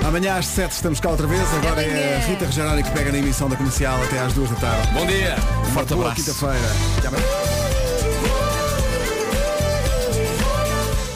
Amanhã 0.07 0.37
às 0.39 0.47
7 0.47 0.73
estamos 0.73 1.01
cá 1.01 1.11
outra 1.11 1.27
vez. 1.27 1.43
Agora 1.55 1.83
é 1.83 2.17
a 2.17 2.27
Rita 2.27 2.47
Rogeroni 2.47 2.83
que 2.83 2.91
pega 2.91 3.13
na 3.13 3.19
emissão 3.19 3.49
da 3.49 3.57
comercial 3.57 4.03
até 4.03 4.19
às 4.21 4.33
2 4.33 4.51
da 4.51 4.57
tarde. 4.57 4.89
Bom 4.93 5.07
dia. 5.07 5.37
Forte 5.73 5.95
Boa 5.95 6.11
abraço. 6.11 6.25
quinta-feira. 6.25 7.50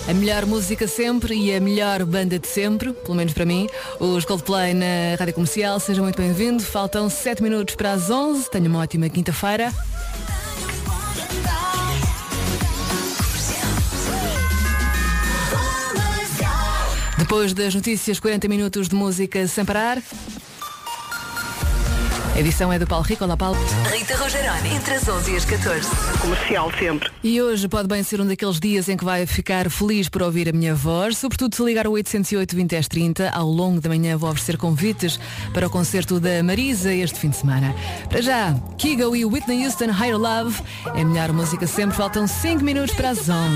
A 0.06 0.12
melhor 0.12 0.44
música 0.44 0.86
sempre 0.86 1.34
e 1.34 1.54
a 1.54 1.58
melhor 1.58 2.04
banda 2.04 2.38
de 2.38 2.46
sempre, 2.46 2.92
pelo 2.92 3.14
menos 3.14 3.32
para 3.32 3.46
mim, 3.46 3.66
os 3.98 4.26
Coldplay 4.26 4.74
na 4.74 5.16
Rádio 5.18 5.32
Comercial. 5.32 5.80
Seja 5.80 6.02
muito 6.02 6.20
bem-vindo. 6.20 6.62
Faltam 6.62 7.08
7 7.08 7.42
minutos 7.42 7.74
para 7.74 7.92
as 7.92 8.10
11. 8.10 8.50
Tenha 8.50 8.68
uma 8.68 8.80
ótima 8.80 9.08
quinta-feira. 9.08 9.72
Depois 17.16 17.54
das 17.54 17.74
notícias, 17.74 18.20
40 18.20 18.46
minutos 18.46 18.88
de 18.90 18.94
música 18.94 19.48
sem 19.48 19.64
parar. 19.64 20.02
A 22.34 22.40
edição 22.40 22.72
é 22.72 22.80
do 22.80 22.86
Paulo 22.86 23.04
Rico. 23.04 23.22
Olá, 23.22 23.36
Paulo. 23.36 23.56
Rita 23.92 24.16
Rogeroni, 24.16 24.74
entre 24.74 24.94
as 24.94 25.08
11 25.08 25.32
e 25.32 25.36
as 25.36 25.44
14. 25.44 25.88
Comercial 26.20 26.68
sempre. 26.76 27.08
E 27.22 27.40
hoje 27.40 27.68
pode 27.68 27.86
bem 27.86 28.02
ser 28.02 28.20
um 28.20 28.26
daqueles 28.26 28.58
dias 28.58 28.88
em 28.88 28.96
que 28.96 29.04
vai 29.04 29.24
ficar 29.24 29.70
feliz 29.70 30.08
por 30.08 30.20
ouvir 30.20 30.48
a 30.48 30.52
minha 30.52 30.74
voz, 30.74 31.16
sobretudo 31.16 31.54
se 31.54 31.62
ligar 31.62 31.86
o 31.86 31.92
808 31.92 32.56
20 32.56 32.70
10 32.70 32.88
30. 32.88 33.30
Ao 33.30 33.46
longo 33.46 33.80
da 33.80 33.88
manhã 33.88 34.16
vou 34.16 34.28
oferecer 34.28 34.56
convites 34.56 35.16
para 35.52 35.68
o 35.68 35.70
concerto 35.70 36.18
da 36.18 36.42
Marisa 36.42 36.92
este 36.92 37.20
fim 37.20 37.30
de 37.30 37.36
semana. 37.36 37.72
Para 38.08 38.20
já, 38.20 38.52
Kigo 38.78 39.14
e 39.14 39.24
Whitney 39.24 39.64
Houston 39.64 39.92
Higher 39.92 40.18
Love 40.18 40.60
é 40.96 41.02
a 41.02 41.04
melhor 41.04 41.32
música 41.32 41.68
sempre. 41.68 41.96
Faltam 41.96 42.26
5 42.26 42.64
minutos 42.64 42.96
para 42.96 43.10
as 43.10 43.28
11. 43.28 43.52